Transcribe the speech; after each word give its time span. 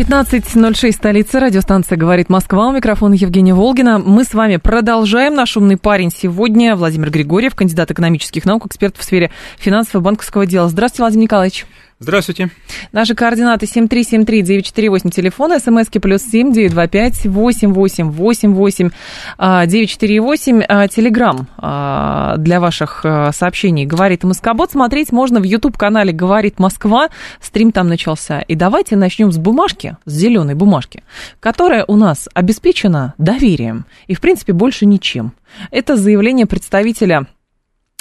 15.06, 0.00 0.92
столица, 0.92 1.40
радиостанция 1.40 1.98
«Говорит 1.98 2.30
Москва». 2.30 2.68
У 2.68 2.72
микрофона 2.72 3.12
Евгения 3.12 3.52
Волгина. 3.52 3.98
Мы 3.98 4.24
с 4.24 4.32
вами 4.32 4.56
продолжаем. 4.56 5.34
Наш 5.34 5.58
умный 5.58 5.76
парень 5.76 6.10
сегодня 6.10 6.74
Владимир 6.74 7.10
Григорьев, 7.10 7.54
кандидат 7.54 7.90
экономических 7.90 8.46
наук, 8.46 8.64
эксперт 8.64 8.96
в 8.96 9.04
сфере 9.04 9.30
финансового 9.58 10.00
и 10.00 10.04
банковского 10.06 10.46
дела. 10.46 10.70
Здравствуйте, 10.70 11.02
Владимир 11.02 11.24
Николаевич. 11.24 11.66
Здравствуйте. 12.02 12.48
Наши 12.92 13.14
координаты 13.14 13.66
7373948, 13.66 15.10
телефон, 15.10 15.60
смски 15.60 15.98
плюс 15.98 16.22
7925 16.22 17.26
8888 17.26 18.90
948, 19.38 20.88
телеграмм 20.88 21.46
а, 21.58 22.38
для 22.38 22.58
ваших 22.58 23.02
а, 23.04 23.32
сообщений 23.32 23.84
«Говорит 23.84 24.24
Москобот». 24.24 24.70
Смотреть 24.70 25.12
можно 25.12 25.40
в 25.40 25.42
YouTube-канале 25.42 26.14
«Говорит 26.14 26.58
Москва». 26.58 27.10
Стрим 27.38 27.70
там 27.70 27.88
начался. 27.88 28.40
И 28.40 28.54
давайте 28.54 28.96
начнем 28.96 29.30
с 29.30 29.36
бумажки, 29.36 29.98
с 30.06 30.12
зеленой 30.12 30.54
бумажки, 30.54 31.02
которая 31.38 31.84
у 31.84 31.96
нас 31.96 32.30
обеспечена 32.32 33.12
доверием 33.18 33.84
и, 34.06 34.14
в 34.14 34.22
принципе, 34.22 34.54
больше 34.54 34.86
ничем. 34.86 35.34
Это 35.70 35.96
заявление 35.96 36.46
представителя 36.46 37.26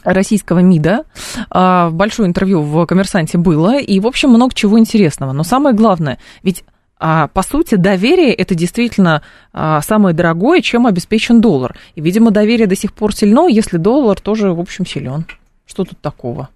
российского 0.03 0.59
МИДа. 0.59 1.05
А, 1.49 1.89
большое 1.89 2.27
интервью 2.27 2.61
в 2.61 2.85
«Коммерсанте» 2.85 3.37
было, 3.37 3.79
и, 3.79 3.99
в 3.99 4.07
общем, 4.07 4.29
много 4.29 4.53
чего 4.53 4.79
интересного. 4.79 5.31
Но 5.31 5.43
самое 5.43 5.75
главное, 5.75 6.19
ведь 6.43 6.63
а, 6.99 7.29
по 7.29 7.43
сути, 7.43 7.75
доверие 7.75 8.33
это 8.33 8.55
действительно 8.55 9.21
а, 9.53 9.81
самое 9.81 10.13
дорогое, 10.13 10.61
чем 10.61 10.85
обеспечен 10.85 11.39
доллар. 11.39 11.77
И, 11.95 12.01
видимо, 12.01 12.31
доверие 12.31 12.67
до 12.67 12.75
сих 12.75 12.93
пор 12.93 13.15
сильно, 13.15 13.47
если 13.47 13.77
доллар 13.77 14.19
тоже, 14.19 14.51
в 14.51 14.59
общем, 14.59 14.85
силен. 14.85 15.25
Что 15.65 15.85
тут 15.85 15.99
такого? 16.01 16.49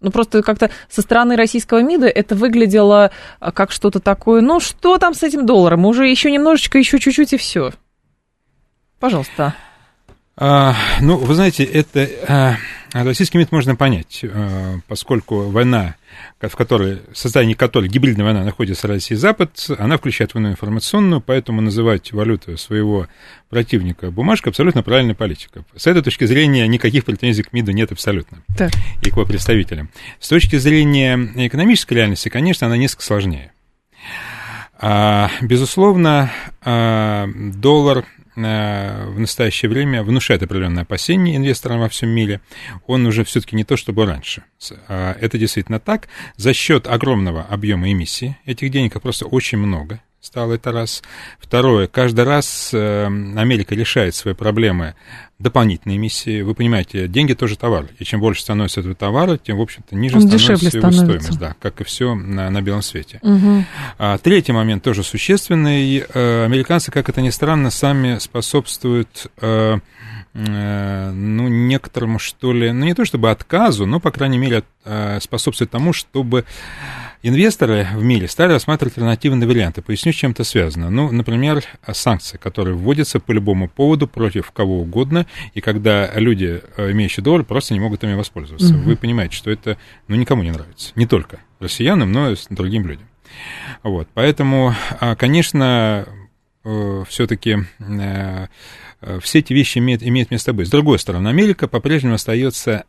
Ну, 0.00 0.10
просто 0.10 0.42
как-то 0.42 0.70
со 0.88 1.02
стороны 1.02 1.36
российского 1.36 1.82
МИДа 1.82 2.08
это 2.08 2.34
выглядело 2.34 3.12
как 3.38 3.70
что-то 3.70 4.00
такое, 4.00 4.40
ну, 4.40 4.58
что 4.58 4.98
там 4.98 5.14
с 5.14 5.22
этим 5.22 5.46
долларом? 5.46 5.84
Уже 5.84 6.08
еще 6.08 6.30
немножечко, 6.30 6.78
еще 6.78 6.98
чуть-чуть 6.98 7.34
и 7.34 7.36
все. 7.36 7.72
Пожалуйста. 8.98 9.54
А, 10.36 10.74
ну, 11.00 11.18
вы 11.18 11.34
знаете, 11.34 11.64
это 11.64 12.08
а, 12.26 12.54
российский 12.92 13.38
МИД 13.38 13.52
можно 13.52 13.76
понять, 13.76 14.20
а, 14.24 14.78
поскольку 14.86 15.48
война, 15.48 15.96
в 16.40 16.54
которой, 16.56 17.00
состоянии 17.14 17.54
которой 17.54 17.88
гибридная 17.88 18.24
война 18.24 18.44
находится 18.44 18.86
Россия 18.86 19.16
и 19.16 19.20
Запад, 19.20 19.66
она 19.78 19.96
включает 19.96 20.34
войну 20.34 20.50
информационную, 20.50 21.20
поэтому 21.20 21.60
называть 21.60 22.12
валюту 22.12 22.56
своего 22.56 23.08
противника 23.50 24.10
бумажкой 24.10 24.50
абсолютно 24.50 24.82
правильная 24.82 25.14
политика. 25.14 25.64
С 25.76 25.86
этой 25.86 26.02
точки 26.02 26.24
зрения 26.24 26.66
никаких 26.66 27.04
претензий 27.04 27.42
к 27.42 27.52
МИДу 27.52 27.72
нет 27.72 27.92
абсолютно. 27.92 28.42
Так. 28.56 28.72
И 29.02 29.10
к 29.10 29.16
его 29.16 29.24
представителям. 29.24 29.90
С 30.20 30.28
точки 30.28 30.56
зрения 30.56 31.16
экономической 31.46 31.94
реальности, 31.94 32.28
конечно, 32.28 32.66
она 32.66 32.76
несколько 32.76 33.04
сложнее. 33.04 33.52
Безусловно, 35.40 36.32
доллар 36.64 38.04
Э, 38.04 38.21
в 38.34 39.18
настоящее 39.18 39.68
время 39.70 40.02
внушает 40.02 40.42
определенное 40.42 40.84
опасение 40.84 41.36
инвесторам 41.36 41.80
во 41.80 41.88
всем 41.88 42.08
мире. 42.08 42.40
Он 42.86 43.06
уже 43.06 43.24
все-таки 43.24 43.56
не 43.56 43.64
то, 43.64 43.76
что 43.76 43.92
был 43.92 44.06
раньше. 44.06 44.42
А 44.88 45.16
это 45.20 45.38
действительно 45.38 45.80
так. 45.80 46.08
За 46.36 46.52
счет 46.52 46.86
огромного 46.86 47.42
объема 47.42 47.90
эмиссии 47.90 48.36
этих 48.46 48.70
денег 48.70 49.00
просто 49.00 49.26
очень 49.26 49.58
много 49.58 50.00
стало 50.22 50.54
это 50.54 50.70
раз. 50.70 51.02
Второе, 51.40 51.88
каждый 51.88 52.24
раз 52.24 52.70
э, 52.72 53.06
Америка 53.06 53.74
решает 53.74 54.14
свои 54.14 54.34
проблемы 54.34 54.94
дополнительной 55.40 55.96
эмиссии. 55.96 56.42
Вы 56.42 56.54
понимаете, 56.54 57.08
деньги 57.08 57.34
тоже 57.34 57.58
товар. 57.58 57.88
И 57.98 58.04
чем 58.04 58.20
больше 58.20 58.42
становится 58.42 58.80
этого 58.80 58.94
товара, 58.94 59.36
тем, 59.36 59.58
в 59.58 59.60
общем-то, 59.60 59.96
ниже 59.96 60.16
Он 60.16 60.22
становится 60.22 60.52
его 60.52 60.90
становится. 60.90 61.04
стоимость. 61.04 61.38
Да, 61.40 61.56
как 61.58 61.80
и 61.80 61.84
все 61.84 62.14
на, 62.14 62.48
на 62.50 62.62
белом 62.62 62.82
свете. 62.82 63.18
Угу. 63.22 63.64
А, 63.98 64.18
третий 64.18 64.52
момент 64.52 64.84
тоже 64.84 65.02
существенный. 65.02 66.04
Э, 66.14 66.44
американцы, 66.44 66.92
как 66.92 67.08
это 67.08 67.20
ни 67.20 67.30
странно, 67.30 67.70
сами 67.70 68.18
способствуют 68.18 69.26
э, 69.40 69.78
ну, 70.34 71.48
некоторому, 71.48 72.18
что 72.18 72.52
ли, 72.52 72.70
ну, 72.70 72.86
не 72.86 72.94
то 72.94 73.04
чтобы 73.04 73.30
отказу, 73.30 73.84
но, 73.84 74.00
по 74.00 74.10
крайней 74.10 74.38
мере, 74.38 74.62
способствует 75.20 75.70
тому, 75.70 75.92
чтобы 75.92 76.46
Инвесторы 77.24 77.86
в 77.94 78.02
мире 78.02 78.26
стали 78.26 78.52
рассматривать 78.52 78.94
альтернативные 78.94 79.46
варианты. 79.46 79.80
Поясню, 79.80 80.12
с 80.12 80.16
чем 80.16 80.32
это 80.32 80.42
связано. 80.42 80.90
Ну, 80.90 81.12
например, 81.12 81.62
санкции, 81.92 82.36
которые 82.36 82.74
вводятся 82.74 83.20
по 83.20 83.30
любому 83.30 83.68
поводу 83.68 84.08
против 84.08 84.50
кого 84.50 84.80
угодно, 84.80 85.26
и 85.54 85.60
когда 85.60 86.10
люди, 86.14 86.60
э, 86.76 86.90
имеющие 86.90 87.22
доллар, 87.22 87.44
просто 87.44 87.74
не 87.74 87.80
могут 87.80 88.02
ими 88.02 88.14
воспользоваться. 88.14 88.74
Угу. 88.74 88.82
Вы 88.82 88.96
понимаете, 88.96 89.36
что 89.36 89.52
это 89.52 89.78
ну, 90.08 90.16
никому 90.16 90.42
не 90.42 90.50
нравится. 90.50 90.92
Не 90.96 91.06
только 91.06 91.38
россиянам, 91.60 92.10
но 92.10 92.32
и 92.32 92.36
другим 92.50 92.88
людям. 92.88 93.06
Вот, 93.84 94.08
поэтому, 94.14 94.74
а, 94.98 95.14
конечно, 95.14 96.06
э, 96.64 97.04
все-таки 97.08 97.58
э, 97.78 98.46
все 99.20 99.38
эти 99.38 99.52
вещи 99.52 99.78
имеют, 99.78 100.02
имеют 100.02 100.32
место 100.32 100.52
быть. 100.52 100.66
С 100.66 100.70
другой 100.70 100.98
стороны, 100.98 101.28
Америка 101.28 101.68
по-прежнему 101.68 102.14
остается 102.14 102.84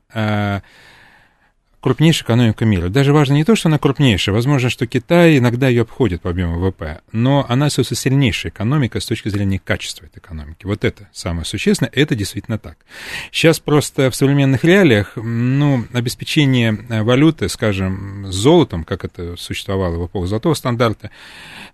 крупнейшая 1.84 2.24
экономика 2.24 2.64
мира. 2.64 2.88
Даже 2.88 3.12
важно 3.12 3.34
не 3.34 3.44
то, 3.44 3.56
что 3.56 3.68
она 3.68 3.78
крупнейшая, 3.78 4.34
возможно, 4.34 4.70
что 4.70 4.88
Китай 4.88 5.38
иногда 5.38 5.68
ее 5.68 5.82
обходит 5.82 6.22
по 6.22 6.30
объему 6.30 6.58
ВВП, 6.58 7.02
но 7.12 7.46
она, 7.50 7.70
собственно, 7.70 7.98
сильнейшая 7.98 8.54
экономика 8.54 9.02
с 9.02 9.06
точки 9.06 9.28
зрения 9.28 9.60
качества 9.60 10.06
этой 10.06 10.20
экономики. 10.20 10.66
Вот 10.66 10.86
это 10.86 11.10
самое 11.12 11.44
существенное, 11.44 11.92
это 11.94 12.16
действительно 12.16 12.58
так. 12.58 12.78
Сейчас 13.32 13.60
просто 13.60 14.10
в 14.10 14.16
современных 14.16 14.64
реалиях, 14.64 15.12
ну, 15.18 15.86
обеспечение 15.92 16.78
э, 16.88 17.04
валюты, 17.04 17.50
скажем, 17.50 18.32
золотом, 18.32 18.86
как 18.86 19.04
это 19.04 19.36
существовало 19.36 19.98
в 19.98 20.08
эпоху 20.08 20.26
золотого 20.26 20.54
стандарта, 20.54 21.12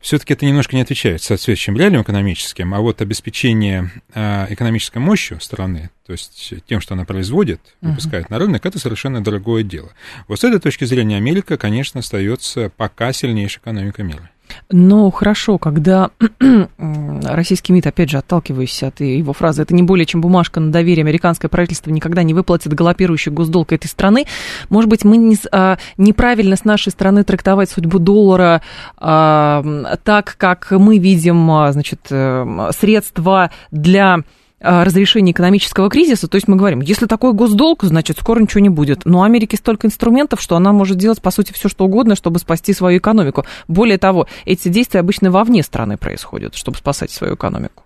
все-таки 0.02 0.34
это 0.34 0.44
немножко 0.44 0.76
не 0.76 0.82
отвечает 0.82 1.22
соответствующим 1.22 1.78
реалиям 1.78 2.02
экономическим, 2.02 2.74
а 2.74 2.80
вот 2.80 3.04
обеспечение 3.04 3.92
э, 4.16 4.48
экономической 4.50 4.98
мощью 4.98 5.40
страны, 5.40 5.92
то 6.08 6.14
есть 6.14 6.54
тем, 6.66 6.82
что 6.82 6.96
она 6.96 7.06
производит, 7.06 7.62
выпускает 7.82 8.26
uh-huh. 8.26 8.32
на 8.32 8.40
рынок, 8.40 8.66
это 8.66 8.80
совершенно 8.80 9.24
дорогое 9.24 9.62
дело. 9.62 9.92
Вот 10.28 10.40
с 10.40 10.44
этой 10.44 10.60
точки 10.60 10.86
зрения 10.86 11.18
Америка, 11.18 11.58
конечно, 11.58 12.00
остается 12.00 12.72
пока 12.76 13.14
сильнейшей 13.14 13.60
экономикой 13.60 14.06
мира. 14.06 14.30
Ну, 14.72 15.10
хорошо, 15.12 15.58
когда 15.58 16.12
российский 17.24 17.74
МИД, 17.74 17.88
опять 17.88 18.10
же, 18.10 18.18
отталкиваясь 18.18 18.84
от 18.84 19.00
его 19.00 19.34
фразы, 19.34 19.64
это 19.64 19.74
не 19.74 19.84
более 19.84 20.06
чем 20.06 20.22
бумажка 20.22 20.60
на 20.60 20.72
доверие, 20.72 21.04
американское 21.04 21.50
правительство 21.50 21.92
никогда 21.92 22.24
не 22.24 22.34
выплатит 22.34 22.74
галопирующий 22.74 23.32
госдолг 23.32 23.72
этой 23.74 23.88
страны, 23.88 24.26
может 24.70 24.90
быть, 24.90 25.04
мы 25.04 25.18
не, 25.18 25.38
а, 25.52 25.78
неправильно 25.98 26.56
с 26.56 26.66
нашей 26.66 26.92
стороны 26.92 27.24
трактовать 27.24 27.70
судьбу 27.70 28.00
доллара 28.00 28.62
а, 28.98 29.98
так, 30.04 30.36
как 30.38 30.72
мы 30.72 30.98
видим, 30.98 31.50
а, 31.52 31.72
значит, 31.72 32.08
э, 32.10 32.70
средства 32.78 33.52
для 33.72 34.24
разрешения 34.60 35.32
экономического 35.32 35.90
кризиса, 35.90 36.28
то 36.28 36.36
есть 36.36 36.48
мы 36.48 36.56
говорим, 36.56 36.82
если 36.82 37.06
такой 37.06 37.34
госдолг, 37.34 37.84
значит, 37.84 38.18
скоро 38.20 38.40
ничего 38.40 38.62
не 38.62 38.70
будет. 38.70 39.06
Но 39.06 39.20
у 39.20 39.24
Америки 39.24 39.56
столько 39.56 39.88
инструментов, 39.88 40.42
что 40.42 40.56
она 40.56 40.72
может 40.72 40.98
делать, 40.98 41.22
по 41.22 41.32
сути, 41.32 41.54
все 41.54 41.70
что 41.70 41.86
угодно, 41.86 42.16
чтобы 42.16 42.40
спасти 42.40 42.74
свою 42.74 43.00
экономику. 43.00 43.46
Более 43.68 43.98
того, 43.98 44.28
эти 44.46 44.70
действия 44.70 45.00
обычно 45.00 45.32
вовне 45.32 45.64
страны 45.64 45.98
происходят, 45.98 46.56
чтобы 46.56 46.78
спасать 46.78 47.12
свою 47.12 47.36
экономику. 47.36 47.84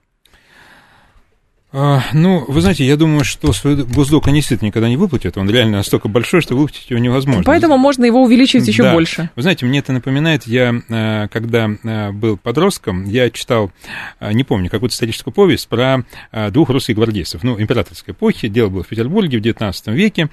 А, 1.75 2.03
ну, 2.13 2.45
вы 2.47 2.61
знаете, 2.61 2.85
я 2.85 2.95
думаю, 2.95 3.23
что 3.23 3.51
свой 3.51 3.83
госдолг 3.83 4.27
они 4.27 4.41
действительно 4.41 4.67
никогда 4.67 4.87
не 4.87 4.95
выплатят. 4.95 5.39
Он 5.39 5.49
реально 5.49 5.77
настолько 5.77 6.07
большой, 6.07 6.41
что 6.41 6.55
выплатить 6.55 6.87
его 6.91 6.99
невозможно. 6.99 7.41
Поэтому 7.43 7.79
можно 7.79 8.05
его 8.05 8.21
увеличивать 8.21 8.67
еще 8.67 8.83
да. 8.83 8.93
больше. 8.93 9.31
Вы 9.35 9.41
знаете, 9.41 9.65
мне 9.65 9.79
это 9.79 9.91
напоминает, 9.91 10.45
я, 10.45 10.75
а, 10.89 11.27
когда 11.29 11.71
а, 11.83 12.11
был 12.11 12.37
подростком, 12.37 13.05
я 13.05 13.31
читал, 13.31 13.71
не 14.21 14.43
помню, 14.43 14.69
какую-то 14.69 14.93
историческую 14.93 15.33
повесть 15.33 15.67
про 15.67 16.03
двух 16.51 16.69
русских 16.69 16.95
гвардейцев. 16.95 17.41
Ну, 17.41 17.59
императорской 17.59 18.13
эпохи, 18.13 18.49
дело 18.49 18.69
было 18.69 18.83
в 18.83 18.87
Петербурге 18.87 19.39
в 19.39 19.41
XIX 19.41 19.73
веке. 19.93 20.29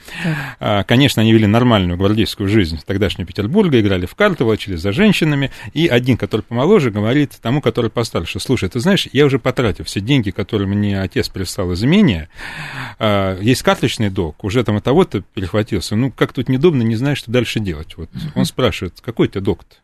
Да. 0.59 0.85
Конечно, 0.85 1.23
они 1.23 1.33
вели 1.33 1.47
нормальную 1.47 1.97
гвардейскую 1.97 2.51
жизнь 2.51 2.79
тогдашнего 2.85 3.27
Петербурга, 3.27 3.81
играли 3.81 4.05
в 4.05 4.15
карты, 4.15 4.45
волочились 4.45 4.81
за 4.81 4.93
женщинами. 4.93 5.51
И 5.73 5.87
один, 5.87 6.19
который 6.19 6.43
помоложе, 6.43 6.91
говорит 6.91 7.39
тому, 7.41 7.63
который 7.63 7.91
постарше, 7.91 8.41
слушай, 8.41 8.69
ты 8.69 8.79
знаешь, 8.81 9.09
я 9.13 9.25
уже 9.25 9.39
потратил 9.39 9.85
все 9.85 10.01
деньги, 10.01 10.31
которые 10.31 10.69
мне 10.69 11.01
отец 11.01 11.30
прислал 11.33 11.73
из 11.73 11.83
имения, 11.85 12.29
а, 12.99 13.39
есть 13.41 13.63
карточный 13.63 14.11
долг, 14.11 14.45
уже 14.45 14.63
там 14.65 14.77
от 14.77 14.85
того-то 14.85 15.23
перехватился, 15.35 15.97
ну, 15.97 16.11
как 16.11 16.33
тут 16.33 16.49
неудобно, 16.49 16.83
не 16.83 16.97
знаешь, 16.97 17.19
что 17.19 17.31
дальше 17.31 17.61
делать. 17.61 17.97
Вот 17.97 18.11
он 18.35 18.45
спрашивает, 18.45 19.01
какой 19.01 19.29
у 19.29 19.31
тебя 19.31 19.41
долг-то? 19.41 19.77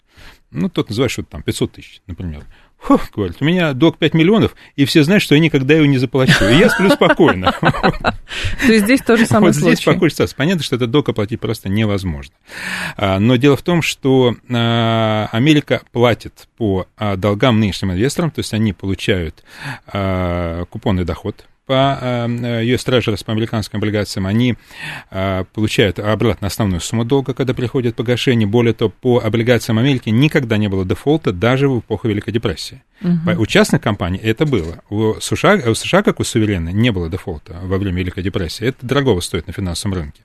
Ну, 0.50 0.68
тот 0.68 0.88
называет, 0.88 1.10
что 1.10 1.22
там 1.22 1.42
500 1.42 1.72
тысяч, 1.72 2.00
например. 2.06 2.44
Фу, 2.86 3.00
говорит, 3.14 3.36
у 3.40 3.44
меня 3.44 3.72
долг 3.72 3.98
5 3.98 4.14
миллионов, 4.14 4.54
и 4.76 4.84
все 4.84 5.02
знают, 5.02 5.22
что 5.22 5.34
я 5.34 5.40
никогда 5.40 5.74
его 5.74 5.86
не 5.86 5.98
заплачу. 5.98 6.44
И 6.44 6.56
я 6.56 6.70
сплю 6.70 6.90
спокойно. 6.90 7.52
То 7.60 8.72
есть 8.72 8.84
здесь 8.84 9.00
тоже 9.02 9.26
самое 9.26 9.52
Вот 9.52 9.60
здесь 9.60 9.80
ситуация. 9.80 10.28
Понятно, 10.36 10.62
что 10.62 10.76
этот 10.76 10.90
долг 10.90 11.08
оплатить 11.08 11.40
просто 11.40 11.68
невозможно. 11.68 12.34
А, 12.96 13.18
но 13.18 13.36
дело 13.36 13.56
в 13.56 13.62
том, 13.62 13.82
что 13.82 14.36
а, 14.48 15.28
Америка 15.32 15.82
платит 15.92 16.48
по 16.56 16.86
а, 16.96 17.16
долгам 17.16 17.58
нынешним 17.60 17.92
инвесторам, 17.92 18.30
то 18.30 18.38
есть 18.38 18.54
они 18.54 18.72
получают 18.72 19.42
купонный 20.70 21.04
доход 21.04 21.46
по 21.66 21.98
US 22.00 22.86
Treasuries, 22.86 23.24
по 23.24 23.32
американским 23.32 23.78
облигациям, 23.78 24.26
они 24.26 24.54
а, 25.10 25.44
получают 25.52 25.98
обратно 25.98 26.46
основную 26.46 26.80
сумму 26.80 27.04
долга, 27.04 27.34
когда 27.34 27.54
приходит 27.54 27.96
погашение. 27.96 28.46
Более 28.46 28.72
того, 28.72 28.92
по 29.00 29.18
облигациям 29.18 29.78
Америки 29.78 30.08
никогда 30.08 30.56
не 30.56 30.68
было 30.68 30.84
дефолта 30.84 31.32
даже 31.32 31.68
в 31.68 31.80
эпоху 31.80 32.08
Великой 32.08 32.32
депрессии. 32.32 32.82
Угу. 33.02 33.42
У 33.42 33.46
частных 33.46 33.82
компаний 33.82 34.18
это 34.22 34.46
было. 34.46 34.82
У 34.88 35.14
США, 35.20 35.60
у 35.70 35.74
США, 35.74 36.02
как 36.02 36.18
у 36.20 36.24
суверена, 36.24 36.70
не 36.70 36.90
было 36.90 37.08
дефолта 37.10 37.58
во 37.62 37.76
время 37.78 37.98
Великой 37.98 38.22
депрессии. 38.22 38.66
Это 38.66 38.86
дорого 38.86 39.20
стоит 39.20 39.46
на 39.46 39.52
финансовом 39.52 39.94
рынке. 39.94 40.22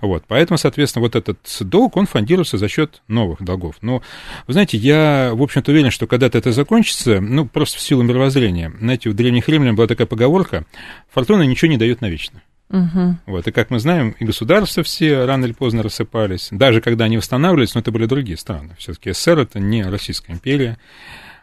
Вот, 0.00 0.24
поэтому, 0.26 0.58
соответственно, 0.58 1.02
вот 1.02 1.16
этот 1.16 1.38
долг, 1.60 1.96
он 1.96 2.06
фондируется 2.06 2.58
за 2.58 2.68
счет 2.68 3.02
новых 3.08 3.42
долгов. 3.42 3.76
Но, 3.80 4.02
вы 4.46 4.52
знаете, 4.52 4.76
я, 4.76 5.30
в 5.34 5.42
общем-то, 5.42 5.70
уверен, 5.70 5.90
что 5.90 6.06
когда-то 6.06 6.38
это 6.38 6.52
закончится, 6.52 7.20
ну, 7.20 7.46
просто 7.46 7.78
в 7.78 7.80
силу 7.80 8.02
мировоззрения. 8.02 8.72
Знаете, 8.78 9.08
у 9.08 9.12
древних 9.12 9.48
римлян 9.48 9.74
была 9.74 9.86
такая 9.86 10.06
поговорка, 10.06 10.64
фортуна 11.10 11.42
ничего 11.42 11.70
не 11.70 11.78
дает 11.78 12.00
навечно. 12.00 12.42
Угу. 12.70 13.16
Вот, 13.26 13.48
и 13.48 13.50
как 13.50 13.70
мы 13.70 13.80
знаем, 13.80 14.14
и 14.20 14.24
государства 14.24 14.82
все 14.84 15.24
рано 15.24 15.44
или 15.44 15.52
поздно 15.52 15.82
рассыпались, 15.82 16.48
даже 16.52 16.80
когда 16.80 17.06
они 17.06 17.16
восстанавливались, 17.16 17.74
но 17.74 17.80
это 17.80 17.90
были 17.90 18.06
другие 18.06 18.38
страны. 18.38 18.76
Все-таки 18.78 19.12
СССР 19.12 19.40
это 19.40 19.58
не 19.58 19.82
Российская 19.82 20.32
империя, 20.32 20.78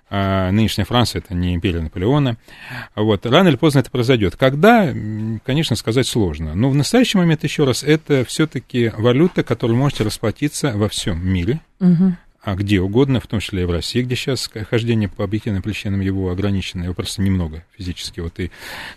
нынешняя 0.10 0.86
Франция 0.86 1.20
это 1.20 1.34
не 1.34 1.54
империя 1.56 1.82
Наполеона. 1.82 2.38
Вот, 2.96 3.26
рано 3.26 3.50
или 3.50 3.56
поздно 3.56 3.80
это 3.80 3.92
произойдет. 3.92 4.36
Когда, 4.36 4.94
конечно, 5.46 5.76
сказать 5.76 6.08
сложно. 6.08 6.56
Но 6.56 6.70
в 6.70 6.76
настоящий 6.76 7.18
момент, 7.18 7.44
еще 7.44 7.66
раз, 7.66 7.84
это 7.84 8.24
все-таки 8.26 8.92
валюта, 8.98 9.44
которую 9.44 9.78
можете 9.78 10.04
расплатиться 10.04 10.72
во 10.76 10.88
всем 10.88 11.26
мире. 11.28 11.62
Угу 11.80 12.16
а 12.48 12.56
где 12.56 12.80
угодно, 12.80 13.20
в 13.20 13.28
том 13.28 13.42
числе 13.42 13.64
и 13.64 13.66
в 13.66 13.72
России, 13.72 14.02
где 14.02 14.16
сейчас 14.16 14.50
хождение 14.70 15.10
по 15.10 15.26
объективным 15.26 15.62
причинам 15.62 16.00
его 16.00 16.32
ограничено, 16.32 16.84
его 16.84 16.94
просто 16.94 17.22
немного 17.22 17.66
физически. 17.78 18.22
Вот 18.22 18.40
и 18.40 18.52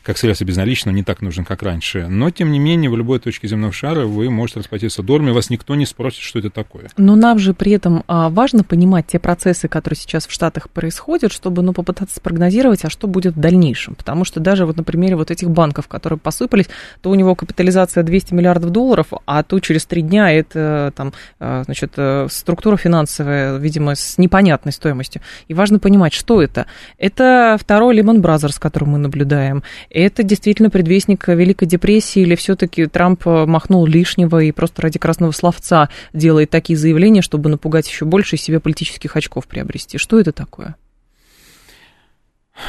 как 0.04 0.18
средство 0.18 0.44
безналичного 0.44 0.94
не 0.94 1.02
так 1.02 1.20
нужен, 1.20 1.44
как 1.44 1.64
раньше. 1.64 2.06
Но, 2.06 2.30
тем 2.30 2.52
не 2.52 2.60
менее, 2.60 2.88
в 2.88 2.96
любой 2.96 3.18
точке 3.18 3.48
земного 3.48 3.72
шара 3.72 4.06
вы 4.06 4.30
можете 4.30 4.60
расплатиться 4.60 5.02
долларами, 5.02 5.32
вас 5.32 5.50
никто 5.50 5.74
не 5.74 5.84
спросит, 5.84 6.20
что 6.20 6.38
это 6.38 6.48
такое. 6.48 6.90
Но 6.96 7.16
нам 7.16 7.40
же 7.40 7.52
при 7.52 7.72
этом 7.72 8.04
а, 8.06 8.28
важно 8.28 8.62
понимать 8.62 9.08
те 9.08 9.18
процессы, 9.18 9.66
которые 9.66 9.96
сейчас 9.96 10.28
в 10.28 10.30
Штатах 10.30 10.70
происходят, 10.70 11.32
чтобы 11.32 11.62
ну, 11.62 11.72
попытаться 11.72 12.18
спрогнозировать, 12.18 12.84
а 12.84 12.88
что 12.88 13.08
будет 13.08 13.34
в 13.34 13.40
дальнейшем. 13.40 13.96
Потому 13.96 14.24
что 14.24 14.38
даже 14.38 14.64
вот 14.64 14.76
на 14.76 14.84
примере 14.84 15.16
вот 15.16 15.32
этих 15.32 15.50
банков, 15.50 15.88
которые 15.88 16.20
посыпались, 16.20 16.68
то 17.02 17.10
у 17.10 17.16
него 17.16 17.34
капитализация 17.34 18.04
200 18.04 18.32
миллиардов 18.32 18.70
долларов, 18.70 19.08
а 19.26 19.42
то 19.42 19.58
через 19.58 19.86
три 19.86 20.02
дня 20.02 20.30
это 20.30 20.92
там, 20.94 21.12
а, 21.40 21.64
значит, 21.64 21.94
э, 21.96 22.28
структура 22.30 22.76
финансовая 22.76 23.39
видимо, 23.58 23.94
с 23.94 24.18
непонятной 24.18 24.72
стоимостью. 24.72 25.22
И 25.48 25.54
важно 25.54 25.78
понимать, 25.78 26.12
что 26.12 26.42
это. 26.42 26.66
Это 26.98 27.56
второй 27.60 27.98
Lehman 27.98 28.20
Brothers, 28.20 28.60
который 28.60 28.88
мы 28.88 28.98
наблюдаем. 28.98 29.62
Это 29.90 30.22
действительно 30.22 30.70
предвестник 30.70 31.28
Великой 31.28 31.66
депрессии 31.66 32.22
или 32.22 32.34
все-таки 32.34 32.86
Трамп 32.86 33.24
махнул 33.26 33.86
лишнего 33.86 34.40
и 34.42 34.52
просто 34.52 34.82
ради 34.82 34.98
красного 34.98 35.32
словца 35.32 35.88
делает 36.12 36.50
такие 36.50 36.78
заявления, 36.78 37.22
чтобы 37.22 37.50
напугать 37.50 37.88
еще 37.88 38.04
больше 38.04 38.36
себе 38.36 38.60
политических 38.60 39.16
очков 39.16 39.46
приобрести. 39.46 39.98
Что 39.98 40.20
это 40.20 40.32
такое? 40.32 40.76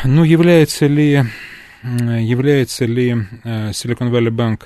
Ну, 0.06 0.24
является 0.24 0.88
ли, 0.88 1.24
является 1.84 2.86
ли 2.86 3.16
э, 3.44 3.70
Silicon 3.72 4.10
Valley 4.10 4.30
Bank 4.30 4.62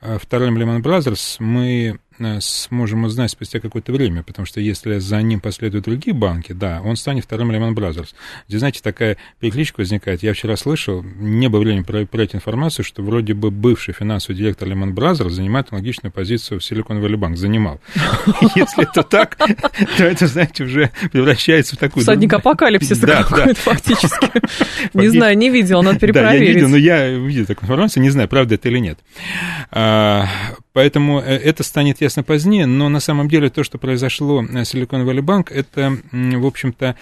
э, 0.00 0.18
вторым 0.20 0.58
Lehman 0.58 0.82
Brothers, 0.82 1.36
мы 1.38 1.98
Э, 2.07 2.07
сможем 2.40 3.04
узнать 3.04 3.30
спустя 3.30 3.60
какое-то 3.60 3.92
время, 3.92 4.22
потому 4.22 4.46
что 4.46 4.60
если 4.60 4.98
за 4.98 5.20
ним 5.22 5.40
последуют 5.40 5.84
другие 5.84 6.14
банки, 6.14 6.52
да, 6.52 6.80
он 6.84 6.96
станет 6.96 7.24
вторым 7.24 7.50
Lehman 7.50 7.74
Brothers. 7.74 8.08
Здесь, 8.48 8.60
знаете, 8.60 8.80
такая 8.82 9.16
перекличка 9.40 9.80
возникает. 9.80 10.22
Я 10.22 10.32
вчера 10.32 10.56
слышал, 10.56 11.02
не 11.02 11.48
было 11.48 11.60
времени 11.60 11.82
проверять 11.82 12.34
информацию, 12.34 12.84
что 12.84 13.02
вроде 13.02 13.34
бы 13.34 13.50
бывший 13.50 13.94
финансовый 13.94 14.36
директор 14.36 14.68
Lehman 14.68 14.92
Brothers 14.92 15.30
занимает 15.30 15.68
аналогичную 15.70 16.12
позицию 16.12 16.60
в 16.60 16.62
Silicon 16.62 17.00
Valley 17.02 17.16
Bank. 17.16 17.36
Занимал. 17.36 17.80
Если 18.54 18.82
это 18.82 19.02
так, 19.02 19.36
то 19.36 20.04
это, 20.04 20.26
знаете, 20.26 20.64
уже 20.64 20.90
превращается 21.12 21.76
в 21.76 21.78
такую... 21.78 22.02
Всадник 22.02 22.32
апокалипсиса 22.32 23.06
какой-то 23.06 23.54
фактически. 23.54 24.30
Не 24.94 25.08
знаю, 25.08 25.36
не 25.36 25.50
видел, 25.50 25.82
надо 25.82 25.98
перепроверить. 25.98 26.40
Да, 26.40 26.44
я 26.44 26.52
видел, 26.52 26.68
но 26.68 26.76
я 26.76 27.08
видел 27.10 27.46
такую 27.46 27.66
информацию, 27.66 28.02
не 28.02 28.10
знаю, 28.10 28.28
правда 28.28 28.54
это 28.54 28.68
или 28.68 28.78
нет. 28.78 28.98
Поэтому 30.78 31.18
э, 31.18 31.24
это 31.24 31.64
станет 31.64 32.00
ясно 32.00 32.22
позднее, 32.22 32.64
но 32.64 32.88
на 32.88 33.00
самом 33.00 33.28
деле 33.28 33.50
то, 33.50 33.64
что 33.64 33.78
произошло 33.78 34.42
в 34.42 34.44
Silicon 34.44 35.04
Valley 35.04 35.22
Bank, 35.22 35.52
это, 35.52 35.98
в 36.12 36.46
общем-то, 36.46 36.94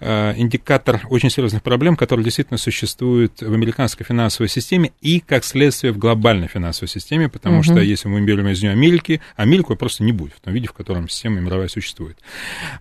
э, 0.00 0.34
индикатор 0.36 1.00
очень 1.08 1.30
серьезных 1.30 1.62
проблем, 1.62 1.96
которые 1.96 2.24
действительно 2.24 2.58
существуют 2.58 3.40
в 3.40 3.50
американской 3.50 4.04
финансовой 4.04 4.50
системе 4.50 4.92
и, 5.00 5.18
как 5.20 5.44
следствие, 5.44 5.94
в 5.94 5.96
глобальной 5.96 6.46
финансовой 6.46 6.90
системе, 6.90 7.30
потому 7.30 7.60
угу. 7.60 7.64
что 7.64 7.80
если 7.80 8.06
мы 8.08 8.20
берем 8.20 8.48
из 8.48 8.60
нее 8.60 8.72
Америки, 8.72 9.22
Америку 9.36 9.76
просто 9.76 10.04
не 10.04 10.12
будет 10.12 10.34
в 10.34 10.40
том 10.42 10.52
виде, 10.52 10.68
в 10.68 10.74
котором 10.74 11.08
система 11.08 11.40
мировая 11.40 11.68
существует. 11.68 12.18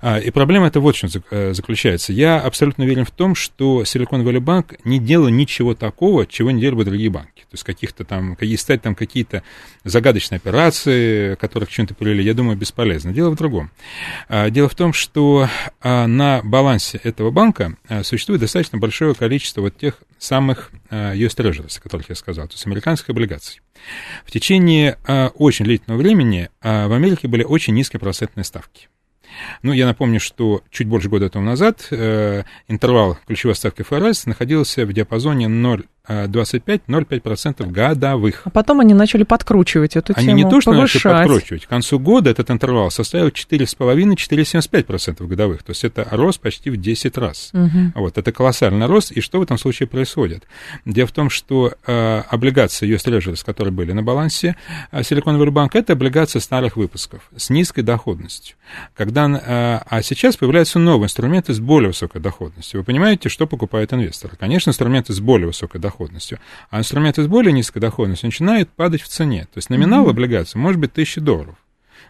А, 0.01 0.19
и 0.19 0.31
проблема 0.31 0.67
это 0.67 0.81
вот 0.81 0.97
в 0.97 0.99
чем 0.99 1.09
э, 1.31 1.53
заключается. 1.53 2.11
Я 2.11 2.41
абсолютно 2.41 2.83
уверен 2.83 3.05
в 3.05 3.11
том, 3.11 3.35
что 3.35 3.83
Silicon 3.83 4.21
Valley 4.25 4.41
Bank 4.41 4.79
не 4.83 4.99
делал 4.99 5.29
ничего 5.29 5.75
такого, 5.75 6.27
чего 6.27 6.51
не 6.51 6.59
делали 6.59 6.75
бы 6.75 6.83
другие 6.83 7.09
банки. 7.09 7.43
То 7.43 7.53
есть 7.53 7.63
каких-то 7.63 8.03
там, 8.03 8.35
стать 8.57 8.81
там 8.81 8.95
какие-то 8.95 9.43
загадочные 9.85 10.40
операции, 10.41 11.35
которых 11.35 11.69
чем-то 11.69 11.93
привели, 11.93 12.23
я 12.23 12.33
думаю, 12.33 12.57
бесполезно. 12.57 13.13
Дело 13.13 13.29
в 13.31 13.35
другом. 13.35 13.71
А, 14.27 14.49
дело 14.49 14.69
в 14.69 14.75
том, 14.75 14.93
что 14.93 15.47
а, 15.81 16.07
на 16.07 16.41
балансе 16.43 16.99
этого 17.03 17.31
банка 17.31 17.77
а, 17.87 18.03
существует 18.03 18.41
достаточно 18.41 18.77
большое 18.77 19.13
количество 19.13 19.61
вот 19.61 19.77
тех 19.77 19.99
самых 20.17 20.71
US 20.91 21.35
Treasuries, 21.35 21.79
о 21.79 21.81
которых 21.81 22.09
я 22.09 22.15
сказал, 22.15 22.47
то 22.47 22.53
есть 22.53 22.65
американских 22.67 23.09
облигаций. 23.09 23.61
В 24.25 24.31
течение 24.31 24.97
очень 25.33 25.65
длительного 25.65 25.99
времени 25.99 26.49
в 26.61 26.93
Америке 26.93 27.27
были 27.27 27.43
очень 27.43 27.73
низкие 27.73 27.99
процентные 27.99 28.43
ставки. 28.43 28.87
Ну, 29.63 29.73
я 29.73 29.85
напомню, 29.85 30.19
что 30.19 30.63
чуть 30.69 30.87
больше 30.87 31.09
года 31.09 31.29
тому 31.29 31.45
назад 31.45 31.87
э, 31.91 32.43
интервал 32.67 33.17
ключевой 33.25 33.55
ставки 33.55 33.81
ФРС 33.81 34.25
находился 34.25 34.85
в 34.85 34.93
диапазоне 34.93 35.47
0 35.47 35.85
25-0,5% 36.07 37.69
годовых. 37.69 38.41
А 38.45 38.49
потом 38.49 38.79
они 38.79 38.93
начали 38.93 39.23
подкручивать 39.23 39.95
эту 39.95 40.13
они 40.15 40.27
тему, 40.27 40.35
Они 40.35 40.43
не 40.43 40.49
то, 40.49 40.61
что 40.61 40.71
повышать. 40.71 41.03
начали 41.03 41.17
подкручивать. 41.19 41.65
К 41.65 41.69
концу 41.69 41.99
года 41.99 42.29
этот 42.31 42.49
интервал 42.49 42.89
составил 42.91 43.27
4,5-4,75% 43.27 45.25
годовых. 45.27 45.63
То 45.63 45.71
есть 45.71 45.83
это 45.83 46.07
рост 46.11 46.39
почти 46.39 46.69
в 46.71 46.77
10 46.77 47.17
раз. 47.17 47.51
Угу. 47.53 47.91
Вот, 47.95 48.17
это 48.17 48.31
колоссальный 48.31 48.87
рост. 48.87 49.11
И 49.11 49.21
что 49.21 49.39
в 49.39 49.43
этом 49.43 49.57
случае 49.59 49.87
происходит? 49.87 50.43
Дело 50.85 51.07
в 51.07 51.11
том, 51.11 51.29
что 51.29 51.73
э, 51.85 52.23
облигации 52.29 52.91
US 52.95 53.05
Treasuries, 53.05 53.45
которые 53.45 53.73
были 53.73 53.91
на 53.91 54.01
балансе 54.01 54.55
э, 54.91 55.01
Silicon 55.01 55.39
Valley 55.39 55.51
Bank, 55.51 55.69
это 55.73 55.93
облигации 55.93 56.39
старых 56.39 56.77
выпусков 56.77 57.29
с 57.35 57.51
низкой 57.51 57.81
доходностью. 57.83 58.55
Когда, 58.95 59.27
э, 59.27 59.79
а 59.87 60.01
сейчас 60.01 60.35
появляются 60.35 60.79
новые 60.79 61.05
инструменты 61.05 61.53
с 61.53 61.59
более 61.59 61.89
высокой 61.89 62.21
доходностью. 62.21 62.79
Вы 62.79 62.85
понимаете, 62.85 63.29
что 63.29 63.45
покупают 63.45 63.93
инвесторы? 63.93 64.35
Конечно, 64.39 64.71
инструменты 64.71 65.13
с 65.13 65.19
более 65.19 65.45
высокой 65.47 65.79
доходностью 65.79 65.90
доходностью. 65.91 66.39
А 66.69 66.79
инструменты 66.79 67.23
с 67.23 67.27
более 67.27 67.51
низкой 67.51 67.79
доходностью 67.79 68.27
начинают 68.27 68.69
падать 68.69 69.01
в 69.01 69.07
цене. 69.07 69.43
То 69.53 69.57
есть 69.57 69.69
номинал 69.69 70.07
mm-hmm. 70.07 70.11
облигации 70.11 70.57
может 70.57 70.79
быть 70.79 70.91
1000 70.91 71.21
долларов. 71.21 71.55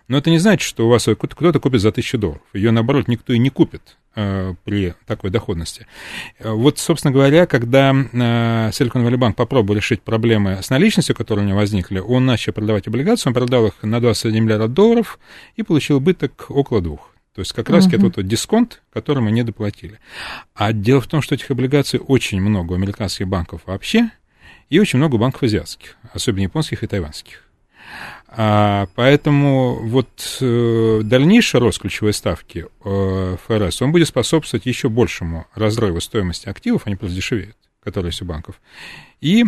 Но 0.07 0.17
это 0.17 0.29
не 0.29 0.39
значит, 0.39 0.67
что 0.67 0.87
у 0.87 0.89
вас 0.89 1.03
кто-то 1.03 1.59
купит 1.59 1.81
за 1.81 1.89
1000 1.89 2.17
долларов. 2.17 2.41
Ее, 2.53 2.71
наоборот, 2.71 3.07
никто 3.07 3.33
и 3.33 3.39
не 3.39 3.49
купит 3.49 3.97
э, 4.15 4.53
при 4.63 4.93
такой 5.05 5.29
доходности. 5.29 5.87
Э, 6.39 6.51
вот, 6.51 6.79
собственно 6.79 7.13
говоря, 7.13 7.45
когда 7.45 7.91
э, 7.91 8.69
Silicon 8.71 9.05
Valley 9.05 9.17
Bank 9.17 9.33
попробовал 9.33 9.77
решить 9.77 10.01
проблемы 10.01 10.59
с 10.61 10.69
наличностью, 10.69 11.15
которые 11.15 11.45
у 11.45 11.47
него 11.47 11.59
возникли, 11.59 11.99
он 11.99 12.25
начал 12.25 12.53
продавать 12.53 12.87
облигации, 12.87 13.29
он 13.29 13.33
продал 13.33 13.67
их 13.67 13.73
на 13.83 13.99
21 14.01 14.43
миллиард 14.43 14.73
долларов 14.73 15.19
и 15.55 15.63
получил 15.63 15.97
убыток 15.97 16.45
около 16.49 16.81
двух. 16.81 17.10
То 17.33 17.41
есть 17.41 17.53
как 17.53 17.69
раз 17.69 17.87
uh-huh. 17.87 17.95
это 17.95 18.05
вот 18.17 18.27
дисконт, 18.27 18.81
который 18.91 19.23
мы 19.23 19.31
не 19.31 19.43
доплатили. 19.43 19.99
А 20.53 20.73
дело 20.73 20.99
в 20.99 21.07
том, 21.07 21.21
что 21.21 21.35
этих 21.35 21.49
облигаций 21.49 21.99
очень 21.99 22.41
много 22.41 22.73
у 22.73 22.75
американских 22.75 23.27
банков 23.27 23.61
вообще, 23.65 24.11
и 24.69 24.79
очень 24.79 24.99
много 24.99 25.15
у 25.15 25.17
банков 25.17 25.43
азиатских, 25.43 25.97
особенно 26.13 26.43
японских 26.43 26.83
и 26.83 26.87
тайванских. 26.87 27.43
А, 28.27 28.87
поэтому 28.95 29.75
вот 29.75 30.37
э, 30.39 31.01
дальнейший 31.03 31.59
рост 31.59 31.79
ключевой 31.79 32.13
ставки 32.13 32.67
э, 32.83 33.37
ФРС, 33.45 33.81
он 33.81 33.91
будет 33.91 34.07
способствовать 34.07 34.65
еще 34.65 34.87
большему 34.87 35.45
разрыву 35.53 35.99
стоимости 35.99 36.47
активов, 36.47 36.83
они 36.85 36.95
просто 36.95 37.15
дешевеют, 37.15 37.57
которые 37.83 38.09
есть 38.09 38.21
у 38.21 38.25
банков, 38.25 38.61
и 39.19 39.45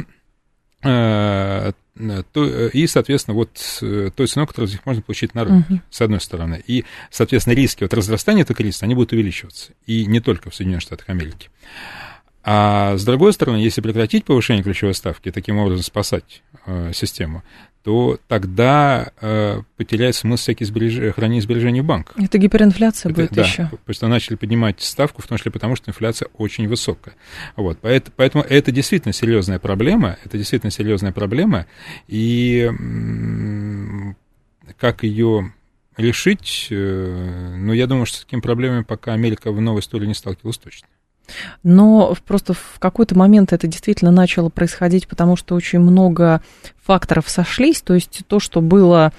то, 0.84 2.68
и, 2.68 2.88
соответственно, 2.88 3.36
вот 3.36 3.52
той 3.80 4.28
ценой, 4.28 4.48
которую 4.48 4.70
из 4.70 4.74
них 4.74 4.86
можно 4.86 5.02
получить 5.02 5.36
на 5.36 5.44
рынке, 5.44 5.74
uh-huh. 5.76 5.82
с 5.90 6.02
одной 6.02 6.20
стороны. 6.20 6.64
И, 6.66 6.86
соответственно, 7.12 7.56
риски 7.56 7.84
от 7.84 7.94
разрастания 7.94 8.44
этого 8.44 8.58
кризиса, 8.58 8.86
они 8.86 8.96
будут 8.96 9.14
увеличиваться. 9.14 9.74
И 9.86 10.06
не 10.06 10.20
только 10.20 10.50
в 10.50 10.56
Соединенных 10.56 10.82
Штатах 10.82 11.10
Америки. 11.10 11.50
А 12.44 12.98
с 12.98 13.06
другой 13.06 13.34
стороны, 13.34 13.58
если 13.58 13.82
прекратить 13.82 14.26
повышение 14.26 14.64
ключевой 14.64 14.94
ставки 14.94 15.30
и 15.30 15.32
таким 15.32 15.58
образом 15.60 15.84
спасать 15.84 16.44
э, 16.66 16.92
систему, 16.94 17.42
то 17.84 18.18
тогда 18.28 19.12
э, 19.20 19.62
потеряет 19.76 20.16
смысл 20.16 20.42
всякие 20.42 20.68
сбереж... 20.68 21.14
хранить 21.14 21.44
сбережения 21.44 21.82
в 21.82 21.86
банках. 21.86 22.18
Это 22.18 22.38
гиперинфляция 22.38 23.12
Это, 23.12 23.22
будет 23.22 23.34
да, 23.34 23.42
еще. 23.44 23.70
Потому 23.72 23.94
что 23.94 24.08
начали 24.08 24.36
поднимать 24.36 24.82
ставку, 24.82 25.22
в 25.22 25.28
том 25.28 25.38
числе 25.38 25.52
потому, 25.52 25.76
что 25.76 25.90
инфляция 25.92 26.30
очень 26.38 26.68
высокая. 26.68 27.16
Вот, 27.58 27.80
поэтому, 27.82 28.14
поэтому 28.16 28.44
это 28.44 28.72
действительно 28.72 29.14
серьезная 29.14 29.60
проблема, 29.60 30.18
это 30.24 30.38
действительно 30.38 30.72
серьезная 30.72 31.12
проблема, 31.12 31.66
и 32.08 32.72
как 34.78 35.04
ее 35.04 35.54
решить, 35.98 36.68
э, 36.72 37.56
ну, 37.58 37.74
я 37.74 37.88
думаю, 37.88 38.06
что 38.06 38.18
с 38.18 38.22
такими 38.22 38.40
проблемами 38.40 38.84
пока 38.84 39.14
Америка 39.14 39.52
в 39.52 39.60
новой 39.62 39.82
истории 39.82 40.08
не 40.08 40.14
сталкивалась 40.14 40.58
точно. 40.58 40.88
Но 41.64 42.16
просто 42.26 42.54
в 42.54 42.80
какой-то 42.80 43.18
момент 43.18 43.54
это 43.54 43.68
действительно 43.68 44.12
начало 44.12 44.50
происходить, 44.50 45.08
потому 45.08 45.36
что 45.36 45.56
очень 45.56 45.80
много 45.80 46.42
факторов 46.84 47.30
сошлись. 47.30 47.82
То 47.82 47.94
есть 47.94 48.22
то, 48.28 48.40
что 48.40 48.62
было 48.62 49.14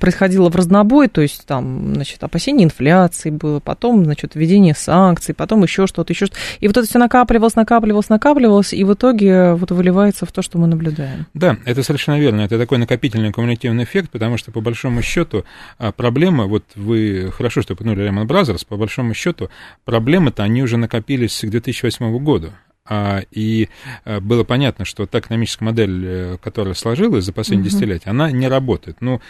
происходило 0.00 0.50
в 0.50 0.56
разнобой, 0.56 1.08
то 1.08 1.20
есть 1.20 1.44
там, 1.46 1.94
значит, 1.94 2.22
опасение 2.22 2.64
инфляции 2.64 3.30
было, 3.30 3.58
потом, 3.58 4.04
значит, 4.04 4.34
введение 4.34 4.74
санкций, 4.74 5.34
потом 5.34 5.62
еще 5.64 5.86
что-то, 5.86 6.12
еще 6.12 6.26
что-то. 6.26 6.40
И 6.60 6.68
вот 6.68 6.76
это 6.76 6.86
все 6.86 6.98
накапливалось, 6.98 7.56
накапливалось, 7.56 8.08
накапливалось, 8.08 8.72
и 8.72 8.84
в 8.84 8.94
итоге 8.94 9.54
вот 9.54 9.70
выливается 9.70 10.26
в 10.26 10.32
то, 10.32 10.42
что 10.42 10.58
мы 10.58 10.68
наблюдаем. 10.68 11.26
Да, 11.34 11.56
это 11.64 11.82
совершенно 11.82 12.20
верно. 12.20 12.42
Это 12.42 12.58
такой 12.58 12.78
накопительный 12.78 13.32
кумулятивный 13.32 13.84
эффект, 13.84 14.10
потому 14.10 14.36
что, 14.36 14.52
по 14.52 14.60
большому 14.60 15.02
счету, 15.02 15.44
а, 15.78 15.90
проблема, 15.92 16.46
вот 16.46 16.64
вы 16.76 17.32
хорошо, 17.36 17.62
что 17.62 17.74
упомянули 17.74 18.08
Lehman 18.08 18.26
Brothers, 18.26 18.64
по 18.66 18.76
большому 18.76 19.14
счету, 19.14 19.50
проблемы-то 19.84 20.42
они 20.44 20.62
уже 20.62 20.76
накопились 20.76 21.40
к 21.40 21.48
2008 21.48 22.18
году. 22.18 22.52
А, 22.88 23.22
и 23.30 23.68
э, 24.04 24.20
было 24.20 24.44
понятно, 24.44 24.84
что 24.84 25.06
та 25.06 25.20
экономическая 25.20 25.64
модель, 25.64 26.04
э, 26.04 26.36
которая 26.42 26.74
сложилась 26.74 27.24
за 27.24 27.32
последние 27.32 27.68
угу. 27.68 27.76
десятилетия, 27.76 28.10
она 28.10 28.30
не 28.30 28.48
работает. 28.48 28.96
Ну, 29.00 29.20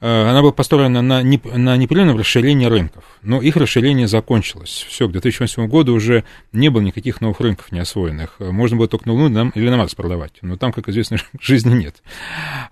э, 0.00 0.28
она 0.28 0.40
была 0.40 0.52
построена 0.52 1.02
на, 1.02 1.22
на 1.22 1.76
непрерывном 1.76 2.16
расширении 2.16 2.66
рынков. 2.66 3.04
Но 3.22 3.42
их 3.42 3.56
расширение 3.56 4.06
закончилось. 4.06 4.86
Все, 4.88 5.08
к 5.08 5.12
2008 5.12 5.66
году 5.66 5.94
уже 5.94 6.22
не 6.52 6.68
было 6.68 6.80
никаких 6.80 7.20
новых 7.20 7.40
рынков 7.40 7.72
не 7.72 7.80
освоенных. 7.80 8.38
Можно 8.38 8.76
было 8.76 8.86
только 8.86 9.08
на 9.08 9.14
Луну 9.14 9.50
или 9.56 9.68
на 9.68 9.78
Марс 9.78 9.96
продавать. 9.96 10.34
Но 10.42 10.56
там, 10.56 10.72
как 10.72 10.88
известно, 10.88 11.16
жизни 11.40 11.74
нет. 11.74 11.96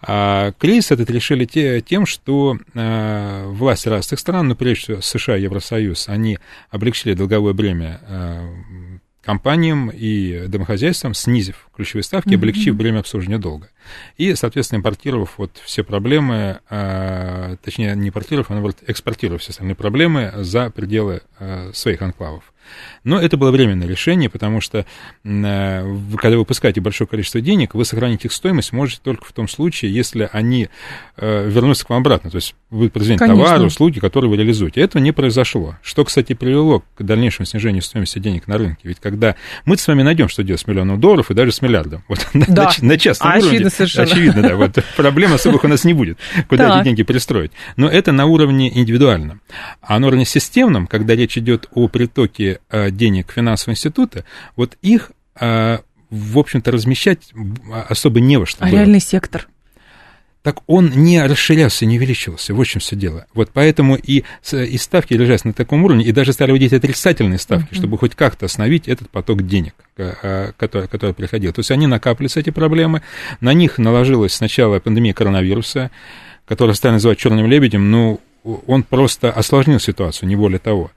А 0.01 0.53
кризис 0.53 0.93
этот 0.93 1.11
решили 1.11 1.45
те, 1.45 1.81
тем, 1.81 2.07
что 2.07 2.57
а, 2.75 3.49
власти 3.49 3.89
разных 3.89 4.21
стран, 4.21 4.47
ну, 4.47 4.55
прежде 4.55 4.81
всего 4.81 5.01
США 5.01 5.37
и 5.37 5.43
Евросоюз, 5.43 6.09
они 6.09 6.39
облегчили 6.71 7.15
долговое 7.15 7.53
бремя 7.53 8.01
а, 8.07 8.49
компаниям 9.25 9.91
и 9.91 10.47
домохозяйствам, 10.47 11.15
снизив 11.15 11.69
ключевые 11.75 12.05
ставки, 12.05 12.29
mm-hmm. 12.29 12.35
облегчив 12.35 12.77
бремя 12.77 13.01
обслуживания 13.01 13.39
долга. 13.39 13.71
И, 14.17 14.35
соответственно, 14.35 14.79
импортировав 14.79 15.39
вот 15.39 15.61
все 15.65 15.83
проблемы, 15.83 16.61
э, 16.71 17.57
точнее, 17.63 17.95
не 17.97 18.09
импортировав, 18.09 18.51
а 18.51 18.55
наоборот, 18.55 18.79
экспортировав 18.87 19.43
все 19.43 19.51
остальные 19.51 19.75
проблемы 19.75 20.33
за 20.37 20.71
пределы 20.71 21.23
э, 21.39 21.73
своих 21.73 22.03
анклавов. 22.03 22.53
Но 23.05 23.21
это 23.21 23.37
было 23.37 23.51
временное 23.51 23.87
решение, 23.87 24.31
потому 24.31 24.61
что 24.61 24.79
э, 24.79 24.85
когда 26.17 26.31
вы 26.31 26.39
выпускаете 26.39 26.81
большое 26.81 27.07
количество 27.07 27.41
денег, 27.41 27.75
вы 27.75 27.85
сохранить 27.85 28.25
их 28.25 28.33
стоимость 28.33 28.73
можете 28.73 29.01
только 29.03 29.27
в 29.27 29.33
том 29.33 29.47
случае, 29.47 29.93
если 29.95 30.29
они 30.33 30.69
э, 31.17 31.49
вернутся 31.49 31.85
к 31.85 31.91
вам 31.91 32.01
обратно. 32.01 32.31
То 32.31 32.37
есть 32.37 32.55
вы 32.71 32.89
произведете 32.89 33.27
товары, 33.27 33.65
услуги, 33.65 33.99
которые 33.99 34.31
вы 34.31 34.37
реализуете. 34.39 34.81
Этого 34.81 35.03
не 35.03 35.13
произошло. 35.13 35.77
Что, 35.83 36.05
кстати, 36.05 36.33
привело 36.33 36.83
к 36.97 37.03
дальнейшему 37.03 37.47
снижению 37.47 37.83
стоимости 37.83 38.19
денег 38.19 38.49
на 38.49 38.57
рынке. 38.57 38.81
Ведь 38.85 39.01
когда 39.01 39.37
мы 39.65 39.77
с 39.77 39.87
вами 39.87 40.03
найдем, 40.03 40.29
что 40.29 40.43
делать 40.43 40.63
с 40.63 40.67
миллионом 40.67 40.99
долларов 40.99 41.31
и 41.31 41.35
даже 41.35 41.53
с 41.53 41.61
миллиардом. 41.61 42.05
Вот, 42.09 42.27
да. 42.35 42.73
на, 42.81 42.89
на 42.89 42.99
частном 42.99 43.29
а, 43.29 43.35
уровне. 43.35 43.49
Очевидно, 43.49 43.71
совершенно. 43.71 44.05
Очевидно, 44.05 44.43
да. 44.43 44.57
Вот, 44.57 44.79
проблем 44.97 45.35
особых 45.35 45.65
у 45.65 45.69
нас 45.69 45.85
не 45.85 45.93
будет, 45.93 46.19
куда 46.49 46.69
так. 46.69 46.77
эти 46.79 46.85
деньги 46.85 47.03
пристроить. 47.03 47.53
Но 47.77 47.87
это 47.89 48.13
на 48.13 48.25
уровне 48.25 48.77
индивидуальном. 48.77 49.43
А 49.83 49.99
на 49.99 50.07
уровне 50.07 50.25
системном, 50.25 50.87
когда 50.87 51.15
речь 51.15 51.37
идет 51.37 51.69
о 51.75 51.89
притоке 51.89 52.61
э, 52.71 52.91
денег 52.97 53.33
финансового 53.33 53.75
института, 53.75 54.25
вот 54.57 54.77
их, 54.83 55.13
э, 55.41 55.79
в 56.11 56.39
общем-то, 56.39 56.71
размещать 56.71 57.33
особо 57.89 58.21
не 58.21 58.37
во 58.37 58.47
что. 58.47 58.65
А 58.65 58.69
было. 58.69 58.77
реальный 58.77 59.01
сектор? 59.01 59.49
так 60.45 60.59
он 60.67 60.91
не 60.91 61.25
расширялся, 61.27 61.87
не 61.87 61.97
увеличивался. 61.97 62.53
В 62.55 62.61
общем 62.61 62.79
все 62.79 62.95
дело. 62.97 63.27
Вот 63.33 63.49
поэтому 63.51 63.97
и, 63.97 64.25
и 64.53 64.77
ставки 64.77 65.15
лежат 65.15 65.47
на 65.47 65.55
таком 65.55 65.83
уровне, 65.85 66.05
и 66.05 66.13
даже 66.13 66.35
стали 66.35 66.53
вводить 66.53 66.75
отрицательные 66.75 67.39
ставки, 67.39 67.73
uh-huh. 67.73 67.79
чтобы 67.79 67.97
хоть 67.97 68.15
как-то 68.15 68.45
остановить 68.45 68.87
этот 68.87 69.09
поток 69.09 69.47
денег, 69.47 69.75
э, 69.97 70.53
который, 70.59 70.87
который 70.87 71.15
приходил. 71.15 71.55
То 71.55 71.61
есть 71.61 71.71
они 71.71 71.87
накапливались, 71.87 72.37
эти 72.37 72.51
проблемы, 72.51 73.01
на 73.41 73.55
них 73.55 73.79
наложилась 73.79 74.35
сначала 74.35 74.81
пандемия 74.81 75.15
коронавируса, 75.15 75.91
которую 76.45 76.75
стали 76.75 76.93
называть 76.93 77.17
черным 77.17 77.47
лебедем, 77.47 77.91
но 77.91 78.21
он 78.67 78.83
просто 78.83 79.33
осложнил 79.33 79.81
ситуацию, 79.81 80.29
не 80.29 80.37
более 80.37 80.59
того. 80.59 80.91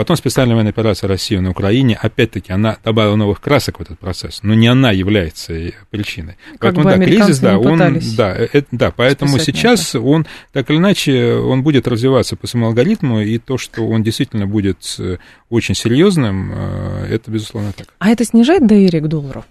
Потом 0.00 0.16
специальная 0.16 0.54
военная 0.54 0.72
операция 0.72 1.08
России 1.08 1.36
на 1.36 1.50
Украине, 1.50 1.94
опять-таки, 1.94 2.54
она 2.54 2.78
добавила 2.82 3.16
новых 3.16 3.38
красок 3.42 3.80
в 3.80 3.82
этот 3.82 3.98
процесс, 3.98 4.42
но 4.42 4.54
не 4.54 4.66
она 4.66 4.92
является 4.92 5.52
причиной. 5.90 6.38
Как 6.52 6.74
поэтому, 6.74 6.84
да, 6.84 6.96
кризис, 6.96 7.38
да, 7.38 7.58
он, 7.58 8.00
да, 8.16 8.34
это, 8.34 8.64
да, 8.70 8.92
поэтому 8.92 9.38
сейчас 9.38 9.94
он, 9.94 10.26
так 10.54 10.70
или 10.70 10.78
иначе, 10.78 11.34
он 11.34 11.62
будет 11.62 11.86
развиваться 11.86 12.34
по 12.36 12.46
своему 12.46 12.68
алгоритму, 12.68 13.20
и 13.20 13.36
то, 13.36 13.58
что 13.58 13.86
он 13.86 14.02
действительно 14.02 14.46
будет 14.46 14.78
э, 14.98 15.18
очень 15.50 15.74
серьезным, 15.74 16.50
э, 16.50 17.08
это, 17.10 17.30
безусловно, 17.30 17.74
так. 17.74 17.88
А 17.98 18.08
это 18.08 18.24
снижает 18.24 18.66
доверие 18.66 19.02
к 19.02 19.06
доллару 19.06 19.44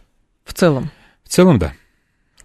в 0.45 0.55
целом? 0.55 0.89
В 1.25 1.29
целом, 1.29 1.59
да. 1.59 1.73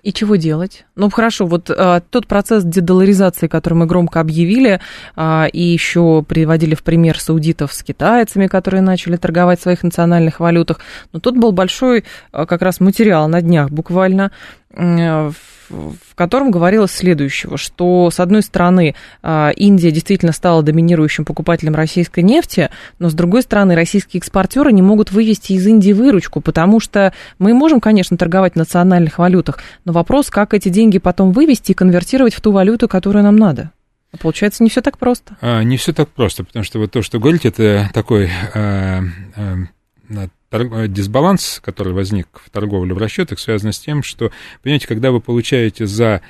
И 0.04 0.12
чего 0.12 0.36
делать? 0.36 0.84
Ну, 0.96 1.08
хорошо, 1.08 1.46
вот 1.46 1.70
а, 1.70 2.00
тот 2.00 2.26
процесс 2.26 2.62
дедоларизации, 2.62 3.46
который 3.46 3.74
мы 3.74 3.86
громко 3.86 4.20
объявили, 4.20 4.80
а, 5.16 5.46
и 5.50 5.62
еще 5.62 6.22
приводили 6.28 6.74
в 6.74 6.82
пример 6.82 7.18
саудитов 7.18 7.72
с 7.72 7.82
китайцами, 7.82 8.46
которые 8.46 8.82
начали 8.82 9.16
торговать 9.16 9.60
в 9.60 9.62
своих 9.62 9.82
национальных 9.82 10.40
валютах, 10.40 10.80
но 11.14 11.20
тут 11.20 11.38
был 11.38 11.52
большой 11.52 12.04
а, 12.32 12.44
как 12.44 12.60
раз 12.60 12.80
материал 12.80 13.28
на 13.28 13.40
днях 13.40 13.70
буквально, 13.70 14.30
в 14.74 15.34
в 15.68 16.14
котором 16.14 16.50
говорилось 16.50 16.92
следующего, 16.92 17.56
что, 17.56 18.10
с 18.10 18.20
одной 18.20 18.42
стороны, 18.42 18.94
а, 19.22 19.50
Индия 19.56 19.90
действительно 19.90 20.32
стала 20.32 20.62
доминирующим 20.62 21.24
покупателем 21.24 21.74
российской 21.74 22.20
нефти, 22.20 22.70
но, 22.98 23.08
с 23.08 23.14
другой 23.14 23.42
стороны, 23.42 23.74
российские 23.74 24.18
экспортеры 24.18 24.72
не 24.72 24.82
могут 24.82 25.10
вывести 25.10 25.52
из 25.52 25.66
Индии 25.66 25.92
выручку, 25.92 26.40
потому 26.40 26.80
что 26.80 27.12
мы 27.38 27.54
можем, 27.54 27.80
конечно, 27.80 28.16
торговать 28.16 28.54
в 28.54 28.56
национальных 28.56 29.18
валютах, 29.18 29.60
но 29.84 29.92
вопрос, 29.92 30.30
как 30.30 30.54
эти 30.54 30.68
деньги 30.68 30.98
потом 30.98 31.32
вывести 31.32 31.72
и 31.72 31.74
конвертировать 31.74 32.34
в 32.34 32.40
ту 32.40 32.52
валюту, 32.52 32.88
которую 32.88 33.24
нам 33.24 33.36
надо. 33.36 33.70
А 34.12 34.16
получается, 34.16 34.62
не 34.62 34.70
все 34.70 34.80
так 34.80 34.98
просто. 34.98 35.36
А, 35.40 35.62
не 35.62 35.76
все 35.76 35.92
так 35.92 36.08
просто, 36.08 36.44
потому 36.44 36.64
что 36.64 36.78
вот 36.78 36.92
то, 36.92 37.02
что 37.02 37.18
говорите, 37.18 37.48
это 37.48 37.90
такой 37.92 38.30
а, 38.54 39.02
а, 39.36 40.28
Э, 40.54 40.86
дисбаланс, 40.88 41.60
который 41.64 41.92
возник 41.92 42.28
в 42.44 42.50
торговле 42.50 42.94
в 42.94 42.98
расчетах, 42.98 43.38
связан 43.38 43.72
с 43.72 43.78
тем, 43.78 44.02
что, 44.02 44.30
понимаете, 44.62 44.86
когда 44.86 45.10
вы 45.10 45.20
получаете 45.20 45.86
за 45.86 46.20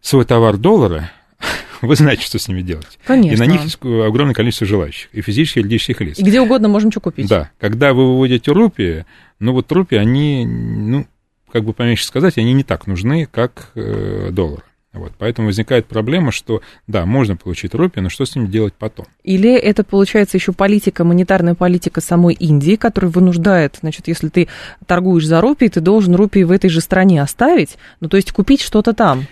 свой 0.00 0.24
товар 0.24 0.56
доллары, 0.56 1.10
вы 1.82 1.94
знаете, 1.94 2.24
что 2.24 2.38
с 2.38 2.48
ними 2.48 2.62
делать. 2.62 2.98
Конечно. 3.06 3.36
И 3.36 3.46
на 3.46 3.50
них 3.50 3.62
есть 3.62 3.78
огромное 3.82 4.34
количество 4.34 4.66
желающих, 4.66 5.08
и 5.12 5.22
физических, 5.22 5.58
и 5.58 5.60
юридических 5.60 6.00
лиц. 6.00 6.18
И 6.18 6.24
где 6.24 6.40
угодно 6.40 6.68
можем 6.68 6.90
что 6.90 7.00
купить. 7.00 7.28
Да. 7.28 7.50
Когда 7.60 7.94
вы 7.94 8.06
выводите 8.06 8.50
рупии, 8.50 9.06
ну 9.38 9.52
вот 9.52 9.70
рупии, 9.70 9.96
они, 9.96 10.44
ну, 10.44 11.06
как 11.52 11.64
бы 11.64 11.72
поменьше 11.72 12.04
сказать, 12.04 12.38
они 12.38 12.52
не 12.54 12.64
так 12.64 12.86
нужны, 12.86 13.26
как 13.30 13.70
э, 13.74 14.30
доллары. 14.32 14.62
Вот, 14.92 15.12
поэтому 15.18 15.46
возникает 15.46 15.86
проблема, 15.86 16.32
что 16.32 16.60
да, 16.86 17.06
можно 17.06 17.34
получить 17.34 17.74
рупии, 17.74 18.00
но 18.00 18.10
что 18.10 18.26
с 18.26 18.36
ними 18.36 18.46
делать 18.46 18.74
потом? 18.74 19.06
Или 19.24 19.54
это 19.54 19.84
получается 19.84 20.36
еще 20.36 20.52
политика, 20.52 21.02
монетарная 21.02 21.54
политика 21.54 22.02
самой 22.02 22.34
Индии, 22.34 22.76
которая 22.76 23.10
вынуждает, 23.10 23.78
значит, 23.80 24.08
если 24.08 24.28
ты 24.28 24.48
торгуешь 24.86 25.26
за 25.26 25.40
рупии, 25.40 25.68
ты 25.68 25.80
должен 25.80 26.14
рупии 26.14 26.42
в 26.42 26.50
этой 26.50 26.68
же 26.68 26.82
стране 26.82 27.22
оставить, 27.22 27.78
ну 28.00 28.08
то 28.08 28.18
есть 28.18 28.32
купить 28.32 28.60
что-то 28.60 28.92
там. 28.92 29.26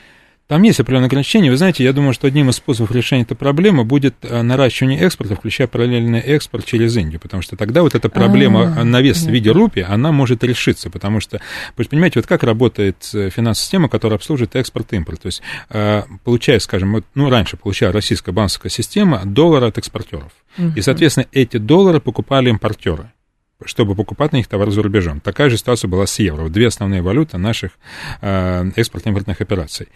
Там 0.50 0.64
есть 0.64 0.80
определенные 0.80 1.06
ограничения. 1.06 1.48
Вы 1.48 1.56
знаете, 1.56 1.84
я 1.84 1.92
думаю, 1.92 2.12
что 2.12 2.26
одним 2.26 2.50
из 2.50 2.56
способов 2.56 2.90
решения 2.90 3.22
этой 3.22 3.36
проблемы 3.36 3.84
будет 3.84 4.16
э, 4.22 4.42
наращивание 4.42 4.98
экспорта, 4.98 5.36
включая 5.36 5.68
параллельный 5.68 6.18
экспорт 6.18 6.64
через 6.64 6.96
Индию, 6.96 7.20
потому 7.20 7.40
что 7.40 7.54
тогда 7.54 7.82
вот 7.82 7.94
эта 7.94 8.08
проблема 8.08 8.62
А-а-а. 8.62 8.84
на 8.84 9.00
вес 9.00 9.22
в 9.22 9.30
виде 9.30 9.52
рупии, 9.52 9.86
она 9.88 10.10
может 10.10 10.42
решиться, 10.42 10.90
потому 10.90 11.20
что, 11.20 11.40
вы 11.76 11.84
понимаете, 11.84 12.18
вот 12.18 12.26
как 12.26 12.42
работает 12.42 12.96
э, 13.14 13.30
финансовая 13.30 13.54
система, 13.54 13.88
которая 13.88 14.16
обслуживает 14.16 14.56
экспорт 14.56 14.92
и 14.92 14.96
импорт. 14.96 15.22
То 15.22 15.26
есть, 15.26 15.40
э, 15.68 16.02
получая, 16.24 16.58
скажем, 16.58 17.04
ну, 17.14 17.30
раньше 17.30 17.56
получала 17.56 17.92
российская 17.92 18.32
банковская 18.32 18.70
система 18.70 19.22
доллары 19.24 19.68
от 19.68 19.78
экспортеров. 19.78 20.32
И, 20.74 20.80
соответственно, 20.80 21.26
эти 21.30 21.58
доллары 21.58 22.00
покупали 22.00 22.50
импортеры. 22.50 23.12
Чтобы 23.64 23.94
покупать 23.94 24.32
на 24.32 24.36
них 24.36 24.48
товары 24.48 24.70
за 24.70 24.82
рубежом. 24.82 25.20
Такая 25.20 25.50
же 25.50 25.56
ситуация 25.56 25.88
была 25.88 26.06
с 26.06 26.18
евро. 26.18 26.48
Две 26.48 26.68
основные 26.68 27.02
валюты 27.02 27.38
наших 27.38 27.72
э, 28.20 28.70
экспортно-импортных 28.76 29.40
операций. 29.40 29.88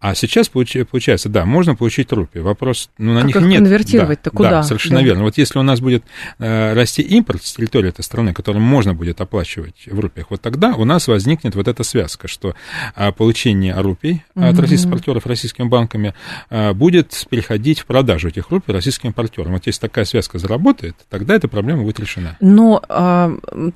А 0.00 0.14
сейчас 0.14 0.48
получается, 0.48 1.28
да, 1.28 1.44
можно 1.44 1.74
получить 1.74 2.12
рупии. 2.12 2.40
Вопрос, 2.40 2.90
ну, 2.98 3.14
на 3.14 3.20
как 3.20 3.26
них 3.26 3.36
их 3.36 3.42
нет. 3.42 3.58
конвертировать-то 3.58 4.30
да, 4.30 4.36
куда? 4.36 4.50
Да, 4.50 4.62
совершенно 4.62 5.00
да. 5.00 5.04
верно. 5.04 5.22
Вот 5.24 5.38
если 5.38 5.58
у 5.58 5.62
нас 5.62 5.80
будет 5.80 6.04
э, 6.38 6.74
расти 6.74 7.02
импорт 7.02 7.44
с 7.44 7.52
территории 7.52 7.88
этой 7.88 8.02
страны, 8.02 8.32
который 8.32 8.60
можно 8.60 8.94
будет 8.94 9.20
оплачивать 9.20 9.86
в 9.86 9.98
рупиях, 9.98 10.30
вот 10.30 10.40
тогда 10.40 10.74
у 10.74 10.84
нас 10.84 11.08
возникнет 11.08 11.54
вот 11.54 11.68
эта 11.68 11.82
связка, 11.84 12.28
что 12.28 12.54
э, 12.96 13.12
получение 13.12 13.74
рупий 13.80 14.22
угу. 14.34 14.46
от 14.46 14.58
российских 14.58 14.86
импортеров 14.86 15.26
российскими 15.26 15.66
банками 15.66 16.14
э, 16.50 16.72
будет 16.72 17.26
переходить 17.28 17.80
в 17.80 17.86
продажу 17.86 18.28
этих 18.28 18.50
рупий 18.50 18.72
российским 18.72 19.10
импортерам. 19.10 19.52
Вот 19.52 19.66
если 19.66 19.80
такая 19.80 20.04
связка 20.04 20.38
заработает, 20.38 20.96
тогда 21.08 21.34
эта 21.34 21.48
проблема 21.48 21.82
будет 21.82 22.00
решена. 22.00 22.36
Но 22.40 22.82
а, 22.88 23.09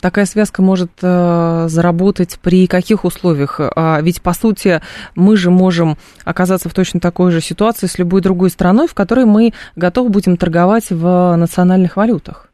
такая 0.01 0.27
связка 0.27 0.63
может 0.63 0.91
а, 1.03 1.67
заработать 1.69 2.39
при 2.43 2.67
каких 2.67 3.05
условиях? 3.05 3.61
А, 3.61 4.01
ведь, 4.01 4.23
по 4.23 4.33
сути, 4.35 4.81
мы 5.15 5.37
же 5.37 5.51
можем 5.51 5.97
оказаться 6.25 6.69
в 6.69 6.75
точно 6.75 7.01
такой 7.01 7.31
же 7.31 7.41
ситуации 7.41 7.87
с 7.87 7.99
любой 7.99 8.21
другой 8.21 8.51
страной, 8.51 8.89
в 8.89 8.95
которой 8.95 9.25
мы 9.25 9.53
готовы 9.77 10.09
будем 10.11 10.37
торговать 10.37 10.91
в 10.91 11.37
национальных 11.37 11.97
валютах. 11.97 12.51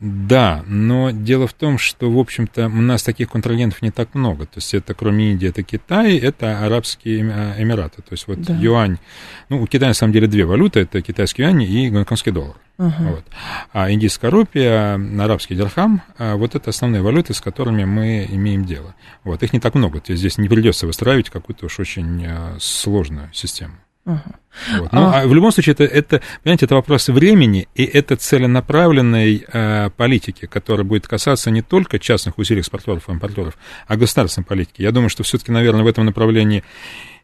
Да, 0.00 0.64
но 0.66 1.10
дело 1.10 1.46
в 1.46 1.52
том, 1.52 1.76
что, 1.76 2.10
в 2.10 2.18
общем-то, 2.18 2.66
у 2.68 2.80
нас 2.80 3.02
таких 3.02 3.28
контрагентов 3.28 3.82
не 3.82 3.90
так 3.90 4.14
много. 4.14 4.46
То 4.46 4.56
есть 4.56 4.72
это 4.72 4.94
кроме 4.94 5.32
Индии, 5.32 5.48
это 5.48 5.62
Китай, 5.62 6.16
это 6.16 6.64
Арабские 6.64 7.20
Эмираты. 7.20 8.00
То 8.00 8.12
есть 8.12 8.26
вот 8.26 8.40
да. 8.40 8.54
юань, 8.54 8.96
ну, 9.50 9.60
у 9.60 9.66
Китая 9.66 9.88
на 9.90 9.94
самом 9.94 10.14
деле 10.14 10.26
две 10.26 10.46
валюты, 10.46 10.80
это 10.80 11.02
китайский 11.02 11.42
юань 11.42 11.62
и 11.62 11.90
гонконгский 11.90 12.32
доллар. 12.32 12.56
Uh-huh. 12.80 13.10
Вот. 13.10 13.24
А 13.74 13.92
индийская 13.92 14.30
рупия, 14.30 14.94
арабский 15.22 15.54
дирхам, 15.54 16.00
а 16.16 16.36
вот 16.36 16.54
это 16.54 16.70
основные 16.70 17.02
валюты, 17.02 17.34
с 17.34 17.40
которыми 17.42 17.84
мы 17.84 18.26
имеем 18.30 18.64
дело. 18.64 18.94
Вот. 19.22 19.42
Их 19.42 19.52
не 19.52 19.60
так 19.60 19.74
много, 19.74 20.00
то 20.00 20.12
есть 20.12 20.20
здесь 20.20 20.38
не 20.38 20.48
придется 20.48 20.86
выстраивать 20.86 21.28
какую-то 21.28 21.66
уж 21.66 21.78
очень 21.78 22.24
а, 22.26 22.56
сложную 22.58 23.28
систему. 23.34 23.74
Uh-huh. 24.06 24.34
Вот. 24.78 24.92
Но 24.92 25.14
а... 25.14 25.26
в 25.26 25.34
любом 25.34 25.52
случае, 25.52 25.74
это, 25.74 25.84
это, 25.84 26.22
понимаете, 26.42 26.64
это 26.64 26.74
вопрос 26.74 27.08
времени, 27.08 27.68
и 27.74 27.84
это 27.84 28.16
целенаправленной 28.16 29.44
э, 29.46 29.90
политики, 29.90 30.46
которая 30.46 30.84
будет 30.84 31.06
касаться 31.06 31.50
не 31.50 31.60
только 31.60 31.98
частных 31.98 32.38
усилий 32.38 32.60
экспортеров 32.60 33.10
и 33.10 33.12
импортеров, 33.12 33.58
а 33.86 33.96
государственной 33.98 34.46
политики. 34.46 34.80
Я 34.80 34.90
думаю, 34.90 35.10
что 35.10 35.22
все-таки, 35.22 35.52
наверное, 35.52 35.84
в 35.84 35.86
этом 35.86 36.06
направлении 36.06 36.64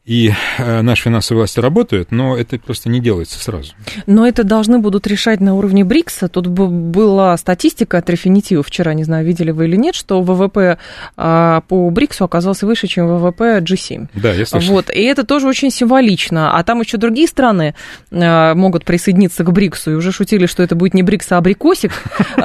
и 0.06 0.32
э, 0.58 0.82
наши 0.82 1.02
финансовые 1.02 1.40
власти 1.40 1.58
работают, 1.58 2.12
но 2.12 2.38
это 2.38 2.58
просто 2.60 2.88
не 2.88 3.00
делается 3.00 3.40
сразу. 3.40 3.72
Но 4.06 4.24
это 4.24 4.44
должны 4.44 4.78
будут 4.78 5.08
решать 5.08 5.40
на 5.40 5.56
уровне 5.56 5.84
БРИКСа. 5.84 6.28
Тут 6.28 6.46
была 6.46 7.36
статистика 7.36 7.98
от 7.98 8.08
Рефинитива 8.08 8.62
вчера, 8.62 8.94
не 8.94 9.02
знаю, 9.02 9.26
видели 9.26 9.50
вы 9.50 9.66
или 9.66 9.74
нет, 9.74 9.96
что 9.96 10.22
ВВП 10.22 10.78
э, 11.16 11.60
по 11.66 11.90
БРИКСу 11.90 12.22
оказался 12.22 12.66
выше, 12.66 12.86
чем 12.86 13.08
ВВП 13.08 13.58
G7. 13.58 14.06
Да, 14.14 14.32
я 14.32 14.46
слышал. 14.46 14.74
Вот, 14.74 14.90
и 14.90 15.02
это 15.02 15.24
тоже 15.24 15.48
очень 15.48 15.72
символично. 15.72 16.56
А 16.56 16.62
там 16.62 16.80
еще 16.80 16.98
другие 16.98 17.26
страны 17.26 17.74
э, 18.12 18.54
могут 18.54 18.84
присоединиться 18.84 19.42
к 19.42 19.50
БРИКСу, 19.50 19.90
и 19.90 19.94
уже 19.94 20.12
шутили, 20.12 20.46
что 20.46 20.62
это 20.62 20.76
будет 20.76 20.94
не 20.94 21.02
БРИКС, 21.02 21.32
а 21.32 21.38
абрикосик. 21.38 21.90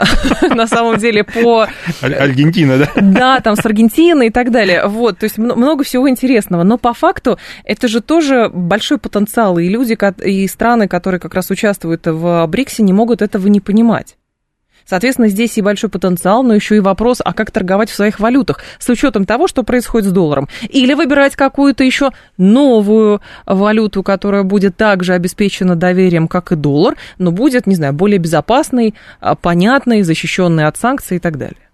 На 0.50 0.66
самом 0.66 0.98
деле 0.98 1.24
по... 1.24 1.68
Аргентина, 2.02 2.80
да? 2.80 2.90
Да, 2.96 3.40
там 3.40 3.56
с 3.56 3.64
Аргентиной 3.64 4.28
и 4.28 4.32
так 4.32 4.50
далее. 4.50 4.88
Вот, 4.88 5.20
то 5.20 5.26
есть 5.26 5.38
много 5.38 5.84
всего 5.84 6.10
интересного. 6.10 6.64
Но 6.64 6.80
по 6.80 6.96
факту 6.96 7.38
это 7.64 7.88
же 7.88 8.02
тоже 8.02 8.50
большой 8.54 8.98
потенциал, 8.98 9.58
и 9.58 9.68
люди, 9.68 9.98
и 10.24 10.48
страны, 10.48 10.88
которые 10.88 11.20
как 11.20 11.34
раз 11.34 11.50
участвуют 11.50 12.06
в 12.06 12.46
БРИКСе, 12.48 12.84
не 12.84 12.94
могут 12.94 13.22
этого 13.22 13.48
не 13.48 13.60
понимать. 13.60 14.18
Соответственно, 14.86 15.28
здесь 15.30 15.58
и 15.58 15.62
большой 15.62 15.90
потенциал, 15.90 16.44
но 16.44 16.54
еще 16.54 16.78
и 16.78 16.80
вопрос, 16.80 17.22
а 17.24 17.34
как 17.34 17.52
торговать 17.52 17.90
в 17.90 17.96
своих 17.96 18.20
валютах, 18.20 18.62
с 18.80 18.90
учетом 18.90 19.26
того, 19.26 19.48
что 19.48 19.64
происходит 19.64 20.10
с 20.10 20.12
долларом. 20.12 20.50
Или 20.70 20.94
выбирать 20.94 21.36
какую-то 21.36 21.84
еще 21.84 22.12
новую 22.38 23.22
валюту, 23.46 24.04
которая 24.04 24.44
будет 24.44 24.76
также 24.76 25.14
обеспечена 25.14 25.76
доверием, 25.76 26.28
как 26.28 26.52
и 26.52 26.56
доллар, 26.56 26.96
но 27.18 27.32
будет, 27.32 27.68
не 27.68 27.76
знаю, 27.76 27.94
более 27.94 28.18
безопасной, 28.18 28.96
а, 29.20 29.36
понятной, 29.36 30.02
защищенной 30.02 30.66
от 30.66 30.78
санкций 30.78 31.18
и 31.18 31.20
так 31.20 31.38
далее. 31.38 31.71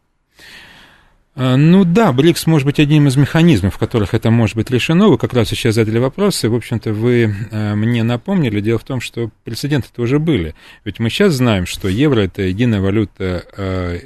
Ну 1.40 1.86
да, 1.86 2.12
БРИКС 2.14 2.48
может 2.48 2.66
быть 2.66 2.80
одним 2.80 3.08
из 3.08 3.16
механизмов, 3.16 3.76
в 3.76 3.78
которых 3.78 4.16
это 4.16 4.32
может 4.32 4.56
быть 4.56 4.72
решено. 4.72 5.08
Вы 5.08 5.20
как 5.20 5.34
раз 5.34 5.50
сейчас 5.50 5.76
задали 5.76 6.00
вопросы. 6.00 6.50
В 6.50 6.56
общем-то, 6.56 6.94
вы 6.94 7.32
э, 7.52 7.76
мне 7.76 8.02
напомнили. 8.02 8.60
Дело 8.60 8.80
в 8.80 8.84
том, 8.84 9.02
что 9.02 9.30
прецеденты-то 9.44 10.02
уже 10.02 10.18
были. 10.18 10.56
Ведь 10.84 10.98
мы 10.98 11.12
сейчас 11.12 11.34
знаем, 11.34 11.68
что 11.68 11.90
евро– 11.90 12.22
это 12.22 12.42
единая 12.42 12.82
валюта, 12.82 13.46
э, 13.56 14.00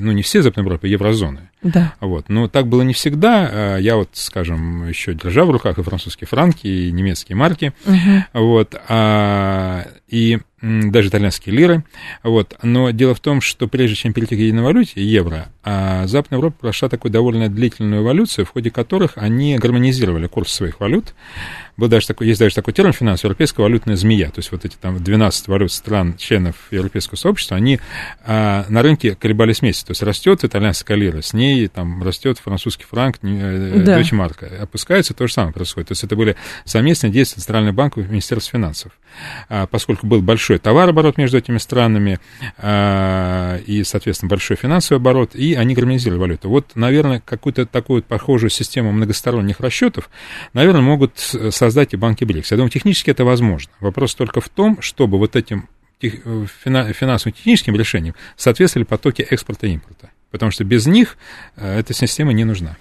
ну, 0.00 0.12
не 0.12 0.22
все 0.22 0.40
Западной 0.40 0.64
Европы, 0.64 0.88
еврозоны. 0.88 1.47
Да. 1.62 1.94
Вот. 2.00 2.28
Но 2.28 2.48
так 2.48 2.68
было 2.68 2.82
не 2.82 2.94
всегда. 2.94 3.76
Э, 3.76 3.80
я 3.80 3.96
вот, 3.96 4.10
скажем, 4.12 4.88
еще 4.88 5.14
держал 5.14 5.46
в 5.46 5.50
руках 5.50 5.78
и 5.78 5.82
французские 5.82 6.28
франки, 6.28 6.66
и 6.66 6.92
немецкие 6.92 7.36
марки. 7.36 7.72
Угу. 7.84 8.44
Вот. 8.44 8.74
А, 8.88 9.86
и 10.08 10.38
даже 10.62 11.08
итальянские 11.08 11.54
лиры. 11.54 11.84
Вот. 12.22 12.56
Но 12.62 12.90
дело 12.90 13.14
в 13.14 13.20
том, 13.20 13.40
что 13.40 13.68
прежде 13.68 13.96
чем 13.96 14.12
перейти 14.12 14.36
к 14.36 14.38
единой 14.38 14.62
валюте, 14.62 15.04
евро, 15.04 15.48
а 15.62 16.06
Западная 16.06 16.38
Европа 16.38 16.56
прошла 16.60 16.88
такую 16.88 17.12
довольно 17.12 17.48
длительную 17.48 18.02
эволюцию, 18.02 18.44
в 18.44 18.50
ходе 18.50 18.70
которых 18.70 19.12
они 19.16 19.56
гармонизировали 19.58 20.26
курс 20.26 20.52
своих 20.52 20.80
валют. 20.80 21.14
Был 21.78 21.86
даже 21.86 22.08
такой, 22.08 22.26
есть 22.26 22.40
даже 22.40 22.56
такой 22.56 22.74
термин 22.74 22.92
финансовый, 22.92 23.30
европейская 23.30 23.62
валютная 23.62 23.94
змея. 23.94 24.26
То 24.30 24.40
есть 24.40 24.50
вот 24.50 24.64
эти 24.64 24.74
там 24.74 25.02
12 25.02 25.46
валют 25.46 25.70
стран, 25.70 26.16
членов 26.16 26.56
Европейского 26.72 27.16
сообщества, 27.16 27.56
они 27.56 27.78
а, 28.24 28.66
на 28.68 28.82
рынке 28.82 29.14
колебались 29.14 29.60
вместе. 29.60 29.86
То 29.86 29.92
есть 29.92 30.02
растет 30.02 30.42
итальянская 30.42 30.96
лира, 30.96 31.22
с 31.22 31.32
ней 31.32 31.68
там 31.68 32.02
растет 32.02 32.40
французский 32.40 32.84
франк, 32.84 33.18
э, 33.22 33.82
да. 33.84 34.00
Deutsche 34.00 34.10
Mark. 34.12 34.44
Опускается, 34.60 35.14
то 35.14 35.28
же 35.28 35.32
самое 35.32 35.54
происходит. 35.54 35.88
То 35.88 35.92
есть 35.92 36.02
это 36.02 36.16
были 36.16 36.34
совместные 36.64 37.12
действия 37.12 37.40
Центрального 37.40 37.74
банка 37.74 38.00
и 38.00 38.02
Министерства 38.02 38.58
финансов. 38.58 38.90
А, 39.48 39.68
поскольку 39.68 40.04
был 40.08 40.20
большой 40.20 40.58
товарооборот 40.58 41.16
между 41.16 41.38
этими 41.38 41.58
странами 41.58 42.18
а, 42.56 43.58
и, 43.58 43.84
соответственно, 43.84 44.30
большой 44.30 44.56
финансовый 44.56 44.98
оборот, 44.98 45.36
и 45.36 45.54
они 45.54 45.76
гармонизировали 45.76 46.18
валюту. 46.18 46.48
Вот, 46.48 46.72
наверное, 46.74 47.22
какую-то 47.24 47.66
такую 47.66 48.02
похожую 48.02 48.50
систему 48.50 48.90
многосторонних 48.90 49.60
расчетов, 49.60 50.10
наверное, 50.54 50.82
могут 50.82 51.18
создать 51.18 51.67
создать 51.68 51.92
и 51.92 51.96
банки 51.96 52.24
БРИКС. 52.24 52.50
Я 52.50 52.56
думаю, 52.56 52.70
технически 52.70 53.10
это 53.10 53.24
возможно. 53.24 53.70
Вопрос 53.80 54.14
только 54.14 54.40
в 54.40 54.48
том, 54.48 54.80
чтобы 54.80 55.18
вот 55.18 55.36
этим 55.36 55.68
э, 56.02 56.08
финансовым 56.62 57.32
техническим 57.32 57.76
решениям 57.76 58.14
соответствовали 58.36 58.86
потоки 58.86 59.22
экспорта 59.22 59.66
и 59.66 59.72
импорта. 59.72 60.10
Потому 60.30 60.50
что 60.50 60.64
без 60.64 60.86
них 60.86 61.18
э, 61.56 61.78
эта 61.78 61.92
система 61.92 62.32
не 62.32 62.44
нужна. 62.44 62.76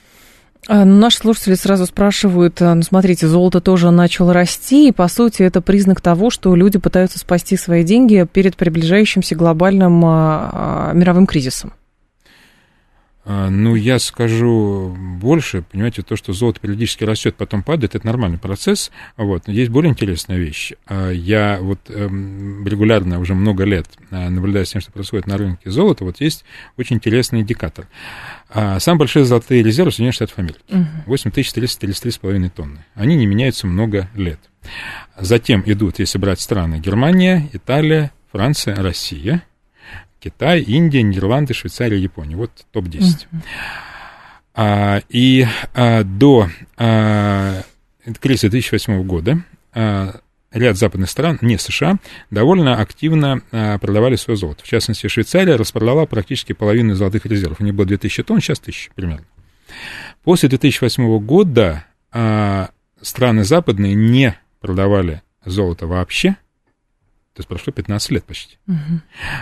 А, 0.68 0.86
ну, 0.86 1.00
наши 1.00 1.18
слушатели 1.18 1.56
сразу 1.56 1.86
спрашивают, 1.86 2.62
а, 2.62 2.76
ну, 2.76 2.82
смотрите, 2.82 3.28
золото 3.28 3.60
тоже 3.62 3.92
начало 3.92 4.34
расти, 4.34 4.88
и, 4.88 4.92
по 4.92 5.08
сути, 5.08 5.44
это 5.44 5.62
признак 5.62 6.02
того, 6.02 6.30
что 6.30 6.56
люди 6.56 6.80
пытаются 6.80 7.20
спасти 7.20 7.58
свои 7.58 7.84
деньги 7.84 8.26
перед 8.32 8.56
приближающимся 8.56 9.36
глобальным 9.36 10.02
а, 10.06 10.92
мировым 10.94 11.28
кризисом. 11.28 11.74
А, 13.30 13.50
ну, 13.50 13.76
я 13.76 14.00
скажу 14.00 14.96
больше, 14.98 15.62
понимаете, 15.62 16.02
то, 16.02 16.16
что 16.16 16.32
золото 16.32 16.62
периодически 16.62 17.04
растет, 17.04 17.36
потом 17.36 17.62
падает, 17.62 17.94
это 17.94 18.08
нормальный 18.08 18.38
процесс. 18.38 18.90
Вот. 19.18 19.48
Но 19.48 19.54
есть 19.54 19.70
более 19.70 19.92
интересная 19.92 20.38
вещь. 20.38 20.72
А, 20.86 21.12
я 21.12 21.58
вот 21.60 21.80
эм, 21.90 22.66
регулярно 22.66 23.20
уже 23.20 23.34
много 23.34 23.66
лет 23.66 23.86
а, 24.12 24.30
наблюдаю 24.30 24.66
с 24.66 24.70
тем, 24.72 24.80
что 24.80 24.94
происходит 24.94 25.28
на 25.28 25.38
рынке 25.38 25.70
золота. 25.70 26.06
Вот 26.06 26.22
есть 26.22 26.46
очень 26.78 26.96
интересный 26.96 27.42
индикатор. 27.42 27.88
Самые 28.50 29.00
большие 29.00 29.26
золотые 29.26 29.62
резервы 29.62 29.92
Соединенных 29.92 30.16
Штатов 30.16 30.40
Америки. 30.40 30.60
Угу. 30.70 31.14
8333,5 31.14 32.50
тонны. 32.50 32.86
Они 32.96 33.18
не 33.18 33.26
меняются 33.26 33.68
много 33.68 34.10
лет. 34.16 34.40
Затем 35.20 35.64
идут, 35.66 36.00
если 36.00 36.18
брать 36.18 36.40
страны, 36.40 36.80
Германия, 36.80 37.50
Италия, 37.52 38.12
Франция, 38.32 38.76
Россия– 38.78 39.44
Китай, 40.20 40.62
Индия, 40.62 41.02
Нидерланды, 41.04 41.54
Швейцария, 41.54 41.98
Япония. 41.98 42.36
Вот 42.36 42.52
топ-10. 42.72 43.00
Mm-hmm. 43.02 43.42
А, 44.56 45.02
и 45.10 45.46
а, 45.74 46.04
до 46.04 46.50
а, 46.78 47.62
кризиса 48.20 48.50
2008 48.50 49.04
года 49.04 49.44
а, 49.74 50.20
ряд 50.52 50.78
западных 50.78 51.10
стран, 51.10 51.38
не 51.42 51.58
США, 51.58 51.98
довольно 52.32 52.82
активно 52.82 53.42
а, 53.52 53.78
продавали 53.78 54.16
свое 54.16 54.38
золото. 54.38 54.64
В 54.64 54.68
частности, 54.68 55.08
Швейцария 55.08 55.56
распродала 55.56 56.06
практически 56.06 56.54
половину 56.54 56.96
золотых 56.96 57.26
резервов. 57.26 57.60
У 57.60 57.64
них 57.64 57.76
было 57.76 57.86
2000 57.86 58.24
тонн, 58.24 58.42
сейчас 58.42 58.60
1000 58.60 58.92
примерно. 58.96 59.26
После 60.24 60.50
2008 60.50 61.20
года 61.20 61.86
а, 62.12 62.70
страны 63.02 63.44
западные 63.44 63.94
не 63.94 64.38
продавали 64.60 65.22
золото 65.46 65.88
вообще, 65.88 66.38
то 67.38 67.42
есть 67.42 67.50
прошло 67.50 67.72
15 67.72 68.12
лет 68.12 68.24
почти. 68.24 68.58
Угу. 68.68 68.78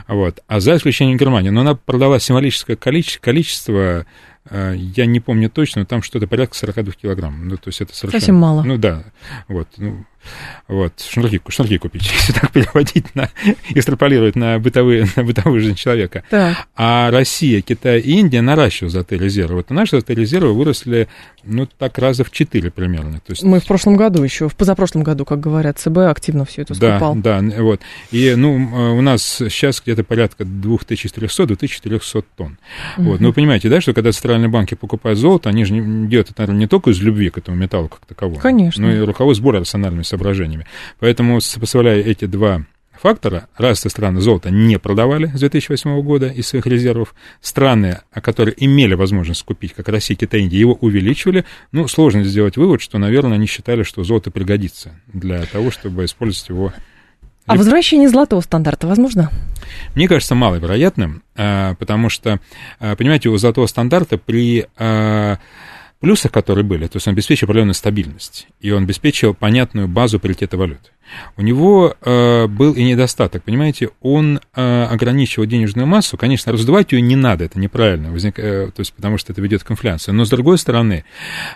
Вот. 0.10 0.44
А 0.48 0.60
за 0.60 0.76
исключением 0.76 1.18
Германии. 1.18 1.50
Но 1.50 1.62
она 1.62 1.76
продала 1.76 2.20
символическое 2.20 2.76
количество, 2.76 3.22
количество 3.24 4.06
э, 4.50 4.76
я 4.76 5.06
не 5.06 5.22
помню 5.22 5.50
точно, 5.50 5.84
но 5.84 5.86
там 5.86 6.02
что-то 6.02 6.28
порядка 6.28 6.58
42 6.58 6.92
килограмм. 6.92 7.48
Ну, 7.48 7.56
то 7.56 7.70
есть 7.70 7.80
это 7.80 7.96
совершенно... 7.96 8.20
Совсем 8.20 8.36
мало. 8.36 8.64
Ну, 8.64 8.78
да. 8.78 9.06
Вот. 9.48 9.70
Ну, 9.78 10.06
Вот, 10.68 10.94
шнурки, 11.00 11.40
шнурки 11.48 11.78
купить, 11.78 12.12
если 12.14 12.34
так 12.34 12.52
переводить, 12.52 13.14
на, 13.16 13.30
экстраполировать 13.70 14.36
на, 14.36 14.60
бытовые, 14.60 15.08
на 15.16 15.24
бытовую 15.24 15.62
жизнь 15.62 15.76
человека. 15.76 16.24
Так. 16.30 16.58
А 16.76 17.12
Россия, 17.12 17.62
Китай 17.62 18.00
и 18.00 18.20
Индия 18.20 18.42
наращивают 18.42 18.92
золотые 18.92 19.20
резервы. 19.20 19.58
Вот 19.58 19.70
наши 19.70 19.92
золотые 19.92 20.18
резервы 20.18 20.54
выросли, 20.54 21.08
ну, 21.44 21.68
так 21.68 21.98
раза 22.00 22.24
в 22.24 22.32
четыре 22.32 22.72
примерно. 22.72 23.20
То 23.20 23.32
есть... 23.32 23.44
Мы 23.44 23.60
в 23.60 23.66
прошлом 23.66 23.96
году 23.96 24.24
еще, 24.24 24.50
в 24.50 24.56
позапрошлом 24.56 25.04
году, 25.04 25.26
как 25.26 25.40
говорят, 25.40 25.78
ЦБ 25.80 25.98
активно 26.10 26.46
все 26.46 26.64
это 26.64 26.74
скупал. 26.74 27.16
Да, 27.16 27.42
да, 27.42 27.62
вот. 27.62 27.82
И, 28.12 28.34
ну, 28.36 28.56
у 28.98 29.02
нас 29.02 29.24
сейчас 29.24 29.82
где-то 29.82 30.04
порядка 30.04 30.44
2400-2400 30.44 32.26
тонн. 32.36 32.58
Угу. 32.98 33.06
Вот. 33.06 33.20
Но 33.20 33.28
вы 33.28 33.34
понимаете, 33.34 33.70
да, 33.70 33.82
что 33.82 33.94
когда 33.94 34.12
центральные 34.12 34.50
банки 34.50 34.74
покупают 34.74 35.20
золото, 35.20 35.50
они 35.50 35.66
же 35.66 35.76
делают 35.76 36.32
это, 36.32 36.42
наверное, 36.42 36.62
не 36.62 36.68
только 36.68 36.90
из 36.90 37.00
любви 37.02 37.30
к 37.30 37.38
этому 37.38 37.58
металлу 37.58 37.88
как 37.88 38.00
таковому, 38.06 38.40
Конечно. 38.40 38.86
но 38.86 38.94
и 38.94 39.00
руководство 39.00 39.36
сбора 39.36 39.60
рациональными 39.60 40.04
соображениями. 40.16 40.66
Поэтому, 41.00 41.42
сопоставляя 41.42 42.02
эти 42.02 42.26
два 42.26 42.66
фактора. 43.00 43.48
Развитые 43.58 43.92
страны 43.92 44.22
золото 44.22 44.50
не 44.50 44.80
продавали 44.80 45.28
с 45.28 45.40
2008 45.40 46.02
года 46.02 46.28
из 46.28 46.48
своих 46.48 46.66
резервов. 46.66 47.14
Страны, 47.42 48.00
которые 48.14 48.56
имели 48.58 48.94
возможность 48.94 49.44
купить, 49.44 49.74
как 49.74 49.90
Россия, 49.90 50.18
Китай, 50.18 50.42
Индия, 50.42 50.60
его 50.60 50.74
увеличивали. 50.74 51.46
Ну, 51.72 51.88
сложно 51.88 52.24
сделать 52.24 52.58
вывод, 52.58 52.82
что, 52.82 52.98
наверное, 52.98 53.34
они 53.34 53.48
считали, 53.48 53.84
что 53.84 54.04
золото 54.04 54.32
пригодится 54.32 54.92
для 55.08 55.46
того, 55.46 55.72
чтобы 55.72 56.06
использовать 56.06 56.50
его 56.50 56.74
а 57.48 57.58
возвращение 57.58 58.10
золотого 58.10 58.42
стандарта 58.42 58.88
возможно? 58.88 59.30
Мне 59.94 60.08
кажется, 60.08 60.34
маловероятным, 60.34 61.22
а, 61.36 61.76
потому 61.76 62.10
что, 62.10 62.40
а, 62.80 62.96
понимаете, 62.96 63.30
у 63.30 63.38
золотого 63.38 63.68
стандарта 63.68 64.18
при 64.18 64.66
а, 64.78 65.38
плюсах, 66.00 66.32
которые 66.32 66.64
были, 66.64 66.88
то 66.88 66.98
есть 66.98 67.08
он 67.08 67.14
обеспечил 67.14 67.46
определенную 67.46 67.74
стабильность, 67.74 68.48
и 68.60 68.72
он 68.72 68.84
обеспечил 68.84 69.34
понятную 69.34 69.88
базу 69.88 70.20
паритета 70.20 70.58
валют. 70.58 70.92
У 71.38 71.42
него 71.42 71.96
э, 72.02 72.48
был 72.48 72.74
и 72.74 72.84
недостаток, 72.84 73.44
понимаете, 73.44 73.90
он 74.02 74.40
э, 74.56 74.84
ограничивал 74.84 75.46
денежную 75.46 75.88
массу, 75.88 76.18
конечно, 76.18 76.52
раздувать 76.52 76.92
ее 76.92 77.02
не 77.02 77.16
надо, 77.16 77.46
это 77.46 77.60
неправильно, 77.60 78.12
возник, 78.12 78.40
э, 78.40 78.72
то 78.76 78.80
есть 78.80 78.94
потому 78.94 79.18
что 79.18 79.32
это 79.32 79.42
ведет 79.42 79.64
к 79.64 79.72
инфляции, 79.72 80.12
но 80.12 80.26
с 80.26 80.30
другой 80.30 80.58
стороны, 80.58 81.06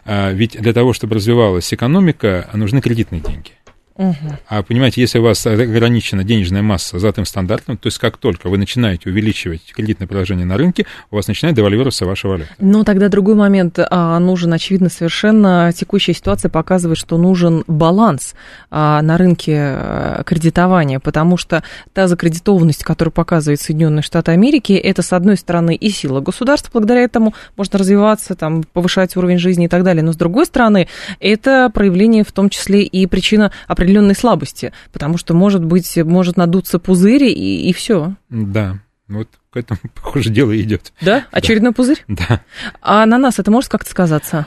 э, 0.05 0.33
ведь 0.33 0.59
для 0.59 0.73
того, 0.73 0.93
чтобы 0.93 1.15
развивалась 1.15 1.73
экономика, 1.73 2.49
нужны 2.53 2.81
кредитные 2.81 3.21
деньги. 3.21 3.51
Угу. 3.99 4.15
А 4.47 4.63
понимаете, 4.63 5.01
если 5.01 5.19
у 5.19 5.23
вас 5.23 5.45
ограничена 5.45 6.23
денежная 6.23 6.61
масса 6.61 6.97
золотым 6.99 7.25
стандартом, 7.25 7.75
то 7.75 7.87
есть 7.87 7.97
как 7.97 8.15
только 8.15 8.47
вы 8.47 8.57
начинаете 8.57 9.09
увеличивать 9.09 9.73
кредитное 9.75 10.07
предложение 10.07 10.45
на 10.45 10.55
рынке, 10.55 10.85
у 11.11 11.17
вас 11.17 11.27
начинает 11.27 11.57
девальвироваться 11.57 12.05
ваша 12.05 12.29
валюта. 12.29 12.49
Ну, 12.59 12.85
тогда 12.85 13.09
другой 13.09 13.35
момент 13.35 13.77
а, 13.77 14.17
нужен, 14.19 14.53
очевидно, 14.53 14.87
совершенно 14.87 15.73
текущая 15.75 16.13
ситуация 16.13 16.47
показывает, 16.47 16.97
что 16.97 17.17
нужен 17.17 17.65
баланс 17.67 18.35
а, 18.71 19.01
на 19.01 19.17
рынке 19.17 19.57
а, 19.57 20.23
кредитования, 20.23 21.01
потому 21.01 21.35
что 21.35 21.61
та 21.91 22.07
закредитованность, 22.07 22.85
которую 22.85 23.11
показывает 23.11 23.59
Соединенные 23.59 24.01
Штаты 24.01 24.31
Америки, 24.31 24.71
это, 24.71 25.01
с 25.01 25.11
одной 25.11 25.35
стороны, 25.35 25.75
и 25.75 25.89
сила 25.89 26.21
государства, 26.21 26.69
благодаря 26.71 27.01
этому 27.01 27.33
можно 27.57 27.77
развиваться, 27.77 28.35
там, 28.35 28.63
повышать 28.63 29.17
уровень 29.17 29.39
жизни 29.39 29.65
и 29.65 29.67
так 29.67 29.83
далее, 29.83 30.03
но, 30.03 30.13
с 30.13 30.15
другой 30.15 30.45
стороны, 30.45 30.87
это 31.19 31.69
проявление 31.73 32.23
в 32.23 32.31
том 32.31 32.49
числе 32.49 32.83
и 32.83 33.05
причина 33.05 33.51
определенной 33.67 33.88
определенной 33.89 34.15
слабости, 34.15 34.71
потому 34.93 35.17
что, 35.17 35.33
может 35.33 35.65
быть, 35.65 35.97
может 35.97 36.37
надуться 36.37 36.77
пузырь, 36.77 37.23
и, 37.23 37.69
и 37.69 37.73
все. 37.73 38.15
Да, 38.29 38.79
вот 39.07 39.27
к 39.51 39.57
этому, 39.57 39.79
похоже, 39.95 40.29
дело 40.29 40.59
идет. 40.59 40.93
Да? 41.01 41.25
Очередной 41.31 41.71
да. 41.71 41.75
пузырь? 41.75 42.03
Да. 42.07 42.41
А 42.81 43.05
на 43.07 43.17
нас 43.17 43.39
это 43.39 43.49
может 43.49 43.69
как-то 43.71 43.89
сказаться? 43.89 44.45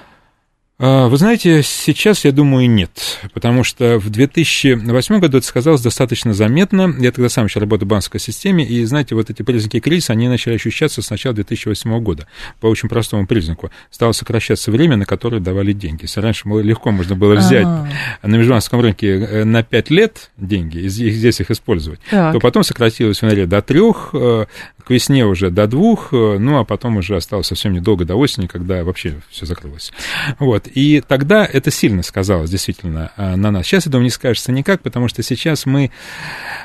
А, 0.85 1.07
вы 1.07 1.17
знаете, 1.17 1.63
сейчас, 1.63 2.25
я 2.25 2.33
думаю, 2.33 2.69
нет, 2.69 3.21
потому 3.33 3.63
что 3.63 4.01
в 4.01 4.11
2008 4.11 5.21
году 5.21 5.39
это 5.39 5.47
сказалось 5.47 5.81
достаточно 5.81 6.35
заметно. 6.35 6.93
Я 6.99 7.13
тогда 7.13 7.29
сам 7.29 7.45
еще 7.45 7.61
работал 7.61 7.87
в 7.87 7.91
банковской 7.91 8.19
системе, 8.19 8.67
и, 8.67 8.85
знаете, 8.85 9.15
вот 9.15 9.31
эти 9.31 9.43
признаки 9.43 9.79
кризиса, 9.79 10.13
они 10.13 10.27
начали 10.27 10.55
ощущаться 10.55 11.01
с 11.01 11.09
начала 11.09 11.37
2008 11.37 12.01
года 12.01 12.27
по 12.59 12.67
очень 12.67 12.89
простому 12.89 13.29
признаку. 13.29 13.71
Стало 13.93 14.11
сокращаться 14.11 14.73
время, 14.73 14.97
на 14.97 15.05
которое 15.05 15.41
давали 15.41 15.73
деньги. 15.73 16.03
Если 16.03 16.19
раньше 16.19 16.49
легко 16.49 16.91
можно 16.91 17.15
было 17.15 17.37
взять 17.37 17.65
А-а-а. 17.65 18.27
на 18.27 18.35
межбанковском 18.35 18.81
рынке 18.81 19.07
э, 19.07 19.45
на 19.45 19.63
5 19.63 19.91
лет 19.91 20.33
деньги 20.37 20.79
и 20.79 20.89
здесь 20.89 21.39
их 21.39 21.53
использовать, 21.53 22.01
так. 22.11 22.33
то 22.33 22.41
потом 22.41 22.65
сократилось 22.65 23.23
в 23.23 23.47
до 23.47 23.63
3, 23.63 23.81
э, 24.15 24.47
к 24.85 24.91
весне 24.91 25.25
уже 25.25 25.51
до 25.51 25.67
2, 25.67 25.81
э, 26.13 26.39
ну, 26.39 26.59
а 26.59 26.65
потом 26.65 26.97
уже 26.97 27.17
осталось 27.17 27.47
совсем 27.47 27.73
недолго 27.73 28.05
до 28.05 28.17
осени, 28.17 28.47
когда 28.47 28.85
вообще 28.85 29.21
все 29.31 29.47
закрылось. 29.47 29.93
Вот. 30.39 30.67
И 30.67 31.03
тогда 31.07 31.45
это 31.45 31.71
сильно 31.71 32.03
сказалось 32.03 32.51
действительно 32.51 33.13
э, 33.17 33.37
на 33.37 33.51
нас. 33.51 33.67
Сейчас, 33.67 33.87
думаю, 33.87 34.05
не 34.05 34.11
скажется 34.11 34.53
никак, 34.53 34.83
потому 34.83 35.09
что 35.09 35.23
сейчас 35.23 35.67
мы 35.67 35.91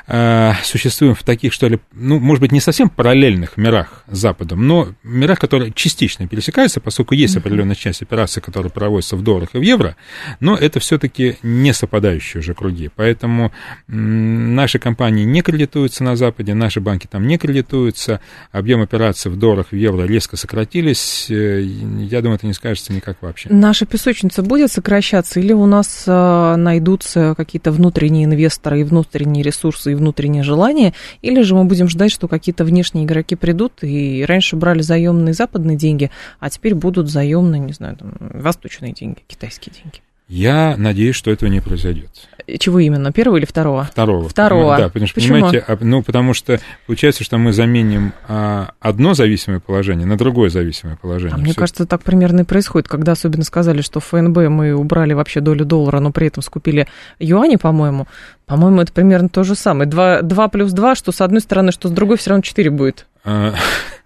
э, 0.06 0.52
существуем 0.64 1.14
в 1.14 1.22
таких, 1.22 1.52
что 1.52 1.68
ли, 1.68 1.78
ну, 1.92 2.18
может 2.18 2.40
быть, 2.40 2.52
не 2.52 2.60
совсем 2.60 2.88
параллельных 2.88 3.56
мирах 3.56 4.04
с 4.08 4.18
Западом, 4.18 4.66
но 4.66 4.88
мирах, 5.02 5.38
которые 5.38 5.72
частично 5.72 6.26
пересекаются, 6.26 6.80
поскольку 6.80 7.14
есть 7.14 7.36
определенная 7.36 7.76
часть 7.76 8.02
операций, 8.02 8.42
которые 8.42 8.70
проводятся 8.72 9.16
в 9.16 9.22
долларах 9.22 9.50
и 9.54 9.58
в 9.58 9.62
евро, 9.62 9.96
но 10.40 10.56
это 10.56 10.80
все-таки 10.80 11.36
не 11.42 11.72
совпадающие 11.72 12.40
уже 12.40 12.54
круги. 12.54 12.90
Поэтому 12.94 13.52
наши 13.86 14.78
компании 14.78 15.24
не 15.24 15.42
кредитуются 15.42 16.04
на 16.04 16.16
Западе, 16.16 16.54
наши 16.54 16.80
банки 16.80 17.06
там 17.06 17.26
не 17.26 17.38
кредитуются, 17.38 18.07
объем 18.52 18.82
операций 18.82 19.30
в 19.30 19.36
долларах 19.36 19.68
в 19.70 19.76
евро 19.76 20.04
резко 20.04 20.36
сократились. 20.36 21.26
Э, 21.30 21.62
я 21.62 22.20
думаю, 22.20 22.36
это 22.36 22.46
не 22.46 22.54
скажется 22.54 22.92
никак 22.92 23.18
вообще. 23.22 23.48
Наша 23.50 23.86
песочница 23.86 24.42
будет 24.42 24.70
сокращаться 24.72 25.40
или 25.40 25.52
у 25.52 25.66
нас 25.66 26.04
а, 26.06 26.56
найдутся 26.56 27.34
какие-то 27.36 27.72
внутренние 27.72 28.24
инвесторы 28.24 28.80
и 28.80 28.84
внутренние 28.84 29.42
ресурсы 29.42 29.92
и 29.92 29.94
внутренние 29.94 30.42
желания, 30.42 30.94
или 31.22 31.42
же 31.42 31.54
мы 31.54 31.64
будем 31.64 31.88
ждать, 31.88 32.12
что 32.12 32.28
какие-то 32.28 32.64
внешние 32.64 33.04
игроки 33.04 33.36
придут 33.36 33.82
и 33.82 34.24
раньше 34.26 34.56
брали 34.56 34.82
заемные 34.82 35.34
западные 35.34 35.76
деньги, 35.76 36.10
а 36.40 36.50
теперь 36.50 36.74
будут 36.74 37.08
заемные, 37.08 37.60
не 37.60 37.72
знаю, 37.72 37.96
там, 37.96 38.14
восточные 38.20 38.92
деньги, 38.92 39.18
китайские 39.26 39.74
деньги. 39.74 40.00
Я 40.28 40.76
надеюсь, 40.76 41.16
что 41.16 41.30
этого 41.30 41.48
не 41.48 41.60
произойдет. 41.60 42.10
Чего 42.58 42.78
именно, 42.78 43.12
первого 43.12 43.36
или 43.36 43.44
второго? 43.44 43.84
Второго. 43.84 44.28
Второго. 44.28 44.76
Да, 44.76 44.88
потому 44.88 45.06
что, 45.06 45.16
Почему? 45.16 45.34
понимаете, 45.34 45.64
а, 45.66 45.76
ну, 45.80 46.02
потому 46.02 46.32
что 46.32 46.58
получается, 46.86 47.22
что 47.22 47.36
мы 47.36 47.52
заменим 47.52 48.14
а, 48.26 48.70
одно 48.80 49.12
зависимое 49.12 49.60
положение 49.60 50.06
на 50.06 50.16
другое 50.16 50.48
зависимое 50.48 50.96
положение. 50.96 51.34
А 51.34 51.38
мне 51.38 51.52
кажется, 51.52 51.86
так 51.86 52.02
примерно 52.02 52.40
и 52.40 52.44
происходит, 52.44 52.88
когда 52.88 53.12
особенно 53.12 53.44
сказали, 53.44 53.82
что 53.82 54.00
в 54.00 54.04
ФНБ 54.06 54.36
мы 54.48 54.72
убрали 54.74 55.12
вообще 55.12 55.40
долю 55.40 55.66
доллара, 55.66 56.00
но 56.00 56.10
при 56.10 56.28
этом 56.28 56.42
скупили 56.42 56.88
юани, 57.18 57.56
по-моему. 57.56 58.06
По-моему, 58.46 58.80
это 58.80 58.92
примерно 58.94 59.28
то 59.28 59.44
же 59.44 59.54
самое. 59.54 59.88
2, 59.88 60.22
2 60.22 60.48
плюс 60.48 60.72
2, 60.72 60.94
что 60.94 61.12
с 61.12 61.20
одной 61.20 61.42
стороны, 61.42 61.70
что 61.70 61.88
с 61.88 61.90
другой, 61.90 62.16
все 62.16 62.30
равно 62.30 62.42
4 62.42 62.70
будет. 62.70 63.06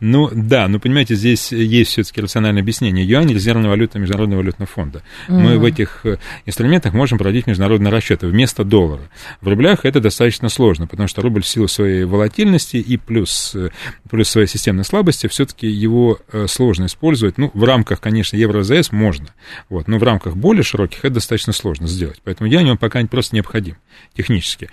Ну 0.00 0.30
да, 0.32 0.68
но 0.68 0.78
понимаете, 0.78 1.14
здесь 1.14 1.52
есть 1.52 1.90
все-таки 1.90 2.20
рациональное 2.20 2.62
объяснение. 2.62 3.06
Юань 3.06 3.32
резервная 3.32 3.70
валюта 3.70 3.98
Международного 3.98 4.40
валютного 4.40 4.66
фонда. 4.66 5.02
Mm. 5.28 5.38
Мы 5.38 5.58
в 5.58 5.64
этих 5.64 6.00
э, 6.04 6.18
инструментах 6.46 6.94
можем 6.94 7.18
проводить 7.18 7.46
международные 7.46 7.90
расчеты 7.90 8.26
вместо 8.26 8.64
доллара. 8.64 9.02
В 9.40 9.48
рублях 9.48 9.84
это 9.84 10.00
достаточно 10.00 10.48
сложно, 10.48 10.86
потому 10.86 11.08
что 11.08 11.22
рубль 11.22 11.42
в 11.42 11.46
силу 11.46 11.68
своей 11.68 12.04
волатильности 12.04 12.76
и 12.76 12.96
плюс, 12.96 13.54
э, 13.54 13.70
плюс 14.10 14.28
своей 14.28 14.46
системной 14.46 14.84
слабости 14.84 15.26
все-таки 15.26 15.66
его 15.66 16.18
э, 16.32 16.46
сложно 16.48 16.86
использовать. 16.86 17.38
Ну, 17.38 17.50
в 17.54 17.64
рамках, 17.64 18.00
конечно, 18.00 18.36
Евро-ЗС 18.36 18.92
можно, 18.92 19.28
вот, 19.68 19.88
но 19.88 19.98
в 19.98 20.02
рамках 20.02 20.36
более 20.36 20.62
широких 20.62 21.04
это 21.04 21.14
достаточно 21.14 21.52
сложно 21.52 21.86
сделать. 21.86 22.20
Поэтому 22.24 22.50
юань 22.50 22.70
он 22.70 22.78
пока 22.78 23.02
просто 23.06 23.34
необходим 23.34 23.76
технически. 24.16 24.70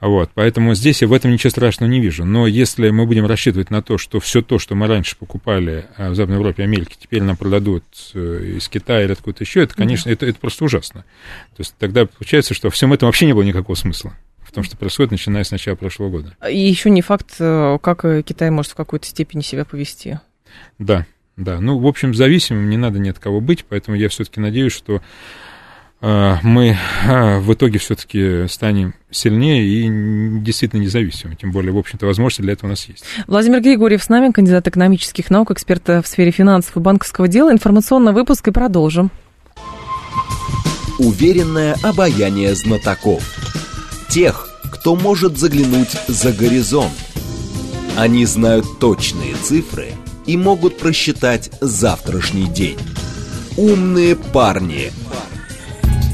Вот, 0.00 0.30
поэтому 0.34 0.74
здесь 0.74 1.02
я 1.02 1.08
в 1.08 1.12
этом 1.12 1.32
ничего 1.32 1.50
страшного 1.50 1.90
не 1.90 2.00
вижу. 2.00 2.24
Но 2.24 2.46
если 2.46 2.90
мы 2.90 3.06
будем 3.06 3.26
рассчитывать 3.26 3.70
на 3.70 3.82
то, 3.82 3.98
что 3.98 4.20
все 4.20 4.39
то, 4.42 4.58
что 4.58 4.74
мы 4.74 4.86
раньше 4.86 5.16
покупали 5.16 5.86
а, 5.96 6.10
в 6.10 6.14
Западной 6.14 6.38
Европе 6.38 6.62
Америке, 6.62 6.96
теперь 6.98 7.22
нам 7.22 7.36
продадут 7.36 7.84
э, 8.14 8.54
из 8.56 8.68
Китая 8.68 9.04
или 9.04 9.12
откуда-то 9.12 9.44
еще, 9.44 9.62
это, 9.62 9.74
конечно, 9.74 10.08
да. 10.08 10.12
это, 10.12 10.26
это 10.26 10.38
просто 10.38 10.64
ужасно. 10.64 11.04
То 11.56 11.60
есть 11.60 11.74
тогда 11.78 12.06
получается, 12.06 12.54
что 12.54 12.68
во 12.68 12.70
всем 12.70 12.92
этом 12.92 13.06
вообще 13.06 13.26
не 13.26 13.32
было 13.32 13.42
никакого 13.42 13.76
смысла 13.76 14.14
в 14.42 14.52
том, 14.52 14.64
что 14.64 14.76
происходит, 14.76 15.12
начиная 15.12 15.44
с 15.44 15.52
начала 15.52 15.76
прошлого 15.76 16.10
года. 16.10 16.36
И 16.50 16.58
еще 16.58 16.90
не 16.90 17.02
факт, 17.02 17.36
э, 17.38 17.78
как 17.80 18.04
э, 18.04 18.22
Китай 18.22 18.50
может 18.50 18.72
в 18.72 18.74
какой-то 18.74 19.06
степени 19.06 19.42
себя 19.42 19.64
повести. 19.64 20.18
Да, 20.78 21.06
да. 21.36 21.60
Ну, 21.60 21.78
в 21.78 21.86
общем, 21.86 22.14
зависимым 22.14 22.68
не 22.68 22.76
надо 22.76 22.98
ни 22.98 23.08
от 23.08 23.18
кого 23.18 23.40
быть, 23.40 23.64
поэтому 23.64 23.96
я 23.96 24.08
все-таки 24.08 24.40
надеюсь, 24.40 24.72
что 24.72 25.02
мы 26.00 26.78
э, 27.04 27.38
в 27.40 27.52
итоге 27.52 27.78
все-таки 27.78 28.46
станем 28.48 28.94
сильнее 29.10 29.64
и 29.64 30.40
действительно 30.40 30.80
независимы. 30.80 31.36
Тем 31.36 31.52
более, 31.52 31.72
в 31.72 31.78
общем-то, 31.78 32.06
возможности 32.06 32.40
для 32.42 32.54
этого 32.54 32.68
у 32.68 32.70
нас 32.70 32.86
есть. 32.86 33.04
Владимир 33.26 33.60
Григорьев 33.60 34.02
с 34.02 34.08
нами, 34.08 34.32
кандидат 34.32 34.66
экономических 34.66 35.28
наук, 35.28 35.50
эксперт 35.50 35.86
в 35.86 36.04
сфере 36.06 36.30
финансов 36.30 36.76
и 36.76 36.80
банковского 36.80 37.28
дела. 37.28 37.52
Информационный 37.52 38.12
выпуск 38.12 38.48
и 38.48 38.50
продолжим. 38.50 39.10
Уверенное 40.98 41.76
обаяние 41.82 42.54
знатоков. 42.54 43.22
Тех, 44.08 44.48
кто 44.72 44.96
может 44.96 45.38
заглянуть 45.38 45.96
за 46.08 46.32
горизонт. 46.32 46.92
Они 47.98 48.24
знают 48.24 48.78
точные 48.78 49.34
цифры 49.34 49.92
и 50.26 50.38
могут 50.38 50.78
просчитать 50.78 51.50
завтрашний 51.60 52.46
день. 52.46 52.78
Умные 53.58 54.16
парни– 54.16 54.92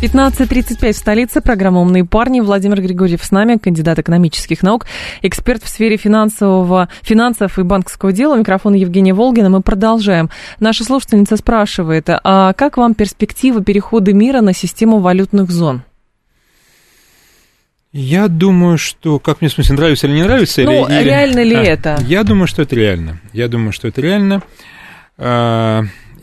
15.35 0.00 0.92
в 0.92 0.96
столице. 0.96 1.40
Программа 1.40 1.80
«Умные 1.80 2.04
парни». 2.04 2.40
Владимир 2.40 2.82
Григорьев 2.82 3.24
с 3.24 3.30
нами, 3.30 3.56
кандидат 3.56 3.98
экономических 3.98 4.62
наук, 4.62 4.84
эксперт 5.22 5.62
в 5.62 5.68
сфере 5.68 5.96
финансового, 5.96 6.90
финансов 7.00 7.58
и 7.58 7.62
банковского 7.62 8.12
дела. 8.12 8.36
Микрофон 8.36 8.74
Евгения 8.74 9.14
Волгина. 9.14 9.48
Мы 9.48 9.62
продолжаем. 9.62 10.28
Наша 10.60 10.84
слушательница 10.84 11.38
спрашивает, 11.38 12.08
а 12.10 12.52
как 12.52 12.76
вам 12.76 12.94
перспектива 12.94 13.64
перехода 13.64 14.12
мира 14.12 14.42
на 14.42 14.52
систему 14.52 14.98
валютных 14.98 15.50
зон? 15.50 15.82
Я 17.92 18.28
думаю, 18.28 18.76
что, 18.76 19.18
как 19.18 19.40
мне 19.40 19.48
в 19.48 19.54
смысле, 19.54 19.76
нравится 19.76 20.06
или 20.06 20.14
не 20.14 20.22
нравится? 20.24 20.62
Ну, 20.62 20.86
или, 20.86 21.04
реально 21.04 21.42
ли 21.42 21.56
а, 21.56 21.62
это? 21.62 21.98
Я 22.02 22.22
думаю, 22.22 22.46
что 22.46 22.60
это 22.60 22.76
реально. 22.76 23.18
Я 23.32 23.48
думаю, 23.48 23.72
что 23.72 23.88
это 23.88 24.02
реально. 24.02 24.42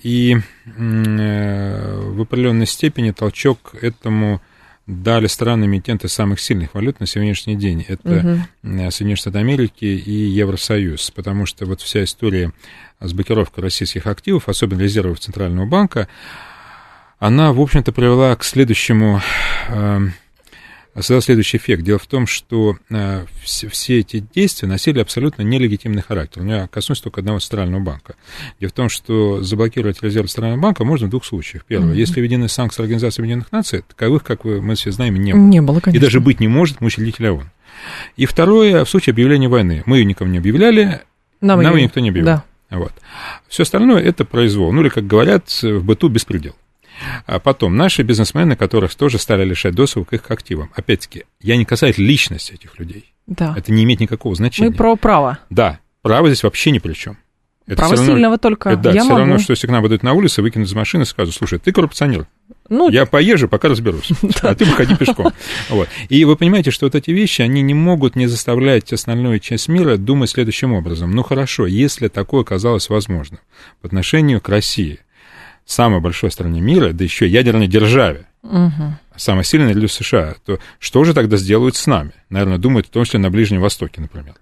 И 0.03 0.37
э, 0.65 1.99
в 2.01 2.21
определенной 2.21 2.67
степени 2.67 3.11
толчок 3.11 3.73
этому 3.81 4.41
дали 4.85 5.27
страны-эмитенты 5.27 6.09
самых 6.09 6.41
сильных 6.41 6.73
валют 6.73 6.99
на 6.99 7.05
сегодняшний 7.05 7.55
день. 7.55 7.85
Это 7.87 8.43
угу. 8.63 8.91
Соединенные 8.91 9.15
Штаты 9.15 9.37
Америки 9.37 9.85
и 9.85 10.11
Евросоюз, 10.11 11.09
потому 11.11 11.45
что 11.45 11.65
вот 11.65 11.79
вся 11.79 12.03
история 12.03 12.51
с 12.99 13.13
блокировкой 13.13 13.63
российских 13.63 14.05
активов, 14.05 14.49
особенно 14.49 14.81
резервов 14.81 15.19
Центрального 15.19 15.65
банка, 15.65 16.09
она, 17.19 17.53
в 17.53 17.61
общем-то, 17.61 17.93
привела 17.93 18.35
к 18.35 18.43
следующему 18.43 19.21
э, 19.69 19.99
создал 21.01 21.21
следующий 21.21 21.57
эффект. 21.57 21.83
Дело 21.83 21.99
в 21.99 22.05
том, 22.05 22.27
что 22.27 22.77
э, 22.89 23.25
все, 23.41 23.67
все 23.67 23.99
эти 23.99 24.23
действия 24.33 24.67
носили 24.67 24.99
абсолютно 24.99 25.41
нелегитимный 25.41 26.01
характер. 26.01 26.41
У 26.41 26.45
меня 26.45 26.67
коснусь 26.67 27.01
только 27.01 27.21
одного 27.21 27.39
центрального 27.39 27.81
банка. 27.81 28.15
Дело 28.59 28.69
в 28.69 28.73
том, 28.73 28.89
что 28.89 29.41
заблокировать 29.41 30.01
резерв 30.03 30.29
центрального 30.29 30.61
банка 30.61 30.83
можно 30.83 31.07
в 31.07 31.09
двух 31.09 31.25
случаях. 31.25 31.65
Первое, 31.65 31.93
mm-hmm. 31.93 31.97
если 31.97 32.21
введены 32.21 32.47
санкции 32.47 32.81
Организации 32.81 33.21
Объединенных 33.21 33.51
Наций, 33.51 33.83
таковых, 33.87 34.23
как 34.23 34.45
вы, 34.45 34.61
мы 34.61 34.75
все 34.75 34.91
знаем, 34.91 35.15
не 35.15 35.33
было. 35.33 35.41
Не 35.41 35.61
было, 35.61 35.79
конечно. 35.79 35.97
И 35.97 36.01
даже 36.01 36.19
быть 36.19 36.39
не 36.39 36.47
может, 36.47 36.81
мы 36.81 36.87
учредитель 36.87 37.27
ООН. 37.29 37.49
И 38.17 38.25
второе, 38.25 38.85
в 38.85 38.89
случае 38.89 39.13
объявления 39.13 39.47
войны. 39.47 39.83
Мы 39.85 39.97
ее 39.97 40.05
никому 40.05 40.31
не 40.31 40.37
объявляли, 40.37 41.01
нам, 41.41 41.61
нам 41.61 41.75
ее 41.75 41.83
никто 41.83 41.99
не 41.99 42.09
объявил. 42.09 42.27
Да. 42.27 42.43
Вот. 42.69 42.93
Все 43.47 43.63
остальное 43.63 44.01
это 44.01 44.25
произвол. 44.25 44.71
Ну 44.71 44.81
или, 44.81 44.89
как 44.89 45.05
говорят 45.05 45.49
в 45.61 45.83
быту, 45.83 46.07
беспредел. 46.09 46.55
А 47.25 47.39
потом, 47.39 47.75
наши 47.75 48.03
бизнесмены, 48.03 48.55
которых 48.55 48.95
тоже 48.95 49.17
стали 49.17 49.43
лишать 49.43 49.75
доступа 49.75 50.05
к 50.05 50.13
их 50.13 50.31
активам. 50.31 50.71
Опять-таки, 50.75 51.25
я 51.41 51.57
не 51.57 51.65
касаюсь 51.65 51.97
личности 51.97 52.53
этих 52.53 52.79
людей. 52.79 53.13
Да. 53.27 53.53
Это 53.57 53.71
не 53.71 53.83
имеет 53.83 53.99
никакого 53.99 54.35
значения. 54.35 54.69
Мы 54.69 54.75
про 54.75 54.95
право. 54.95 55.39
Да, 55.49 55.79
право 56.01 56.27
здесь 56.27 56.43
вообще 56.43 56.71
ни 56.71 56.79
при 56.79 56.93
чем. 56.93 57.17
Это 57.65 57.77
право 57.77 57.95
равно, 57.95 58.11
сильного 58.11 58.37
только 58.37 58.71
это, 58.71 58.81
Да, 58.81 58.91
я 58.91 59.01
все 59.01 59.09
могу. 59.09 59.19
равно, 59.19 59.37
что 59.37 59.51
если 59.51 59.67
к 59.67 59.69
нам 59.69 59.81
выйдут 59.81 60.03
на 60.03 60.11
улицу, 60.13 60.41
выкинут 60.41 60.67
из 60.67 60.73
машины 60.73 61.03
и 61.03 61.05
скажут, 61.05 61.33
слушай, 61.33 61.59
ты 61.59 61.71
коррупционер. 61.71 62.27
Ну, 62.67 62.89
я 62.89 63.05
поезжу, 63.05 63.47
пока 63.47 63.69
разберусь, 63.69 64.09
а 64.41 64.53
ты 64.53 64.65
выходи 64.65 64.95
пешком. 64.97 65.31
Вот. 65.69 65.87
И 66.09 66.25
вы 66.25 66.35
понимаете, 66.35 66.71
что 66.71 66.85
вот 66.85 66.95
эти 66.95 67.11
вещи, 67.11 67.41
они 67.41 67.61
не 67.61 67.73
могут 67.73 68.17
не 68.17 68.27
заставлять 68.27 68.91
остальную 68.91 69.39
часть 69.39 69.69
мира 69.69 69.95
думать 69.95 70.31
следующим 70.31 70.73
образом. 70.73 71.11
Ну 71.11 71.23
хорошо, 71.23 71.65
если 71.65 72.09
такое 72.09 72.41
оказалось 72.41 72.89
возможным 72.89 73.39
по 73.81 73.87
отношению 73.87 74.41
к 74.41 74.49
России– 74.49 74.99
самой 75.65 76.01
большой 76.01 76.31
стране 76.31 76.61
мира, 76.61 76.91
да 76.93 77.03
еще 77.03 77.27
ядерной 77.27 77.67
державе, 77.67 78.27
угу. 78.41 78.97
самой 79.15 79.43
сильной 79.43 79.73
для 79.73 79.87
США, 79.87 80.35
то 80.45 80.59
что 80.79 81.03
же 81.03 81.13
тогда 81.13 81.37
сделают 81.37 81.75
с 81.75 81.87
нами? 81.87 82.11
Наверное, 82.29 82.57
думают 82.57 82.87
в 82.87 82.89
том 82.89 83.05
числе 83.05 83.19
на 83.19 83.29
Ближнем 83.29 83.61
Востоке, 83.61 84.01
например. 84.01 84.35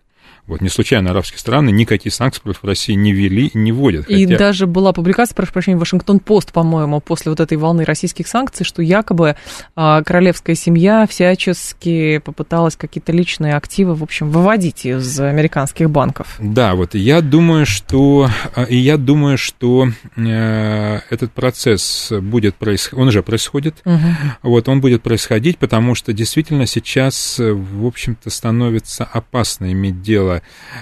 Вот 0.47 0.61
не 0.61 0.69
случайно 0.69 1.11
арабские 1.11 1.39
страны 1.39 1.69
никакие 1.69 2.11
санкции 2.11 2.41
против 2.41 2.63
России 2.63 2.93
не 2.93 3.13
ввели 3.13 3.47
и 3.47 3.57
не 3.57 3.71
вводят. 3.71 4.09
И 4.09 4.25
хотя... 4.25 4.37
даже 4.37 4.67
была 4.67 4.91
публикация, 4.91 5.35
прошу 5.35 5.53
прощения, 5.53 5.77
Вашингтон-Пост, 5.77 6.51
по-моему, 6.51 6.99
после 6.99 7.31
вот 7.31 7.39
этой 7.39 7.57
волны 7.57 7.85
российских 7.85 8.27
санкций, 8.27 8.65
что 8.65 8.81
якобы 8.81 9.35
а, 9.75 10.03
королевская 10.03 10.55
семья 10.55 11.05
всячески 11.07 12.17
попыталась 12.19 12.75
какие-то 12.75 13.11
личные 13.11 13.55
активы, 13.55 13.95
в 13.95 14.03
общем, 14.03 14.29
выводить 14.29 14.85
из 14.85 15.19
американских 15.19 15.89
банков. 15.89 16.37
Да, 16.39 16.75
вот 16.75 16.95
я 16.95 17.21
думаю, 17.21 17.65
что 17.65 18.29
а, 18.55 18.63
и 18.63 18.77
я 18.77 18.97
думаю, 18.97 19.37
что 19.37 19.89
э, 20.15 20.99
этот 21.09 21.31
процесс 21.31 22.11
будет 22.11 22.55
происходить, 22.55 22.99
он 22.99 23.07
уже 23.07 23.23
происходит, 23.23 23.75
угу. 23.85 23.97
вот 24.43 24.69
он 24.69 24.81
будет 24.81 25.03
происходить, 25.03 25.57
потому 25.57 25.95
что 25.95 26.13
действительно 26.13 26.65
сейчас, 26.65 27.37
в 27.39 27.85
общем-то, 27.85 28.29
становится 28.29 29.03
опасно 29.03 29.71
иметь 29.71 30.01
дело 30.01 30.30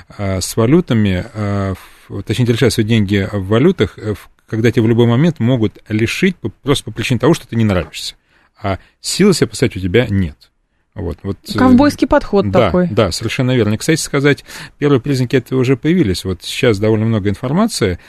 а, 0.10 0.42
с 0.42 0.56
валютами, 0.56 1.26
а, 1.34 1.74
точнее, 2.26 2.46
держать 2.46 2.74
свои 2.74 2.86
деньги 2.86 3.28
в 3.32 3.48
валютах, 3.48 3.98
э, 3.98 4.16
когда 4.48 4.72
тебя 4.72 4.84
в 4.84 4.88
любой 4.88 5.08
момент 5.08 5.40
могут 5.40 5.80
лишить 5.88 6.36
просто 6.64 6.86
по 6.86 6.92
причине 6.92 7.20
того, 7.20 7.34
что 7.34 7.48
ты 7.48 7.56
не 7.56 7.66
нравишься. 7.66 8.16
А 8.62 8.80
силы 9.00 9.34
себе 9.34 9.48
поставить 9.48 9.78
у 9.78 9.80
тебя 9.80 10.08
нет. 10.10 10.50
Вот, 10.96 11.20
вот, 11.24 11.38
э, 11.48 11.58
Ковбойский 11.58 12.08
подход 12.08 12.50
да, 12.50 12.66
такой. 12.68 12.88
Да, 12.90 13.12
совершенно 13.12 13.56
верно. 13.56 13.76
И, 13.76 13.78
кстати 13.78 14.00
сказать, 14.02 14.44
первые 14.78 15.00
признаки 15.00 15.36
этого 15.36 15.60
уже 15.60 15.78
появились. 15.78 16.26
Вот 16.26 16.44
сейчас 16.44 16.80
довольно 16.80 17.06
много 17.06 17.30
информации 17.30 18.00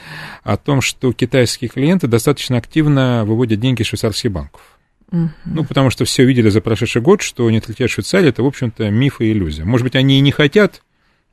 о 0.43 0.57
том, 0.57 0.81
что 0.81 1.13
китайские 1.13 1.69
клиенты 1.69 2.09
достаточно 2.09 2.57
активно 2.57 3.25
выводят 3.25 3.61
деньги 3.61 3.83
из 3.83 3.87
швейцарских 3.87 4.33
банков. 4.33 4.63
Угу. 5.13 5.31
Ну, 5.45 5.65
потому 5.65 5.91
что 5.91 6.05
все 6.05 6.25
видели 6.25 6.51
за 6.51 6.61
прошедший 6.61 7.03
год, 7.03 7.21
что 7.21 7.51
нейтралитет 7.51 7.91
Швейцарии– 7.91 8.29
это, 8.31 8.43
в 8.43 8.47
общем-то, 8.47 8.89
миф 8.91 9.21
и 9.21 9.33
иллюзия. 9.33 9.65
Может 9.65 9.85
быть, 9.85 9.97
они 9.97 10.19
и 10.19 10.21
не 10.21 10.33
хотят 10.33 10.83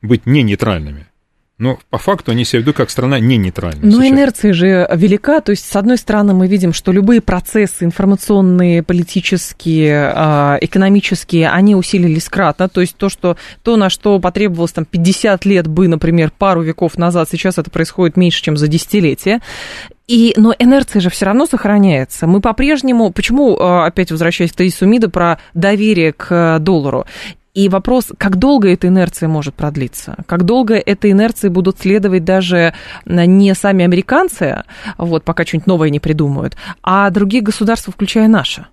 быть 0.02 0.26
не 0.26 0.42
нейтральными. 0.42 1.06
Но 1.58 1.76
по 1.90 1.98
факту 1.98 2.30
они 2.30 2.44
себя 2.44 2.60
ведут 2.60 2.76
как 2.76 2.88
страна 2.88 3.18
не 3.18 3.36
нейтральная. 3.36 3.82
Но 3.82 4.00
сейчас. 4.00 4.08
инерция 4.08 4.52
же 4.52 4.88
велика. 4.94 5.40
То 5.40 5.50
есть, 5.50 5.68
с 5.68 5.74
одной 5.74 5.98
стороны, 5.98 6.32
мы 6.32 6.46
видим, 6.46 6.72
что 6.72 6.92
любые 6.92 7.20
процессы 7.20 7.84
информационные, 7.84 8.84
политические, 8.84 10.12
а, 10.14 10.58
экономические, 10.60 11.50
они 11.50 11.74
усилились 11.74 12.28
кратно. 12.28 12.68
То 12.68 12.80
есть, 12.80 12.96
то, 12.96 13.08
что, 13.08 13.36
то 13.64 13.76
на 13.76 13.90
что 13.90 14.20
потребовалось 14.20 14.70
там, 14.70 14.84
50 14.84 15.44
лет 15.46 15.66
бы, 15.66 15.88
например, 15.88 16.30
пару 16.30 16.62
веков 16.62 16.96
назад, 16.96 17.28
сейчас 17.28 17.58
это 17.58 17.70
происходит 17.70 18.16
меньше, 18.16 18.40
чем 18.40 18.56
за 18.56 18.68
десятилетие. 18.68 19.40
И, 20.06 20.34
но 20.36 20.54
инерция 20.56 21.00
же 21.00 21.10
все 21.10 21.26
равно 21.26 21.46
сохраняется. 21.46 22.28
Мы 22.28 22.40
по-прежнему, 22.40 23.10
почему, 23.10 23.58
а, 23.58 23.84
опять 23.84 24.12
возвращаясь 24.12 24.52
к 24.52 24.56
тезису 24.56 24.86
МИДа, 24.86 25.10
про 25.10 25.40
доверие 25.54 26.12
к 26.12 26.60
доллару, 26.60 27.04
и 27.58 27.68
вопрос, 27.68 28.12
как 28.18 28.36
долго 28.36 28.72
эта 28.72 28.86
инерция 28.86 29.28
может 29.28 29.54
продлиться? 29.54 30.14
Как 30.26 30.44
долго 30.44 30.74
этой 30.76 31.10
инерции 31.10 31.48
будут 31.48 31.80
следовать 31.80 32.22
даже 32.24 32.72
не 33.04 33.52
сами 33.56 33.84
американцы, 33.84 34.62
вот, 34.96 35.24
пока 35.24 35.44
что-нибудь 35.44 35.66
новое 35.66 35.90
не 35.90 35.98
придумают, 35.98 36.56
а 36.84 37.10
другие 37.10 37.42
государства, 37.42 37.92
включая 37.92 38.28
наше? 38.28 38.66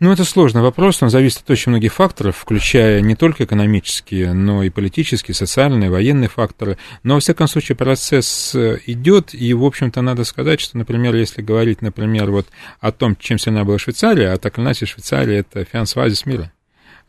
Ну, 0.00 0.12
это 0.12 0.24
сложный 0.24 0.60
вопрос, 0.60 1.04
он 1.04 1.08
зависит 1.08 1.42
от 1.42 1.50
очень 1.50 1.70
многих 1.70 1.94
факторов, 1.94 2.36
включая 2.36 3.00
не 3.00 3.14
только 3.14 3.44
экономические, 3.44 4.32
но 4.32 4.64
и 4.64 4.68
политические, 4.68 5.36
социальные, 5.36 5.88
военные 5.88 6.28
факторы. 6.28 6.78
Но, 7.04 7.14
во 7.14 7.20
всяком 7.20 7.46
случае, 7.46 7.76
процесс 7.76 8.56
э, 8.56 8.78
идет, 8.86 9.34
и, 9.34 9.54
в 9.54 9.64
общем-то, 9.64 10.02
надо 10.02 10.24
сказать, 10.24 10.60
что, 10.60 10.76
например, 10.76 11.14
если 11.14 11.42
говорить, 11.42 11.80
например, 11.80 12.32
вот 12.32 12.48
о 12.80 12.90
том, 12.90 13.14
чем 13.14 13.38
сильна 13.38 13.64
была 13.64 13.78
Швейцария, 13.78 14.32
а 14.32 14.36
так 14.36 14.58
или 14.58 14.64
иначе 14.64 14.84
Швейцария– 14.84 15.38
это 15.38 15.64
финансовый 15.64 16.08
азис 16.08 16.26
мира. 16.26 16.50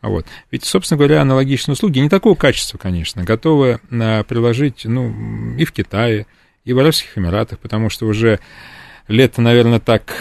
Вот. 0.02 0.26
Ведь, 0.50 0.64
собственно 0.64 0.98
говоря, 0.98 1.22
аналогичные 1.22 1.72
услуги, 1.72 1.98
не 1.98 2.08
такого 2.08 2.34
качества, 2.36 2.78
конечно, 2.78 3.24
готовы 3.24 3.80
а, 3.90 4.22
приложить 4.22 4.84
ну, 4.84 5.56
и 5.56 5.64
в 5.64 5.72
Китае, 5.72 6.26
и 6.64 6.72
в 6.72 6.78
Арабских 6.78 7.18
Эмиратах, 7.18 7.58
потому 7.58 7.90
что 7.90 8.06
уже 8.06 8.38
лет, 9.08 9.38
наверное, 9.38 9.80
так 9.80 10.14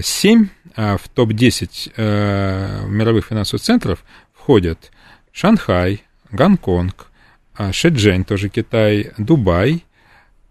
7 0.00 0.48
а 0.80 0.96
в 0.96 1.08
топ-10 1.08 1.92
э, 1.96 2.86
мировых 2.86 3.26
финансовых 3.26 3.62
центров 3.62 4.04
входят 4.32 4.92
Шанхай, 5.32 6.04
Гонконг, 6.30 7.10
э, 7.58 7.72
Шэчжэнь, 7.72 8.24
тоже 8.24 8.48
Китай, 8.48 9.10
Дубай, 9.18 9.84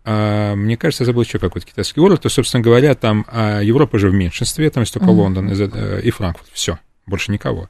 мне 0.04 0.78
кажется, 0.78 1.04
я 1.04 1.06
забыл 1.06 1.24
еще 1.24 1.38
какой-то 1.38 1.68
китайский 1.68 2.00
город, 2.00 2.22
то, 2.22 2.30
собственно 2.30 2.64
говоря, 2.64 2.96
там 2.96 3.26
Европа 3.62 4.00
же 4.00 4.10
в 4.10 4.14
меньшинстве, 4.14 4.70
там 4.70 4.84
есть 4.84 4.94
только 4.94 5.08
mm-hmm. 5.08 5.12
Лондон 5.12 5.50
э, 5.52 6.02
и 6.02 6.12
Франкфурт, 6.12 6.50
все, 6.54 6.80
больше 7.08 7.32
никого. 7.32 7.68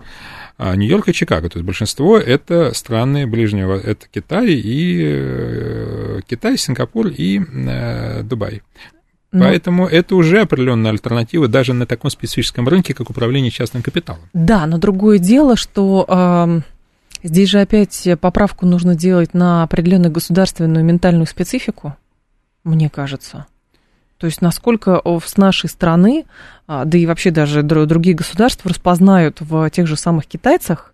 А 0.58 0.76
Нью-Йорк 0.76 1.10
и 1.10 1.14
Чикаго. 1.14 1.50
То 1.50 1.60
есть 1.60 1.66
большинство 1.66 2.18
это 2.18 2.74
страны 2.74 3.28
ближнего, 3.28 3.80
это 3.80 4.08
Китай 4.12 4.48
и 4.48 5.02
э, 5.06 6.20
Китай, 6.28 6.58
Сингапур 6.58 7.08
и 7.08 7.40
э, 7.40 8.24
Дубай. 8.24 8.64
Но... 9.32 9.40
Ну. 9.40 9.46
Поэтому 9.46 9.88
это 9.88 10.16
уже 10.16 10.42
определенная 10.42 10.92
альтернатива 10.92 11.48
даже 11.48 11.74
на 11.74 11.86
таком 11.86 12.10
специфическом 12.10 12.68
рынке, 12.68 12.94
как 12.94 13.10
управление 13.10 13.52
частным 13.52 13.84
капиталом. 13.84 14.22
Да, 14.34 14.66
но 14.66 14.78
другое 14.78 15.20
дело, 15.20 15.56
что 15.56 16.06
э, 16.08 16.62
здесь 17.24 17.50
же 17.50 17.60
опять 17.60 18.08
поправку 18.20 18.66
нужно 18.66 18.96
делать 18.96 19.34
на 19.34 19.64
определенную 19.64 20.12
государственную 20.12 20.84
ментальную 20.84 21.28
специфику, 21.28 21.96
мне 22.64 22.90
кажется. 22.90 23.46
То 24.18 24.26
есть 24.26 24.42
насколько 24.42 25.02
с 25.24 25.38
нашей 25.38 25.70
страны, 25.70 26.26
а, 26.68 26.86
да 26.86 26.98
и 26.98 27.06
вообще 27.06 27.32
даже 27.32 27.62
другие 27.64 28.16
государства 28.16 28.70
распознают 28.70 29.42
в 29.42 29.70
тех 29.70 29.88
же 29.88 29.96
самых 29.96 30.26
китайцах 30.26 30.94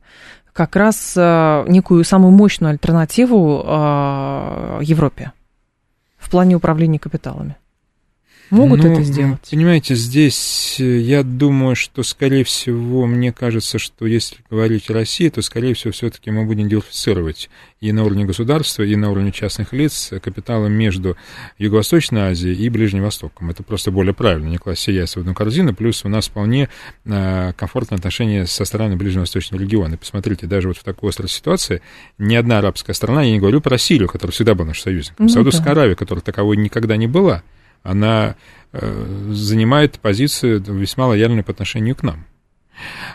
как 0.52 0.76
раз 0.76 1.16
а, 1.18 1.66
некую 1.68 2.04
самую 2.04 2.32
мощную 2.32 2.72
альтернативу 2.72 3.64
а, 3.66 4.80
Европе 4.82 5.32
в 6.18 6.30
плане 6.30 6.56
управления 6.56 7.00
капиталами. 7.00 7.58
Могут 8.50 8.84
ну, 8.84 8.94
это 8.94 9.04
сделать? 9.04 9.40
Понимаете, 9.50 9.96
здесь 9.96 10.78
э, 10.80 11.00
я 11.00 11.24
думаю, 11.24 11.76
что, 11.76 12.04
скорее 12.04 12.44
всего, 12.44 13.06
мне 13.08 13.32
кажется, 13.32 13.80
что 13.80 14.06
если 14.06 14.38
говорить 14.50 14.90
о 14.90 14.94
России, 14.94 15.30
то, 15.30 15.42
скорее 15.42 15.74
всего, 15.74 15.92
все-таки 15.92 16.30
мы 16.30 16.46
будем 16.46 16.70
диверсифицировать 16.70 17.50
и 17.82 17.92
на 17.92 18.06
уровне 18.06 18.24
государства, 18.24 18.84
и 18.84 18.96
на 18.96 19.12
уровне 19.12 19.32
частных 19.32 19.74
лиц 19.74 20.12
капитала 20.22 20.68
между 20.68 21.18
Юго-Восточной 21.58 22.32
Азией 22.32 22.56
и 22.56 22.70
Ближним 22.70 23.04
Востоком. 23.04 23.50
Это 23.50 23.64
просто 23.64 23.92
более 23.92 24.14
правильно, 24.14 24.48
не 24.48 24.58
класть 24.58 24.82
все 24.82 24.94
яйца 24.94 25.20
в 25.20 25.24
одну 25.24 25.34
корзину, 25.34 25.74
плюс 25.74 26.06
у 26.06 26.10
нас 26.10 26.28
вполне 26.28 26.70
э, 27.06 27.54
комфортные 27.58 27.98
отношения 27.98 28.46
со 28.46 28.64
стороны 28.66 28.96
Ближнего-Восточного 28.96 29.62
региона. 29.62 29.98
Посмотрите, 29.98 30.48
даже 30.48 30.70
вот 30.70 30.78
в 30.78 30.84
такой 30.84 31.10
острой 31.10 31.28
ситуации 31.28 31.82
ни 32.18 32.36
одна 32.36 32.60
арабская 32.60 32.94
страна, 32.94 33.24
я 33.24 33.32
не 33.32 33.40
говорю 33.40 33.60
про 33.60 33.78
Сирию, 33.78 34.08
которая 34.08 34.32
всегда 34.32 34.56
была 34.56 34.68
наш 34.68 34.82
союзник, 34.82 35.16
ну, 35.18 35.28
Саудовская 35.28 35.66
да. 35.66 35.72
Аравия, 35.72 35.96
которая 35.96 36.22
таковой 36.22 36.56
никогда 36.56 36.96
не 36.96 37.08
была, 37.08 37.44
она 37.84 38.36
э, 38.72 39.28
занимает 39.32 40.00
позицию 40.00 40.62
весьма 40.62 41.08
лояльную 41.08 41.43
по 41.43 41.52
отношению 41.52 41.96
к 41.96 42.04
нам. 42.04 42.26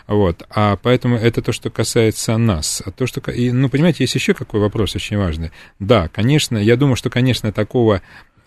Вот, 0.07 0.43
а 0.49 0.77
поэтому 0.77 1.17
это 1.17 1.41
то, 1.41 1.51
что 1.51 1.69
касается 1.69 2.37
нас. 2.37 2.81
А 2.85 2.91
то, 2.91 3.05
что, 3.05 3.19
и, 3.31 3.51
ну, 3.51 3.69
понимаете, 3.69 4.03
есть 4.03 4.15
еще 4.15 4.33
какой 4.33 4.59
вопрос 4.61 4.95
очень 4.95 5.17
важный. 5.17 5.51
Да, 5.79 6.07
конечно, 6.07 6.57
я 6.57 6.77
думаю, 6.77 6.95
что, 6.95 7.09
конечно, 7.09 7.51
такого 7.51 8.01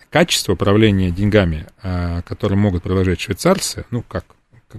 качества 0.09 0.53
управления 0.53 1.11
деньгами, 1.11 1.67
э, 1.81 2.21
которые 2.25 2.57
могут 2.57 2.83
приложить 2.83 3.21
швейцарцы, 3.21 3.85
ну, 3.91 4.01
как 4.01 4.25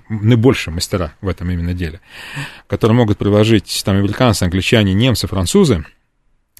наибольшие 0.08 0.74
мастера 0.74 1.14
в 1.20 1.28
этом 1.28 1.50
именно 1.50 1.72
деле, 1.72 2.00
которые 2.66 2.96
могут 2.96 3.18
приложить 3.18 3.82
там 3.84 3.96
американцы, 3.96 4.42
англичане, 4.42 4.92
немцы, 4.92 5.26
французы, 5.26 5.84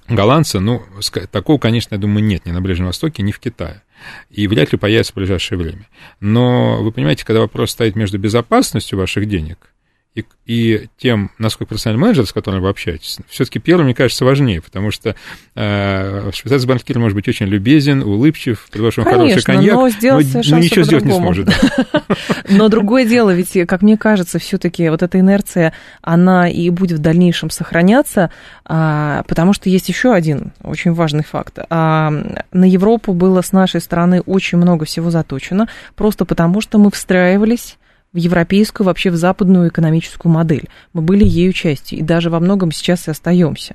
голландцы, 0.08 0.60
ну, 0.60 0.82
такого, 1.30 1.58
конечно, 1.58 1.94
я 1.94 2.00
думаю, 2.00 2.24
нет 2.24 2.46
ни 2.46 2.50
на 2.50 2.60
Ближнем 2.60 2.86
Востоке, 2.86 3.22
ни 3.22 3.32
в 3.32 3.40
Китае. 3.40 3.82
И 4.30 4.46
вряд 4.46 4.72
ли 4.72 4.78
появится 4.78 5.12
в 5.12 5.16
ближайшее 5.16 5.58
время. 5.58 5.88
Но 6.20 6.82
вы 6.82 6.92
понимаете, 6.92 7.24
когда 7.24 7.40
вопрос 7.40 7.70
стоит 7.70 7.96
между 7.96 8.18
безопасностью 8.18 8.98
ваших 8.98 9.26
денег 9.26 9.70
и, 10.14 10.24
и 10.46 10.86
тем, 10.96 11.32
насколько 11.38 11.70
профессиональный 11.70 12.02
менеджер, 12.02 12.26
с 12.26 12.32
которым 12.32 12.62
вы 12.62 12.68
общаетесь, 12.68 13.18
все-таки 13.28 13.58
первым, 13.58 13.86
мне 13.86 13.94
кажется, 13.94 14.24
важнее, 14.24 14.62
потому 14.62 14.92
что 14.92 15.16
э, 15.56 16.30
швейцарский 16.32 16.68
банкир 16.68 16.98
может 17.00 17.16
быть 17.16 17.26
очень 17.26 17.46
любезен, 17.46 18.02
улыбчив, 18.02 18.68
предложит 18.70 19.04
вам 19.04 19.12
хороший 19.12 19.42
коньяк, 19.42 19.74
но, 19.74 19.88
сделать 19.88 20.32
но, 20.32 20.40
но 20.44 20.58
ничего 20.58 20.84
сделать 20.84 21.04
не 21.04 21.12
сможет. 21.12 21.48
Но 22.48 22.68
другое 22.68 23.06
дело, 23.06 23.34
ведь, 23.34 23.56
как 23.66 23.82
мне 23.82 23.96
кажется, 23.96 24.38
все-таки 24.38 24.88
вот 24.88 25.02
эта 25.02 25.18
инерция, 25.18 25.72
она 26.02 26.48
и 26.48 26.68
будет 26.70 26.98
в 26.98 27.02
дальнейшем 27.02 27.50
сохраняться, 27.50 28.30
а, 28.64 29.24
потому 29.26 29.54
что 29.54 29.70
есть 29.70 29.88
еще 29.88 30.12
один 30.12 30.52
очень 30.62 30.92
важный 30.92 31.24
факт. 31.24 31.58
А, 31.70 32.12
на 32.52 32.64
Европу 32.64 33.14
было 33.14 33.40
с 33.40 33.52
нашей 33.52 33.80
стороны 33.80 34.20
очень 34.20 34.58
много 34.58 34.84
всего 34.84 35.10
заточено, 35.10 35.68
просто 35.96 36.24
потому 36.24 36.60
что 36.60 36.78
мы 36.78 36.90
встраивались 36.90 37.78
в 38.14 38.16
европейскую, 38.16 38.86
вообще 38.86 39.10
в 39.10 39.16
западную 39.16 39.68
экономическую 39.68 40.32
модель. 40.32 40.68
Мы 40.92 41.02
были 41.02 41.24
ею 41.24 41.52
частью, 41.52 41.98
и 41.98 42.02
даже 42.02 42.30
во 42.30 42.40
многом 42.40 42.70
сейчас 42.70 43.08
и 43.08 43.10
остаемся. 43.10 43.74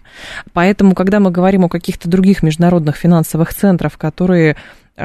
Поэтому, 0.54 0.96
когда 0.96 1.20
мы 1.20 1.30
говорим 1.30 1.66
о 1.66 1.70
каких-то 1.70 2.10
других 2.10 2.42
международных 2.42 2.96
финансовых 2.96 3.54
центрах, 3.54 3.98
которые 3.98 4.56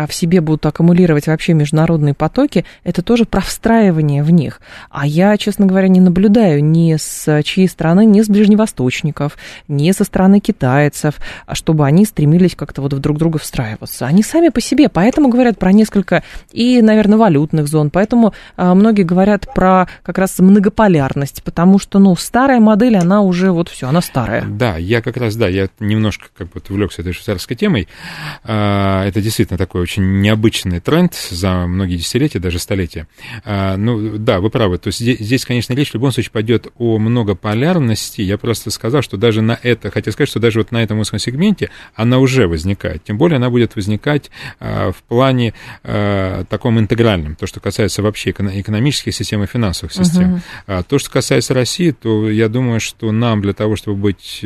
в 0.08 0.14
себе 0.14 0.40
будут 0.40 0.66
аккумулировать 0.66 1.26
вообще 1.26 1.54
международные 1.54 2.14
потоки, 2.14 2.64
это 2.82 3.02
тоже 3.02 3.24
про 3.24 3.40
встраивание 3.40 4.22
в 4.22 4.30
них. 4.30 4.60
А 4.90 5.06
я, 5.06 5.36
честно 5.36 5.66
говоря, 5.66 5.88
не 5.88 6.00
наблюдаю 6.00 6.64
ни 6.64 6.96
с 6.96 7.42
чьей 7.42 7.68
стороны, 7.68 8.04
ни 8.04 8.20
с 8.20 8.28
ближневосточников, 8.28 9.36
ни 9.68 9.90
со 9.92 10.04
стороны 10.04 10.40
китайцев, 10.40 11.14
а 11.46 11.54
чтобы 11.54 11.86
они 11.86 12.04
стремились 12.04 12.54
как-то 12.56 12.82
вот 12.82 12.92
в 12.92 12.98
друг 12.98 13.18
друга 13.18 13.38
встраиваться. 13.38 14.06
Они 14.06 14.22
сами 14.22 14.48
по 14.48 14.60
себе, 14.60 14.88
поэтому 14.88 15.28
говорят 15.28 15.58
про 15.58 15.72
несколько 15.72 16.22
и, 16.52 16.82
наверное, 16.82 17.18
валютных 17.18 17.68
зон, 17.68 17.90
поэтому 17.90 18.34
а, 18.56 18.74
многие 18.74 19.02
говорят 19.02 19.52
про 19.54 19.86
как 20.02 20.18
раз 20.18 20.38
многополярность, 20.38 21.42
потому 21.42 21.78
что, 21.78 21.98
ну, 21.98 22.16
старая 22.16 22.60
модель, 22.60 22.96
она 22.96 23.22
уже 23.22 23.52
вот 23.52 23.68
все, 23.68 23.88
она 23.88 24.00
старая. 24.00 24.44
Да, 24.44 24.76
я 24.76 25.02
как 25.02 25.16
раз, 25.16 25.36
да, 25.36 25.48
я 25.48 25.68
немножко 25.80 26.26
как 26.36 26.48
бы 26.50 26.60
увлекся 26.68 27.02
этой 27.02 27.12
швейцарской 27.12 27.56
темой. 27.56 27.88
Это 28.44 29.12
действительно 29.16 29.58
такой 29.58 29.83
очень 29.84 30.20
необычный 30.20 30.80
тренд 30.80 31.14
за 31.14 31.66
многие 31.66 31.96
десятилетия, 31.96 32.38
даже 32.38 32.58
столетия. 32.58 33.06
А, 33.44 33.76
ну, 33.76 34.18
да, 34.18 34.40
вы 34.40 34.50
правы. 34.50 34.78
То 34.78 34.88
есть 34.88 34.98
здесь, 34.98 35.44
конечно, 35.44 35.74
речь 35.74 35.90
в 35.90 35.94
любом 35.94 36.12
случае 36.12 36.32
пойдет 36.32 36.68
о 36.78 36.98
многополярности. 36.98 38.20
Я 38.22 38.38
просто 38.38 38.70
сказал, 38.70 39.02
что 39.02 39.16
даже 39.16 39.42
на 39.42 39.58
это, 39.62 39.90
хотел 39.90 40.12
сказать, 40.12 40.28
что 40.28 40.40
даже 40.40 40.58
вот 40.60 40.72
на 40.72 40.82
этом 40.82 40.98
узком 40.98 41.18
сегменте 41.18 41.70
она 41.94 42.18
уже 42.18 42.48
возникает. 42.48 43.04
Тем 43.04 43.18
более 43.18 43.36
она 43.36 43.50
будет 43.50 43.76
возникать 43.76 44.30
а, 44.60 44.92
в 44.92 45.02
плане 45.02 45.54
а, 45.82 46.44
таком 46.44 46.78
интегральном, 46.78 47.36
то, 47.36 47.46
что 47.46 47.60
касается 47.60 48.02
вообще 48.02 48.30
экономических 48.30 49.14
систем 49.14 49.42
и 49.42 49.46
финансовых 49.46 49.92
систем. 49.92 50.40
Uh-huh. 50.66 50.84
То, 50.88 50.98
что 50.98 51.10
касается 51.10 51.54
России, 51.54 51.90
то 51.90 52.30
я 52.30 52.48
думаю, 52.48 52.80
что 52.80 53.12
нам 53.12 53.42
для 53.42 53.52
того, 53.52 53.76
чтобы 53.76 53.98
быть 53.98 54.44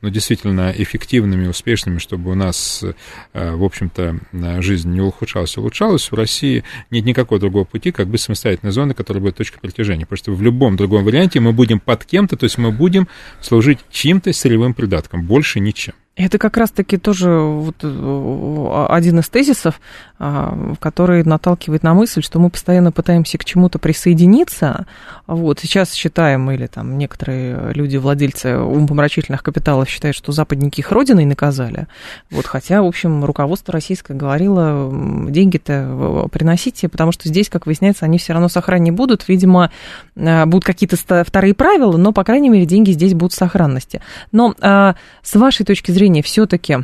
ну, 0.00 0.08
действительно 0.08 0.72
эффективными, 0.76 1.46
успешными, 1.48 1.98
чтобы 1.98 2.30
у 2.30 2.34
нас, 2.34 2.84
в 3.32 3.64
общем-то, 3.64 4.20
жизнь 4.60 4.77
жизнь 4.78 4.92
не 4.92 5.00
улучшалась, 5.00 5.56
а 5.56 5.60
улучшалась, 5.60 6.10
в 6.10 6.14
России 6.14 6.64
нет 6.90 7.04
никакого 7.04 7.40
другого 7.40 7.64
пути, 7.64 7.90
как 7.90 8.08
бы 8.08 8.18
самостоятельной 8.18 8.72
зоны, 8.72 8.94
которая 8.94 9.22
будет 9.22 9.36
точкой 9.36 9.60
притяжения. 9.60 10.06
Потому 10.06 10.16
что 10.16 10.32
в 10.32 10.42
любом 10.42 10.76
другом 10.76 11.04
варианте 11.04 11.40
мы 11.40 11.52
будем 11.52 11.80
под 11.80 12.04
кем-то, 12.04 12.36
то 12.36 12.44
есть 12.44 12.58
мы 12.58 12.70
будем 12.70 13.08
служить 13.40 13.78
чьим-то 13.90 14.32
сырьевым 14.32 14.74
придатком, 14.74 15.24
больше 15.24 15.60
ничем. 15.60 15.94
Это 16.18 16.38
как 16.38 16.56
раз-таки 16.56 16.96
тоже 16.96 17.30
вот 17.30 17.76
э, 17.82 18.86
один 18.88 19.20
из 19.20 19.28
тезисов, 19.28 19.80
который 20.18 21.22
наталкивает 21.22 21.82
на 21.82 21.94
мысль, 21.94 22.22
что 22.22 22.40
мы 22.40 22.50
постоянно 22.50 22.90
пытаемся 22.90 23.38
к 23.38 23.44
чему-то 23.44 23.78
присоединиться. 23.78 24.86
Вот, 25.26 25.60
сейчас 25.60 25.92
считаем, 25.92 26.50
или 26.50 26.66
там 26.66 26.98
некоторые 26.98 27.72
люди, 27.72 27.96
владельцы 27.96 28.58
умопомрачительных 28.58 29.42
капиталов, 29.42 29.88
считают, 29.88 30.16
что 30.16 30.32
западники 30.32 30.80
их 30.80 30.90
родиной 30.90 31.24
наказали. 31.24 31.86
Вот, 32.30 32.46
хотя, 32.46 32.82
в 32.82 32.86
общем, 32.86 33.24
руководство 33.24 33.72
российское 33.72 34.14
говорило, 34.14 34.90
деньги-то 35.30 36.28
приносите, 36.32 36.88
потому 36.88 37.12
что 37.12 37.28
здесь, 37.28 37.48
как 37.48 37.66
выясняется, 37.66 38.04
они 38.04 38.18
все 38.18 38.32
равно 38.32 38.48
сохраннее 38.48 38.92
будут. 38.92 39.28
Видимо, 39.28 39.70
э, 40.16 40.46
будут 40.46 40.64
какие-то 40.64 40.96
вторые 41.24 41.54
правила, 41.54 41.96
но, 41.96 42.12
по 42.12 42.24
крайней 42.24 42.48
мере, 42.48 42.66
деньги 42.66 42.90
здесь 42.90 43.14
будут 43.14 43.32
в 43.32 43.36
сохранности. 43.36 44.02
Но 44.32 44.54
а, 44.60 44.96
с 45.22 45.36
вашей 45.36 45.64
точки 45.64 45.92
зрения 45.92 46.22
все-таки 46.22 46.78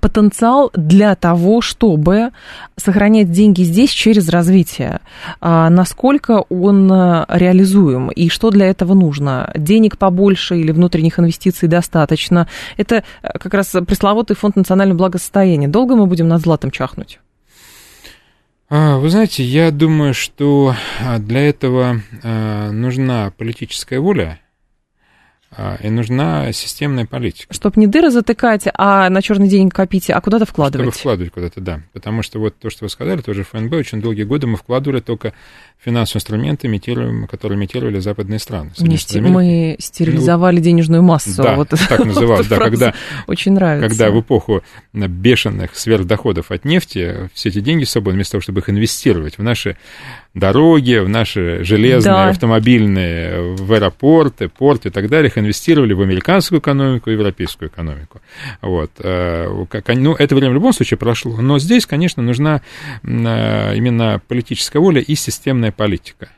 потенциал 0.00 0.70
для 0.74 1.14
того, 1.14 1.60
чтобы 1.60 2.30
сохранять 2.76 3.30
деньги 3.30 3.62
здесь 3.62 3.90
через 3.90 4.28
развитие. 4.28 5.00
А 5.40 5.70
насколько 5.70 6.44
он 6.48 6.90
э, 6.92 7.24
реализуем 7.28 8.10
и 8.10 8.28
что 8.28 8.50
для 8.50 8.66
этого 8.66 8.94
нужно? 8.94 9.52
Денег 9.54 9.98
побольше 9.98 10.58
или 10.58 10.72
внутренних 10.72 11.20
инвестиций 11.20 11.68
достаточно? 11.68 12.48
Это 12.76 13.04
э, 13.22 13.38
как 13.38 13.54
раз 13.54 13.70
пресловутый 13.86 14.34
фонд 14.34 14.56
национального 14.56 14.98
благосостояния. 14.98 15.68
Долго 15.68 15.94
мы 15.94 16.06
будем 16.06 16.26
над 16.26 16.42
златом 16.42 16.72
чахнуть? 16.72 17.20
А, 18.68 18.98
вы 18.98 19.10
знаете, 19.10 19.44
я 19.44 19.70
думаю, 19.70 20.12
что 20.12 20.74
а, 21.00 21.18
для 21.18 21.48
этого 21.48 22.00
нужна 22.22 23.32
политическая 23.36 24.00
воля 24.00 24.41
и 25.82 25.90
нужна 25.90 26.50
системная 26.52 27.04
политика. 27.04 27.52
Чтобы 27.52 27.80
не 27.80 27.86
дыры 27.86 28.10
затыкать, 28.10 28.64
а 28.74 29.10
на 29.10 29.20
черный 29.20 29.48
день 29.48 29.68
копить, 29.68 30.08
а 30.10 30.20
куда-то 30.20 30.46
вкладывать. 30.46 30.86
Чтобы 30.86 30.98
вкладывать 30.98 31.32
куда-то, 31.32 31.60
да. 31.60 31.80
Потому 31.92 32.22
что 32.22 32.38
вот 32.38 32.56
то, 32.58 32.70
что 32.70 32.84
вы 32.84 32.88
сказали, 32.88 33.20
тоже 33.20 33.44
ФНБ, 33.44 33.72
очень 33.74 34.00
долгие 34.00 34.22
годы 34.22 34.46
мы 34.46 34.56
вкладывали 34.56 35.00
только 35.00 35.34
финансовые 35.78 36.20
инструменты, 36.20 36.68
имитируем, 36.68 37.26
которые 37.26 37.58
имитировали 37.58 37.98
западные 37.98 38.38
страны. 38.38 38.70
Не 38.78 38.96
сти... 38.96 39.20
Мы 39.20 39.76
стерилизовали 39.78 40.56
ну, 40.56 40.62
денежную 40.62 41.02
массу. 41.02 41.42
Да, 41.42 41.56
вот 41.56 41.68
так 41.68 41.98
называлось, 42.04 42.46
да, 42.46 42.58
когда, 42.58 42.94
очень 43.26 43.52
нравится. 43.52 43.88
когда 43.88 44.10
в 44.10 44.20
эпоху 44.20 44.62
бешеных 44.92 45.76
сверхдоходов 45.76 46.50
от 46.50 46.64
нефти 46.64 47.30
все 47.34 47.48
эти 47.48 47.60
деньги 47.60 47.84
свободны, 47.84 48.18
вместо 48.18 48.32
того, 48.32 48.42
чтобы 48.42 48.60
их 48.60 48.70
инвестировать 48.70 49.38
в 49.38 49.42
наши 49.42 49.76
дороги, 50.34 50.98
в 50.98 51.08
наши 51.08 51.62
железные, 51.62 52.14
да. 52.14 52.28
автомобильные, 52.28 53.54
в 53.54 53.72
аэропорты, 53.72 54.48
порты 54.48 54.88
и 54.88 54.92
так 54.92 55.08
далее, 55.08 55.28
их 55.28 55.36
инвестировали 55.36 55.92
в 55.92 56.00
американскую 56.00 56.60
экономику 56.60 57.10
и 57.10 57.12
европейскую 57.12 57.68
экономику. 57.68 58.20
Вот. 58.62 58.90
Э, 58.98 59.46
ну, 59.94 60.14
это 60.14 60.34
время 60.34 60.50
в 60.50 60.54
любом 60.54 60.72
случае 60.72 60.98
прошло, 60.98 61.36
но 61.40 61.58
здесь, 61.58 61.86
конечно, 61.86 62.22
нужна 62.22 62.62
э, 63.02 63.76
именно 63.76 64.20
политическая 64.26 64.78
воля 64.78 65.00
и 65.00 65.14
системная 65.14 65.72
политика. 65.72 66.28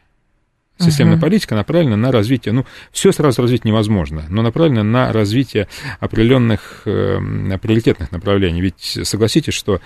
Системная 0.79 1.17
uh-huh. 1.17 1.21
политика 1.21 1.55
направлена 1.55 1.97
на 1.97 2.11
развитие, 2.11 2.53
ну, 2.53 2.67
все 2.91 3.13
сразу 3.13 3.43
развить 3.43 3.65
невозможно, 3.65 4.25
но 4.29 4.43
направлена 4.43 4.83
на 4.83 5.13
развитие 5.13 5.69
определенных 6.01 6.83
э, 6.85 7.19
приоритетных 7.63 8.11
направлений. 8.11 8.61
Ведь 8.61 8.99
согласитесь, 9.05 9.55
что 9.55 9.81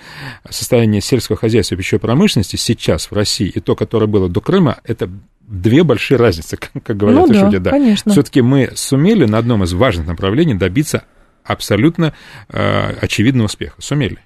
состояние 0.49 1.03
сельского 1.03 1.37
хозяйства 1.37 1.75
и 1.75 1.79
пищевой 1.79 2.01
промышленности 2.01 2.57
сейчас 2.57 3.11
в 3.11 3.13
России 3.13 3.49
и 3.49 3.61
то, 3.61 3.77
которое 3.77 4.07
было 4.07 4.31
до 4.31 4.41
Крыма, 4.41 4.79
это 4.83 5.11
две 5.41 5.83
большие 5.85 6.17
разницы, 6.17 6.57
как, 6.73 6.83
как 6.83 6.97
говорят 6.97 7.29
ну, 7.29 7.45
люди. 7.45 7.59
Да, 7.59 7.71
конечно. 7.71 8.13
Все-таки 8.13 8.41
мы 8.41 8.71
сумели 8.75 9.27
на 9.27 9.37
одном 9.37 9.65
из 9.65 9.75
важных 9.75 10.07
направлений 10.07 10.55
добиться 10.55 11.05
абсолютно 11.45 12.15
э, 12.49 12.95
очевидного 13.01 13.47
успеха. 13.47 13.75
Сумели. 13.79 14.19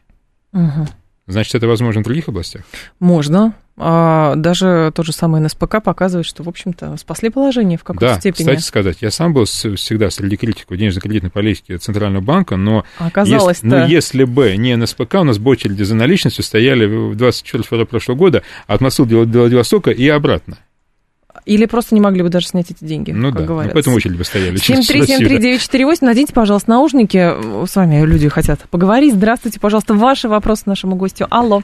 Uh-huh 0.54 0.86
Значит, 1.26 1.54
это 1.54 1.66
возможно 1.68 2.00
в 2.00 2.04
других 2.04 2.28
областях? 2.28 2.62
Можно. 2.98 3.54
А 3.78 4.34
даже 4.36 4.92
тот 4.94 5.06
же 5.06 5.12
самый 5.12 5.40
НСПК 5.40 5.82
показывает, 5.82 6.26
что, 6.26 6.42
в 6.42 6.48
общем-то, 6.48 6.94
спасли 6.98 7.30
положение 7.30 7.78
в 7.78 7.84
какой-то 7.84 8.14
да, 8.14 8.20
степени. 8.20 8.44
кстати 8.44 8.60
сказать, 8.60 8.98
я 9.00 9.10
сам 9.10 9.32
был 9.32 9.44
всегда 9.44 10.10
среди 10.10 10.36
критиков 10.36 10.76
денежно-кредитной 10.76 11.30
политики 11.30 11.76
Центрального 11.78 12.22
банка, 12.22 12.56
но, 12.56 12.84
Оказалось 12.98 13.58
если, 13.58 13.66
но 13.66 13.86
если 13.86 14.24
бы 14.24 14.56
не 14.56 14.76
НСПК, 14.76 15.14
у 15.20 15.24
нас 15.24 15.38
бы 15.38 15.52
очереди 15.52 15.84
за 15.84 15.94
наличностью 15.94 16.44
стояли 16.44 16.84
в 16.86 17.16
24 17.16 17.64
февраля 17.64 17.86
прошлого 17.86 18.18
года 18.18 18.42
от 18.66 18.80
Москвы 18.82 19.06
до 19.06 19.40
Владивостока 19.40 19.90
и 19.90 20.06
обратно. 20.08 20.58
Или 21.44 21.64
просто 21.64 21.94
не 21.94 22.00
могли 22.00 22.22
бы 22.22 22.28
даже 22.28 22.46
снять 22.46 22.70
эти 22.70 22.84
деньги, 22.84 23.10
ну, 23.10 23.30
как 23.30 23.40
да, 23.40 23.46
говорят. 23.46 23.72
Ну, 23.72 23.74
поэтому 23.74 23.96
очередь 23.96 24.16
бы 24.16 24.24
стояли. 24.24 24.58
7373948, 24.58 25.98
наденьте, 26.02 26.32
пожалуйста, 26.32 26.70
наушники. 26.70 27.66
С 27.66 27.74
вами 27.74 28.04
люди 28.04 28.28
хотят 28.28 28.60
поговорить. 28.70 29.14
Здравствуйте, 29.14 29.58
пожалуйста, 29.58 29.94
ваши 29.94 30.28
вопросы 30.28 30.64
нашему 30.66 30.94
гостю. 30.94 31.26
Алло. 31.30 31.62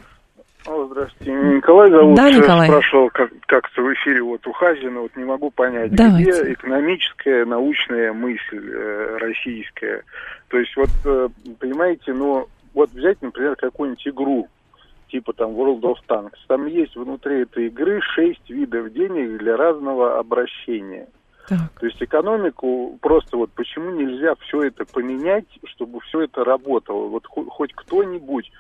Здравствуйте. 0.68 1.32
Николай 1.32 1.90
зовут. 1.90 2.16
Да, 2.16 2.30
Николай. 2.30 2.68
Спрашивал 2.68 3.10
как- 3.10 3.32
как-то 3.46 3.82
в 3.82 3.92
эфире 3.94 4.22
вот 4.22 4.46
у 4.46 4.52
Хазина, 4.52 5.00
вот 5.00 5.16
не 5.16 5.24
могу 5.24 5.50
понять, 5.50 5.94
Давайте. 5.94 6.30
где 6.42 6.52
экономическая, 6.52 7.44
научная 7.44 8.12
мысль 8.12 8.70
э, 8.70 9.16
российская. 9.18 10.02
То 10.48 10.58
есть 10.58 10.76
вот, 10.76 10.90
э, 11.04 11.28
понимаете, 11.58 12.12
ну, 12.12 12.46
вот 12.74 12.90
взять, 12.90 13.20
например, 13.22 13.56
какую-нибудь 13.56 14.06
игру, 14.08 14.48
типа 15.08 15.32
там 15.32 15.50
World 15.52 15.80
of 15.80 15.96
Tanks. 16.06 16.36
Там 16.46 16.66
есть 16.66 16.94
внутри 16.96 17.42
этой 17.42 17.66
игры 17.68 18.00
шесть 18.14 18.48
видов 18.50 18.92
денег 18.92 19.38
для 19.38 19.56
разного 19.56 20.18
обращения. 20.18 21.06
Так. 21.48 21.58
То 21.80 21.86
есть 21.86 22.02
экономику 22.02 22.98
просто 23.00 23.38
вот 23.38 23.50
почему 23.54 23.90
нельзя 23.92 24.34
все 24.40 24.64
это 24.64 24.84
поменять, 24.84 25.46
чтобы 25.64 26.00
все 26.00 26.22
это 26.22 26.44
работало? 26.44 27.06
Вот 27.06 27.26
хо- 27.26 27.46
хоть 27.48 27.72
кто-нибудь 27.72 28.50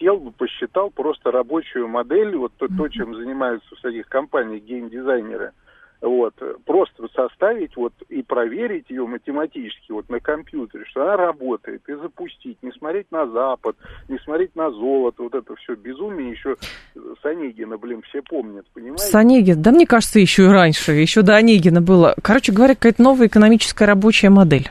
сел 0.00 0.18
бы, 0.18 0.32
посчитал 0.32 0.90
просто 0.90 1.30
рабочую 1.30 1.86
модель, 1.86 2.34
вот 2.36 2.52
то, 2.56 2.66
то, 2.66 2.88
чем 2.88 3.14
занимаются 3.14 3.76
в 3.76 3.80
таких 3.80 4.08
компаниях 4.08 4.62
геймдизайнеры, 4.64 5.52
вот, 6.00 6.34
просто 6.64 7.08
составить 7.14 7.76
вот 7.76 7.92
и 8.08 8.22
проверить 8.22 8.88
ее 8.88 9.06
математически 9.06 9.92
вот 9.92 10.08
на 10.08 10.18
компьютере, 10.18 10.86
что 10.86 11.02
она 11.02 11.16
работает, 11.16 11.82
и 11.88 11.94
запустить, 11.94 12.56
не 12.62 12.72
смотреть 12.72 13.12
на 13.12 13.26
Запад, 13.26 13.76
не 14.08 14.18
смотреть 14.20 14.56
на 14.56 14.70
золото, 14.70 15.22
вот 15.22 15.34
это 15.34 15.54
все 15.56 15.74
безумие 15.74 16.30
еще 16.30 16.56
с 16.94 17.24
Онегина, 17.24 17.76
блин, 17.76 18.00
все 18.08 18.22
помнят, 18.22 18.66
понимаете? 18.72 19.04
С 19.04 19.14
Онегина, 19.14 19.62
да 19.62 19.72
мне 19.72 19.86
кажется, 19.86 20.18
еще 20.18 20.44
и 20.44 20.48
раньше, 20.48 20.92
еще 20.92 21.20
до 21.20 21.36
Онегина 21.36 21.82
было. 21.82 22.14
Короче 22.22 22.52
говоря, 22.52 22.74
какая-то 22.74 23.02
новая 23.02 23.26
экономическая 23.26 23.84
рабочая 23.84 24.30
модель. 24.30 24.70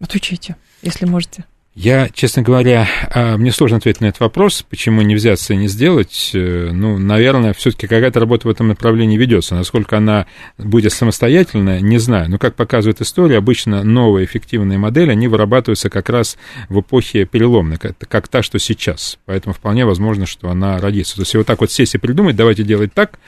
Отвечайте, 0.00 0.56
если 0.82 1.06
можете. 1.06 1.44
Я, 1.80 2.08
честно 2.12 2.42
говоря, 2.42 2.88
а, 3.08 3.36
мне 3.36 3.52
сложно 3.52 3.76
ответить 3.76 4.00
на 4.00 4.06
этот 4.06 4.18
вопрос, 4.18 4.64
почему 4.68 5.00
не 5.02 5.14
взяться 5.14 5.54
и 5.54 5.56
не 5.56 5.68
сделать. 5.68 6.32
Э, 6.34 6.70
Ну, 6.72 6.98
наверное, 6.98 7.52
все-таки 7.52 7.86
какая-то 7.86 8.18
работа 8.18 8.48
в 8.48 8.50
этом 8.50 8.66
направлении 8.66 9.16
ведется. 9.16 9.54
Насколько 9.54 9.98
она 9.98 10.26
будет 10.58 10.92
самостоятельная, 10.92 11.80
не 11.80 11.98
знаю. 11.98 12.30
Но, 12.30 12.38
как 12.38 12.56
показывает 12.56 13.00
история, 13.00 13.38
обычно 13.38 13.84
новые 13.84 14.26
эффективные 14.26 14.76
модели, 14.76 15.12
они 15.12 15.28
вырабатываются 15.28 15.88
как 15.88 16.08
раз 16.08 16.36
в 16.68 16.80
эпохе 16.80 17.26
переломной, 17.26 17.76
как, 17.76 17.96
как 17.96 18.26
та, 18.26 18.42
что 18.42 18.58
сейчас. 18.58 19.16
Поэтому 19.24 19.54
вполне 19.54 19.86
возможно, 19.86 20.26
что 20.26 20.50
она 20.50 20.78
родится. 20.78 21.14
То 21.14 21.22
есть, 21.22 21.36
вот 21.36 21.46
так 21.46 21.60
вот 21.60 21.70
сесть 21.70 21.94
и 21.94 21.98
придумать, 21.98 22.34
давайте 22.34 22.64
делать 22.64 22.92
так, 22.92 23.20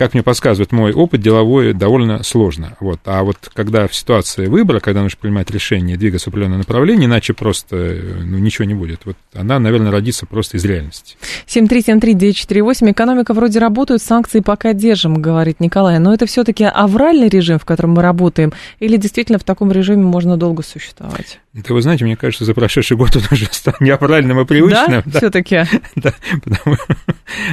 как 0.00 0.14
мне 0.14 0.22
подсказывает 0.22 0.72
мой 0.72 0.94
опыт 0.94 1.20
деловой, 1.20 1.74
довольно 1.74 2.22
сложно. 2.22 2.74
Вот. 2.80 3.00
А 3.04 3.22
вот 3.22 3.36
когда 3.52 3.86
в 3.86 3.94
ситуации 3.94 4.46
выбора, 4.46 4.80
когда 4.80 5.02
нужно 5.02 5.18
принимать 5.20 5.50
решение, 5.50 5.98
двигаться 5.98 6.30
в 6.30 6.32
определенное 6.32 6.56
направление, 6.56 7.04
иначе 7.04 7.34
просто 7.34 7.76
ну, 8.24 8.38
ничего 8.38 8.64
не 8.64 8.72
будет. 8.72 9.02
Вот 9.04 9.16
она, 9.34 9.58
наверное, 9.58 9.92
родится 9.92 10.24
просто 10.24 10.56
из 10.56 10.64
реальности. 10.64 11.18
7373948. 11.48 12.92
Экономика 12.92 13.34
вроде 13.34 13.58
работает, 13.58 14.00
санкции 14.00 14.40
пока 14.40 14.72
держим, 14.72 15.20
говорит 15.20 15.60
Николай. 15.60 15.98
Но 15.98 16.14
это 16.14 16.24
все-таки 16.24 16.64
авральный 16.64 17.28
режим, 17.28 17.58
в 17.58 17.66
котором 17.66 17.90
мы 17.90 18.00
работаем, 18.00 18.54
или 18.78 18.96
действительно 18.96 19.38
в 19.38 19.44
таком 19.44 19.70
режиме 19.70 20.04
можно 20.04 20.38
долго 20.38 20.62
существовать? 20.62 21.40
Это 21.52 21.74
вы 21.74 21.82
знаете, 21.82 22.04
мне 22.04 22.16
кажется, 22.16 22.44
за 22.44 22.54
прошедший 22.54 22.96
год 22.96 23.16
он 23.16 23.22
уже 23.32 23.46
стал 23.52 23.74
неправильным 23.80 24.40
и 24.40 24.46
привычным. 24.46 25.02
Да, 25.04 25.18
все-таки. 25.18 25.64
Да, 25.96 26.14
потому, 26.42 26.76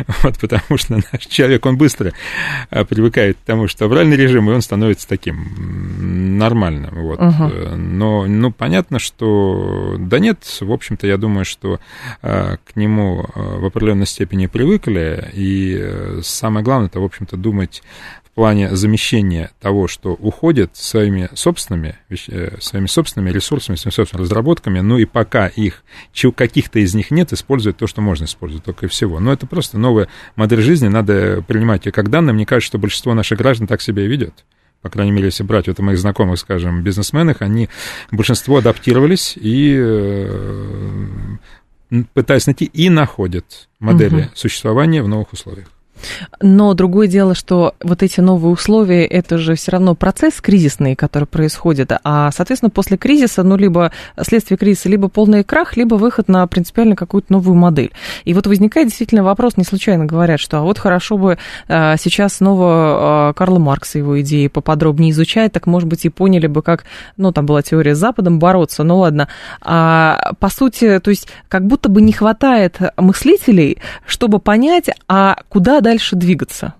вот, 0.24 0.40
потому 0.40 0.78
что 0.78 0.96
наш 1.12 1.26
человек, 1.28 1.66
он 1.66 1.76
быстро 1.76 2.10
а, 2.10 2.12
привыкает 2.70 3.38
к 3.38 3.46
тому, 3.46 3.68
что 3.68 3.86
авральный 3.86 4.18
режим, 4.18 4.50
и 4.50 4.54
он 4.54 4.62
становится 4.62 5.08
таким 5.08 6.38
нормальным. 6.38 6.94
Вот. 6.94 7.20
Ага. 7.20 7.76
Но, 7.76 8.26
ну, 8.26 8.52
понятно, 8.52 9.00
что... 9.00 9.96
Да 10.00 10.20
нет, 10.20 10.40
в 10.60 10.72
общем-то, 10.72 11.08
я 11.08 11.18
думаю, 11.18 11.46
что 11.46 11.80
а, 12.22 12.58
к 12.66 12.76
нему 12.76 13.26
в 13.36 13.66
определенной 13.66 14.06
степени 14.06 14.48
привыкли, 14.48 15.30
и 15.34 15.78
э, 15.80 16.20
самое 16.24 16.64
главное, 16.64 16.88
это, 16.88 17.00
в 17.00 17.04
общем-то, 17.04 17.38
думать 17.38 17.84
плане 18.38 18.76
замещения 18.76 19.50
того, 19.60 19.88
что 19.88 20.14
уходит 20.14 20.70
своими 20.76 21.28
собственными, 21.34 21.98
э, 22.28 22.58
своими 22.60 22.86
собственными 22.86 23.32
ресурсами, 23.32 23.78
своими 23.78 23.96
собственными 23.96 24.26
разработками, 24.26 24.80
ну 24.80 25.00
и 25.00 25.06
пока 25.06 25.48
их, 25.48 25.84
каких-то 26.36 26.78
из 26.78 26.94
них 26.94 27.10
нет, 27.10 27.34
использовать 27.34 27.78
то, 27.78 27.88
что 27.88 28.02
можно 28.02 28.26
использовать, 28.26 28.64
только 28.64 28.86
и 28.86 28.90
всего. 28.90 29.20
Но 29.20 29.34
это 29.34 29.48
просто 29.48 29.80
новая 29.80 30.08
модель 30.36 30.62
жизни, 30.62 30.88
надо 30.88 31.44
принимать 31.48 31.88
ее 31.88 31.92
как 31.92 32.12
данное. 32.12 32.32
Мне 32.32 32.46
кажется, 32.46 32.68
что 32.68 32.78
большинство 32.78 33.16
наших 33.16 33.40
граждан 33.40 33.66
так 33.66 33.82
себя 33.82 34.04
и 34.04 34.08
ведет. 34.08 34.46
По 34.84 34.92
крайней 34.92 35.14
мере, 35.14 35.26
если 35.26 35.42
брать 35.42 35.68
вот 35.68 35.80
моих 35.80 35.98
знакомых, 35.98 36.38
скажем, 36.38 36.84
бизнесменах, 36.84 37.38
они, 37.42 37.70
большинство 38.12 38.58
адаптировались 38.58 39.36
и 39.36 39.76
э, 39.76 41.08
пытаясь 42.14 42.46
найти 42.46 42.66
и 42.66 42.92
находят 42.92 43.68
модели 43.80 44.16
Мгм. 44.16 44.30
существования 44.36 45.02
в 45.02 45.08
новых 45.08 45.34
условиях. 45.34 45.70
Но 46.42 46.74
другое 46.74 47.08
дело, 47.08 47.36
что 47.36 47.76
вот 47.82 48.04
эти 48.04 48.20
новые 48.20 48.52
условия, 48.52 49.06
это 49.06 49.38
же 49.38 49.56
все 49.56 49.72
равно 49.72 49.96
процесс 49.96 50.36
кризисный, 50.42 50.96
который 50.96 51.26
происходит. 51.26 51.92
А, 52.04 52.32
соответственно, 52.32 52.70
после 52.70 52.98
кризиса, 52.98 53.44
ну, 53.44 53.58
либо 53.58 53.92
следствие 54.22 54.58
кризиса, 54.58 54.90
либо 54.90 55.10
полный 55.10 55.44
крах, 55.44 55.78
либо 55.78 55.96
выход 55.96 56.28
на 56.28 56.46
принципиально 56.48 56.96
какую-то 56.96 57.32
новую 57.32 57.56
модель. 57.56 57.92
И 58.26 58.34
вот 58.34 58.48
возникает 58.48 58.88
действительно 58.88 59.24
вопрос, 59.24 59.58
не 59.58 59.64
случайно 59.64 60.06
говорят, 60.06 60.40
что 60.40 60.60
а 60.60 60.62
вот 60.62 60.78
хорошо 60.78 61.18
бы 61.18 61.38
а, 61.68 61.98
сейчас 61.98 62.36
снова 62.36 62.68
а, 62.70 63.34
Карла 63.34 63.60
Маркса 63.60 63.98
его 63.98 64.20
идеи 64.22 64.48
поподробнее 64.48 65.12
изучать, 65.12 65.52
так, 65.52 65.68
может 65.68 65.88
быть, 65.88 66.06
и 66.06 66.10
поняли 66.10 66.48
бы, 66.48 66.62
как, 66.62 66.86
ну, 67.16 67.32
там 67.32 67.46
была 67.46 67.62
теория 67.62 67.96
с 67.96 68.00
Западом 68.00 68.40
бороться, 68.40 68.84
ну, 68.84 69.00
ладно. 69.00 69.28
А, 69.62 70.34
по 70.40 70.50
сути, 70.50 71.00
то 71.00 71.10
есть, 71.10 71.28
как 71.48 71.66
будто 71.66 71.90
бы 71.90 72.02
не 72.02 72.14
хватает 72.14 72.80
мыслителей, 72.98 73.78
чтобы 74.06 74.40
понять, 74.40 74.90
а 75.08 75.38
куда 75.50 75.82
дальше 75.88 76.18
двигаться? 76.18 76.74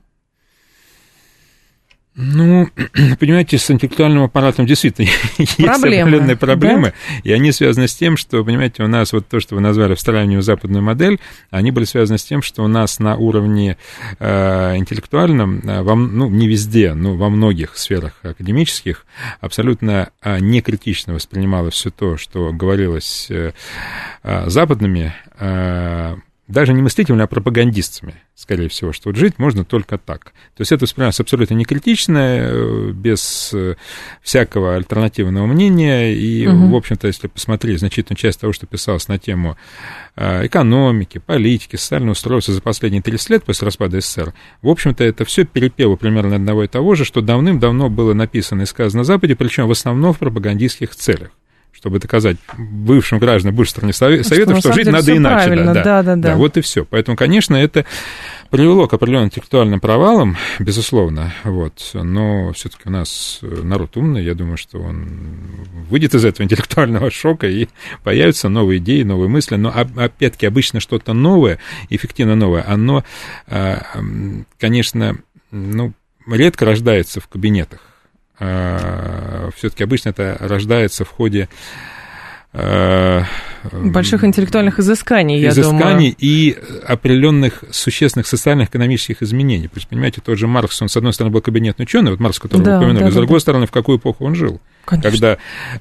Ну, 2.20 2.68
понимаете, 3.20 3.60
с 3.60 3.70
интеллектуальным 3.70 4.24
аппаратом 4.24 4.66
действительно 4.66 5.08
есть 5.38 5.56
Проблемы, 5.56 6.02
определенные 6.02 6.36
да? 6.36 6.46
проблемы, 6.46 6.94
и 7.24 7.32
они 7.32 7.52
связаны 7.52 7.88
с 7.88 7.96
тем, 7.96 8.18
что, 8.18 8.44
понимаете, 8.44 8.84
у 8.84 8.88
нас 8.88 9.14
вот 9.14 9.28
то, 9.28 9.40
что 9.40 9.54
вы 9.56 9.62
назвали 9.62 9.94
встраивание 9.94 10.40
в 10.40 10.42
западную 10.42 10.82
модель, 10.84 11.20
они 11.52 11.72
были 11.72 11.86
связаны 11.86 12.18
с 12.18 12.24
тем, 12.24 12.42
что 12.42 12.64
у 12.64 12.68
нас 12.68 12.98
на 13.00 13.16
уровне 13.16 13.78
э, 14.18 14.78
интеллектуальном, 14.78 15.60
э, 15.60 15.84
во, 15.84 15.96
ну, 15.96 16.28
не 16.28 16.48
везде, 16.48 16.96
но 16.96 17.16
во 17.16 17.30
многих 17.30 17.78
сферах 17.78 18.14
академических, 18.24 19.06
абсолютно 19.40 20.10
э, 20.22 20.40
некритично 20.40 21.14
воспринималось 21.14 21.76
все 21.76 21.92
то, 21.92 22.18
что 22.18 22.52
говорилось 22.52 23.28
э, 23.30 23.54
э, 24.24 24.50
западными, 24.50 25.14
э, 25.40 26.16
даже 26.48 26.74
не 26.74 26.82
мыслителями, 26.82 27.24
а 27.24 27.28
пропагандистами, 27.28 28.16
скорее 28.34 28.70
всего, 28.70 28.94
что 28.94 29.10
вот 29.10 29.18
жить 29.18 29.38
можно 29.38 29.66
только 29.66 29.98
так. 29.98 30.32
То 30.56 30.62
есть 30.62 30.72
это 30.72 30.86
воспринимается 30.86 31.24
абсолютно 31.24 31.56
не 31.56 31.66
критично, 31.66 32.18
э, 32.20 32.92
без 32.92 33.52
э, 33.54 33.76
всякого 34.22 34.76
альтернативного 34.76 35.46
мнения, 35.46 36.14
и, 36.14 36.48
Мгм. 36.48 36.72
в 36.72 36.76
общем-то, 36.76 37.08
если 37.08 37.28
посмотреть 37.28 37.80
значительную 37.80 38.18
часть 38.18 38.40
того, 38.40 38.54
что 38.54 38.66
писалось 38.66 39.08
на 39.08 39.20
тему 39.20 39.58
э, 40.16 40.48
экономики, 40.48 41.20
политики, 41.20 41.76
социального 41.76 42.14
устройства 42.14 42.54
за 42.54 42.62
последние 42.62 43.02
30 43.02 43.30
лет 43.30 43.44
после 43.44 43.66
распада 43.66 44.00
СССР, 44.00 44.34
в 44.62 44.70
общем-то, 44.70 45.04
это 45.04 45.26
все 45.26 45.44
перепело 45.46 45.96
примерно 45.96 46.38
одного 46.38 46.64
и 46.64 46.68
того 46.68 46.96
же, 46.96 47.04
что 47.04 47.22
давным-давно 47.22 47.90
было 47.90 48.14
написано 48.14 48.62
и 48.62 48.66
сказано 48.66 49.02
на 49.02 49.04
Западе, 49.04 49.36
причем 49.36 49.68
в 49.68 49.72
основном 49.72 50.14
в 50.14 50.20
пропагандистских 50.20 50.96
целях 50.96 51.32
чтобы 51.78 52.00
доказать 52.00 52.38
бывшим 52.58 53.20
гражданам 53.20 53.56
бывшей 53.56 53.74
Что 54.24 54.30
Советов, 54.30 54.58
что 54.58 54.62
самом 54.64 54.76
жить 54.76 54.86
деле 54.86 54.98
надо 54.98 55.18
иначе. 55.18 55.46
правильно, 55.46 55.74
да, 55.74 56.04
да, 56.04 56.16
да. 56.16 56.36
вот 56.36 56.58
и 56.58 56.62
все. 56.62 56.86
Поэтому, 56.86 57.16
конечно, 57.16 57.56
это 57.56 57.86
привело 58.50 58.88
к 58.88 58.94
определенным 58.94 59.28
интеллектуальным 59.28 59.80
провалам, 59.80 60.38
безусловно, 60.60 61.34
вот, 61.44 61.74
но 61.94 62.52
все-таки 62.54 62.84
у 62.86 62.90
нас 62.92 63.40
э, 63.42 63.62
народ 63.64 63.96
умный, 63.98 64.24
я 64.24 64.34
думаю, 64.36 64.58
что 64.58 64.80
он 64.80 65.08
выйдет 65.90 66.16
из 66.16 66.24
этого 66.26 66.46
интеллектуального 66.46 67.12
шока 67.12 67.48
и 67.48 67.68
появятся 68.04 68.48
новые 68.50 68.80
идеи, 68.80 69.04
новые 69.04 69.28
мысли, 69.30 69.56
но 69.56 69.70
оп- 69.70 69.98
опять-таки 69.98 70.46
обычно 70.46 70.80
что-то 70.80 71.14
новое, 71.14 71.60
эффективно 71.90 72.36
новое, 72.36 72.64
оно, 72.68 73.04
м, 73.50 74.46
конечно, 74.60 75.18
ну, 75.52 75.94
редко 76.30 76.66
рождается 76.66 77.20
в 77.20 77.28
кабинетах. 77.28 77.82
Все-таки 78.38 79.84
обычно 79.84 80.10
это 80.10 80.38
рождается 80.40 81.06
в 81.06 81.10
ходе 81.10 81.50
э, 82.54 83.24
больших 83.72 84.24
интеллектуальных 84.24 84.80
изысканий, 84.80 85.40
я 85.40 85.50
изысканий 85.50 86.12
думаю. 86.12 86.16
И 86.20 86.58
определенных 86.86 87.64
существенных 87.72 88.28
социальных 88.28 88.70
экономических 88.70 89.24
изменений. 89.24 89.68
То 89.68 89.76
есть, 89.76 89.88
понимаете, 89.88 90.22
тот 90.22 90.38
же 90.38 90.48
Маркс, 90.48 90.82
он, 90.82 90.90
с 90.90 90.98
одной 90.98 91.14
стороны, 91.14 91.34
был 91.34 91.42
кабинетный 91.42 91.84
ученый, 91.84 92.12
вот 92.12 92.20
Маркс, 92.20 92.40
которого 92.40 92.64
да, 92.64 92.72
вы 92.74 92.78
упомянули, 92.78 93.06
да, 93.06 93.12
с 93.12 93.16
другой 93.16 93.38
да. 93.38 93.42
стороны, 93.42 93.66
в 93.66 93.72
какую 93.72 93.98
эпоху 93.98 94.26
он 94.26 94.36
жил? 94.36 94.62
Конечно. 94.86 95.10
Когда 95.10 95.38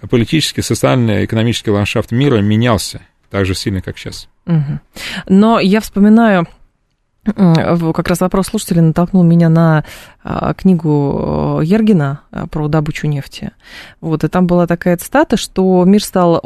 политический, 0.08 0.62
социальный, 0.62 1.24
экономический 1.24 1.70
ландшафт 1.70 2.10
мира 2.10 2.40
менялся 2.40 3.00
так 3.30 3.44
же 3.44 3.54
сильно, 3.54 3.82
как 3.82 3.98
сейчас. 3.98 4.28
Угу. 4.46 4.80
Но 5.28 5.60
я 5.60 5.80
вспоминаю 5.80 6.46
как 7.34 8.08
раз 8.08 8.20
вопрос 8.20 8.46
слушателя 8.46 8.82
натолкнул 8.82 9.24
меня 9.24 9.48
на 9.48 9.84
книгу 10.56 11.60
э, 11.60 11.64
Ергина 11.64 12.20
э, 12.32 12.46
про 12.50 12.68
добычу 12.68 13.06
нефти. 13.06 13.52
Вот, 14.00 14.24
и 14.24 14.28
там 14.28 14.46
была 14.46 14.66
такая 14.66 14.96
цитата, 14.96 15.36
что 15.36 15.84
мир 15.84 16.02
стал 16.02 16.40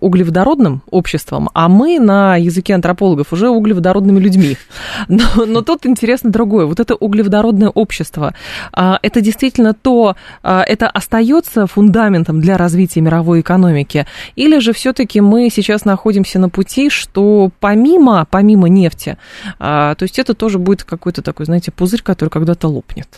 углеводородным 0.00 0.82
обществом, 0.90 1.50
а 1.54 1.68
мы 1.68 1.98
на 1.98 2.36
языке 2.36 2.74
антропологов 2.74 3.32
уже 3.32 3.48
углеводородными 3.48 4.18
людьми. 4.18 4.56
Но, 5.08 5.46
но 5.46 5.62
тут 5.62 5.86
интересно 5.86 6.30
другое. 6.30 6.66
Вот 6.66 6.80
это 6.80 6.94
углеводородное 6.94 7.68
общество, 7.68 8.34
а, 8.72 8.98
это 9.02 9.20
действительно 9.20 9.74
то, 9.74 10.16
а, 10.42 10.62
это 10.62 10.88
остается 10.88 11.66
фундаментом 11.66 12.40
для 12.40 12.56
развития 12.56 13.00
мировой 13.00 13.40
экономики, 13.40 14.06
или 14.36 14.58
же 14.58 14.72
все-таки 14.72 15.20
мы 15.20 15.50
сейчас 15.50 15.84
находимся 15.84 16.38
на 16.38 16.48
пути, 16.48 16.90
что 16.90 17.50
помимо, 17.60 18.26
помимо 18.30 18.68
нефти, 18.68 19.16
то 19.58 19.96
есть 20.00 20.18
это 20.18 20.34
тоже 20.34 20.58
будет 20.58 20.84
какой-то 20.84 21.22
такой, 21.22 21.46
знаете, 21.46 21.70
пузырь, 21.70 22.02
который 22.02 22.30
когда-то 22.30 22.68
лопнет 22.68 23.17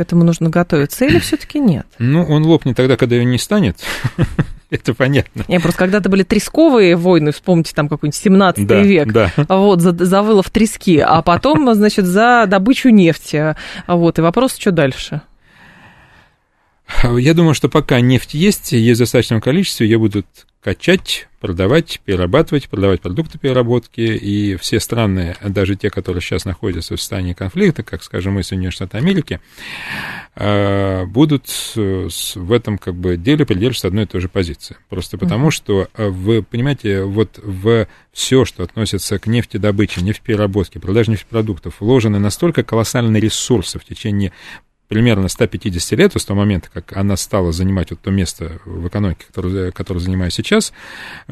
к 0.00 0.02
этому 0.02 0.24
нужно 0.24 0.48
готовиться, 0.48 1.04
или 1.04 1.18
все-таки 1.18 1.60
нет? 1.60 1.86
Ну, 1.98 2.24
он 2.24 2.42
лопнет 2.46 2.74
тогда, 2.74 2.96
когда 2.96 3.16
ее 3.16 3.26
не 3.26 3.36
станет. 3.36 3.76
Это 4.70 4.94
понятно. 4.94 5.44
Не, 5.46 5.60
просто 5.60 5.78
когда-то 5.78 6.08
были 6.08 6.22
тресковые 6.22 6.96
войны, 6.96 7.32
вспомните 7.32 7.74
там 7.74 7.86
какой-нибудь 7.86 8.16
17 8.16 8.66
да, 8.66 8.80
век, 8.80 9.12
да. 9.12 9.30
вот, 9.46 9.82
за, 9.82 9.92
за 9.92 10.22
вылов 10.22 10.48
трески, 10.48 11.00
а 11.00 11.20
потом, 11.20 11.74
значит, 11.74 12.06
за 12.06 12.46
добычу 12.46 12.88
нефти. 12.88 13.54
Вот, 13.86 14.18
и 14.18 14.22
вопрос, 14.22 14.56
что 14.56 14.70
дальше? 14.70 15.20
Я 17.02 17.34
думаю, 17.34 17.54
что 17.54 17.68
пока 17.68 18.00
нефть 18.00 18.34
есть, 18.34 18.72
есть 18.72 18.98
в 18.98 19.02
достаточном 19.02 19.40
количестве, 19.40 19.86
ее 19.86 19.98
будут 19.98 20.26
качать, 20.62 21.28
продавать, 21.40 22.00
перерабатывать, 22.04 22.68
продавать 22.68 23.00
продукты 23.00 23.38
переработки, 23.38 24.00
и 24.00 24.56
все 24.56 24.78
страны, 24.78 25.34
даже 25.40 25.74
те, 25.74 25.88
которые 25.88 26.20
сейчас 26.20 26.44
находятся 26.44 26.96
в 26.96 27.00
состоянии 27.00 27.32
конфликта, 27.32 27.82
как, 27.82 28.02
скажем, 28.02 28.34
мы, 28.34 28.42
Соединенные 28.42 28.72
Штаты 28.72 28.98
Америки, 28.98 29.40
э, 30.34 31.06
будут 31.06 31.46
в 31.74 32.52
этом 32.52 32.76
как 32.76 32.94
бы 32.94 33.16
деле 33.16 33.46
придерживаться 33.46 33.88
одной 33.88 34.04
и 34.04 34.06
той 34.06 34.20
же 34.20 34.28
позиции. 34.28 34.76
Просто 34.90 35.16
потому, 35.16 35.50
что 35.50 35.88
э, 35.94 36.08
вы 36.08 36.42
понимаете, 36.42 37.04
вот 37.04 37.40
в 37.42 37.86
все, 38.12 38.44
что 38.44 38.62
относится 38.62 39.18
к 39.18 39.26
нефтедобыче, 39.26 40.02
нефтепереработке, 40.02 40.78
продаже 40.78 41.12
нефтепродуктов, 41.12 41.80
вложены 41.80 42.18
настолько 42.18 42.64
колоссальные 42.64 43.20
ресурсы 43.22 43.78
в 43.78 43.84
течение 43.84 44.32
примерно 44.90 45.28
150 45.28 45.98
лет, 46.00 46.16
с 46.16 46.24
того 46.24 46.40
момента, 46.40 46.68
как 46.70 46.96
она 46.96 47.16
стала 47.16 47.52
занимать 47.52 47.90
вот 47.90 48.00
то 48.00 48.10
место 48.10 48.60
в 48.64 48.88
экономике, 48.88 49.24
которое, 49.24 49.70
которое 49.70 50.00
занимаю 50.00 50.32
сейчас, 50.32 50.72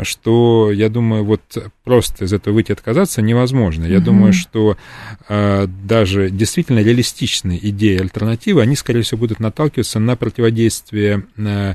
что, 0.00 0.70
я 0.70 0.88
думаю, 0.88 1.24
вот 1.24 1.42
просто 1.82 2.26
из 2.26 2.32
этого 2.32 2.54
выйти 2.54 2.70
отказаться 2.70 3.20
невозможно. 3.20 3.84
Я 3.84 3.96
mm-hmm. 3.96 4.00
думаю, 4.00 4.32
что 4.32 4.76
э, 5.28 5.66
даже 5.66 6.30
действительно 6.30 6.78
реалистичные 6.78 7.58
идеи 7.70 7.98
альтернативы, 7.98 8.62
они, 8.62 8.76
скорее 8.76 9.02
всего, 9.02 9.18
будут 9.18 9.40
наталкиваться 9.40 9.98
на 9.98 10.14
противодействие 10.14 11.24
э, 11.36 11.74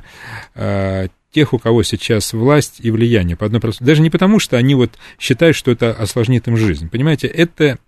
э, 0.54 1.08
тех, 1.32 1.52
у 1.52 1.58
кого 1.58 1.82
сейчас 1.82 2.32
власть 2.32 2.76
и 2.78 2.90
влияние. 2.90 3.36
По 3.36 3.44
одной 3.44 3.60
простой... 3.60 3.86
Даже 3.86 4.00
не 4.00 4.08
потому, 4.08 4.38
что 4.38 4.56
они 4.56 4.74
вот 4.74 4.92
считают, 5.18 5.54
что 5.54 5.70
это 5.70 5.92
осложнит 5.92 6.48
им 6.48 6.56
жизнь. 6.56 6.88
Понимаете, 6.88 7.26
это 7.26 7.78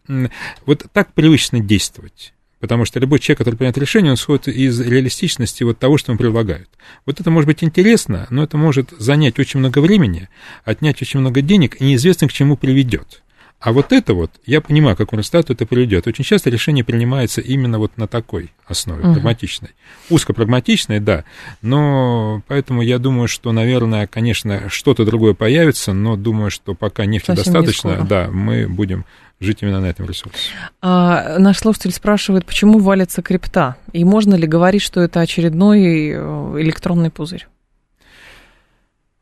вот 0.67 0.85
так 0.93 1.15
привычно 1.15 1.61
действовать. 1.61 2.35
Потому 2.61 2.85
что 2.85 2.99
любой 3.01 3.19
человек, 3.19 3.39
который 3.39 3.57
принимает 3.57 3.79
решение, 3.79 4.13
он 4.13 4.17
исходит 4.17 4.49
из 4.49 4.81
реалистичности 4.81 5.63
вот 5.63 5.79
того, 5.79 5.99
что 5.99 6.13
ему 6.13 6.19
предлагают. 6.19 6.69
Вот 7.05 7.21
это 7.21 7.31
может 7.31 7.47
быть 7.47 7.63
интересно, 7.63 8.27
но 8.31 8.43
это 8.43 8.57
может 8.57 8.93
занять 8.99 9.39
очень 9.39 9.61
много 9.61 9.81
времени, 9.81 10.29
отнять 10.65 11.03
очень 11.03 11.21
много 11.21 11.43
денег 11.43 11.81
и 11.81 11.85
неизвестно, 11.85 12.29
к 12.29 12.33
чему 12.33 12.57
приведет. 12.57 13.23
А 13.59 13.73
вот 13.73 13.93
это 13.93 14.13
вот, 14.13 14.31
я 14.45 14.61
понимаю, 14.61 14.97
к 14.97 14.99
какому 14.99 15.21
результату 15.21 15.55
это 15.55 15.65
приведет. 15.65 16.07
Очень 16.07 16.25
часто 16.25 16.51
решение 16.51 16.85
принимается 16.85 17.41
именно 17.41 17.79
вот 17.79 17.97
на 17.97 18.07
такой 18.07 18.53
основе, 18.67 19.03
uh-huh. 19.03 19.15
прагматичной. 19.15 19.71
Узкопрагматичной, 20.11 21.01
да, 21.01 21.25
но 21.63 22.43
поэтому 22.49 22.83
я 22.83 22.99
думаю, 22.99 23.29
что, 23.29 23.53
наверное, 23.53 24.07
конечно, 24.07 24.69
что-то 24.69 25.07
другое 25.07 25.33
появится, 25.33 25.95
но 25.95 26.17
думаю, 26.17 26.51
что 26.51 26.75
пока 26.75 27.07
нефти 27.07 27.27
Совсем 27.27 27.55
достаточно, 27.55 28.05
да, 28.05 28.29
мы 28.31 28.69
будем 28.69 29.07
жить 29.41 29.59
именно 29.63 29.81
на 29.81 29.87
этом 29.87 30.07
ресурсе. 30.07 30.51
А, 30.81 31.39
наш 31.39 31.59
слушатель 31.59 31.93
спрашивает, 31.93 32.45
почему 32.47 32.79
валится 32.79 33.23
крипта? 33.23 33.77
И 33.93 34.05
можно 34.05 34.35
ли 34.35 34.47
говорить, 34.47 34.83
что 34.83 35.01
это 35.01 35.21
очередной 35.21 36.11
э, 36.11 36.61
электронный 36.61 37.11
пузырь? 37.11 37.47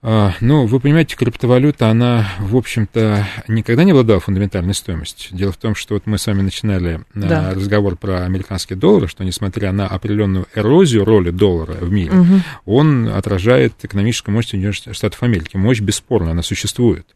А, 0.06 0.34
ну, 0.42 0.66
вы 0.66 0.80
понимаете, 0.80 1.16
криптовалюта, 1.16 1.88
она, 1.88 2.28
в 2.38 2.56
общем-то, 2.56 3.26
никогда 3.48 3.84
не 3.84 3.92
обладала 3.92 4.20
фундаментальной 4.20 4.74
стоимостью. 4.74 5.34
Дело 5.34 5.50
в 5.50 5.56
том, 5.56 5.74
что 5.74 5.94
вот 5.94 6.02
мы 6.04 6.18
с 6.18 6.26
вами 6.26 6.42
начинали 6.42 7.00
а, 7.14 7.18
да. 7.18 7.50
разговор 7.54 7.96
про 7.96 8.24
американский 8.24 8.74
доллар, 8.74 9.08
что 9.08 9.24
несмотря 9.24 9.72
на 9.72 9.86
определенную 9.86 10.46
эрозию 10.54 11.06
роли 11.06 11.30
доллара 11.30 11.72
в 11.72 11.90
мире, 11.90 12.12
угу. 12.12 12.34
он 12.66 13.08
отражает 13.08 13.72
экономическую 13.82 14.34
мощь 14.34 14.48
Соединенных 14.48 14.76
Штатов 14.94 15.22
Америки. 15.22 15.56
Мощь 15.56 15.80
бесспорно, 15.80 16.32
она 16.32 16.42
существует. 16.42 17.06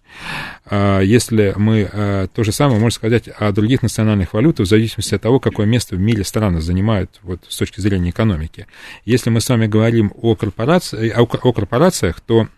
А, 0.65 1.01
если 1.01 1.53
мы 1.59 2.29
то 2.35 2.43
же 2.43 2.53
самое 2.53 2.81
можем 2.81 2.93
сказать 2.93 3.29
о 3.29 3.53
других 3.53 3.83
национальных 3.83 4.33
валютах, 4.33 4.65
в 4.65 4.69
зависимости 4.69 5.15
от 5.15 5.21
того, 5.21 5.41
какое 5.41 5.67
место 5.67 5.95
в 5.95 6.01
мире 6.01 6.25
страны 6.25 6.63
занимают 6.63 7.21
вот, 7.23 7.41
с 7.51 7.59
точки 7.59 7.83
зрения 7.83 8.11
экономики. 8.11 8.67
Если 9.05 9.29
мы 9.29 9.43
с 9.43 9.49
вами 9.51 9.67
говорим 9.67 10.11
о, 10.23 10.37
корпорации, 10.37 11.11
о, 11.11 11.25
о 11.25 11.53
корпорациях, 11.53 12.23
то 12.23 12.49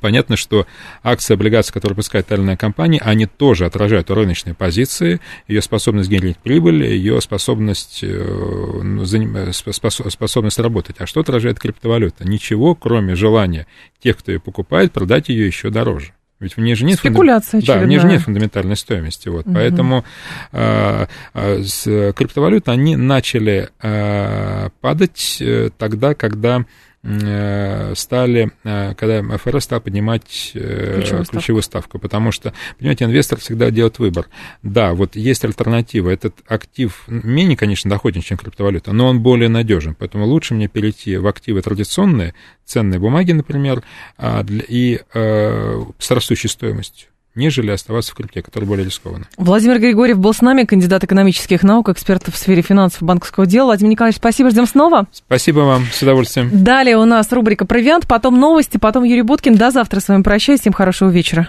Понятно, 0.00 0.36
что 0.36 0.66
акции, 1.02 1.34
облигации, 1.34 1.72
которые 1.72 1.94
выпускает 1.94 2.26
та 2.26 2.34
или 2.34 2.42
иная 2.42 2.56
компания, 2.56 3.00
они 3.02 3.26
тоже 3.26 3.66
отражают 3.66 4.10
рыночные 4.10 4.54
позиции, 4.54 5.20
ее 5.46 5.62
способность 5.62 6.08
генерировать 6.08 6.38
прибыль, 6.38 6.84
ее 6.84 7.20
способность, 7.20 8.00
э, 8.02 8.80
ну, 8.82 9.04
способность 9.04 10.58
работать. 10.58 10.96
А 10.98 11.06
что 11.06 11.20
отражает 11.20 11.58
криптовалюта? 11.58 12.26
Ничего, 12.28 12.74
кроме 12.74 13.14
желания 13.14 13.66
тех, 14.02 14.16
кто 14.16 14.32
ее 14.32 14.40
покупает, 14.40 14.92
продать 14.92 15.28
ее 15.28 15.46
еще 15.46 15.70
дороже. 15.70 16.12
Ведь 16.40 16.56
в 16.56 16.60
ней 16.60 16.76
же 16.76 16.84
нет, 16.84 17.00
Спекуляция 17.00 17.60
да, 17.62 17.78
в 17.78 17.86
ней 17.86 17.98
же 17.98 18.06
нет 18.06 18.22
фундаментальной 18.22 18.76
стоимости. 18.76 19.28
Вот. 19.28 19.44
Угу. 19.46 19.54
Поэтому 19.54 20.04
э, 20.52 21.06
э, 21.34 21.62
с 21.64 22.12
криптовалюты 22.12 22.70
они 22.70 22.94
начали 22.94 23.70
э, 23.82 24.68
падать 24.80 25.38
э, 25.40 25.70
тогда, 25.76 26.14
когда 26.14 26.58
Э, 26.60 26.64
стали, 27.94 28.50
э, 28.64 28.94
когда 28.94 29.22
ФРС 29.38 29.64
стал 29.64 29.80
поднимать 29.80 30.50
э, 30.54 30.94
ключевую, 30.96 31.24
ключевую 31.26 31.62
ставку. 31.62 31.90
ставку, 31.90 31.98
потому 31.98 32.32
что, 32.32 32.52
понимаете, 32.78 33.04
инвестор 33.04 33.38
всегда 33.38 33.70
делает 33.70 33.98
выбор. 33.98 34.26
Да, 34.62 34.94
вот 34.94 35.14
есть 35.14 35.44
альтернатива, 35.44 36.10
этот 36.10 36.34
актив 36.46 37.04
менее, 37.06 37.56
конечно, 37.56 37.88
доходен, 37.88 38.20
чем 38.20 38.36
криптовалюта, 38.36 38.92
но 38.92 39.06
он 39.06 39.20
более 39.20 39.48
надежен, 39.48 39.94
поэтому 39.94 40.26
лучше 40.26 40.54
мне 40.54 40.66
перейти 40.68 41.16
в 41.16 41.26
активы 41.26 41.62
традиционные, 41.62 42.34
ценные 42.64 42.98
бумаги, 42.98 43.32
например, 43.32 43.82
а, 44.16 44.44
и 44.68 45.00
с 45.14 46.10
растущей 46.10 46.48
стоимостью 46.48 47.08
нежели 47.38 47.70
оставаться 47.70 48.12
в 48.12 48.14
крипте, 48.16 48.42
который 48.42 48.64
более 48.64 48.84
рискованно. 48.84 49.26
Владимир 49.36 49.78
Григорьев 49.78 50.18
был 50.18 50.34
с 50.34 50.42
нами, 50.42 50.64
кандидат 50.64 51.04
экономических 51.04 51.62
наук, 51.62 51.88
эксперт 51.88 52.28
в 52.28 52.36
сфере 52.36 52.62
финансов 52.62 53.02
и 53.02 53.04
банковского 53.04 53.46
дела. 53.46 53.66
Владимир 53.66 53.92
Николаевич, 53.92 54.18
спасибо, 54.18 54.50
ждем 54.50 54.66
снова. 54.66 55.06
Спасибо 55.12 55.60
вам, 55.60 55.86
с 55.92 56.02
удовольствием. 56.02 56.50
Далее 56.52 56.96
у 56.98 57.04
нас 57.04 57.30
рубрика 57.32 57.64
«Провиант», 57.64 58.06
потом 58.06 58.38
новости, 58.38 58.76
потом 58.76 59.04
Юрий 59.04 59.22
Буткин. 59.22 59.54
До 59.54 59.70
завтра 59.70 60.00
с 60.00 60.08
вами 60.08 60.22
прощаюсь, 60.22 60.60
всем 60.60 60.72
хорошего 60.72 61.10
вечера. 61.10 61.48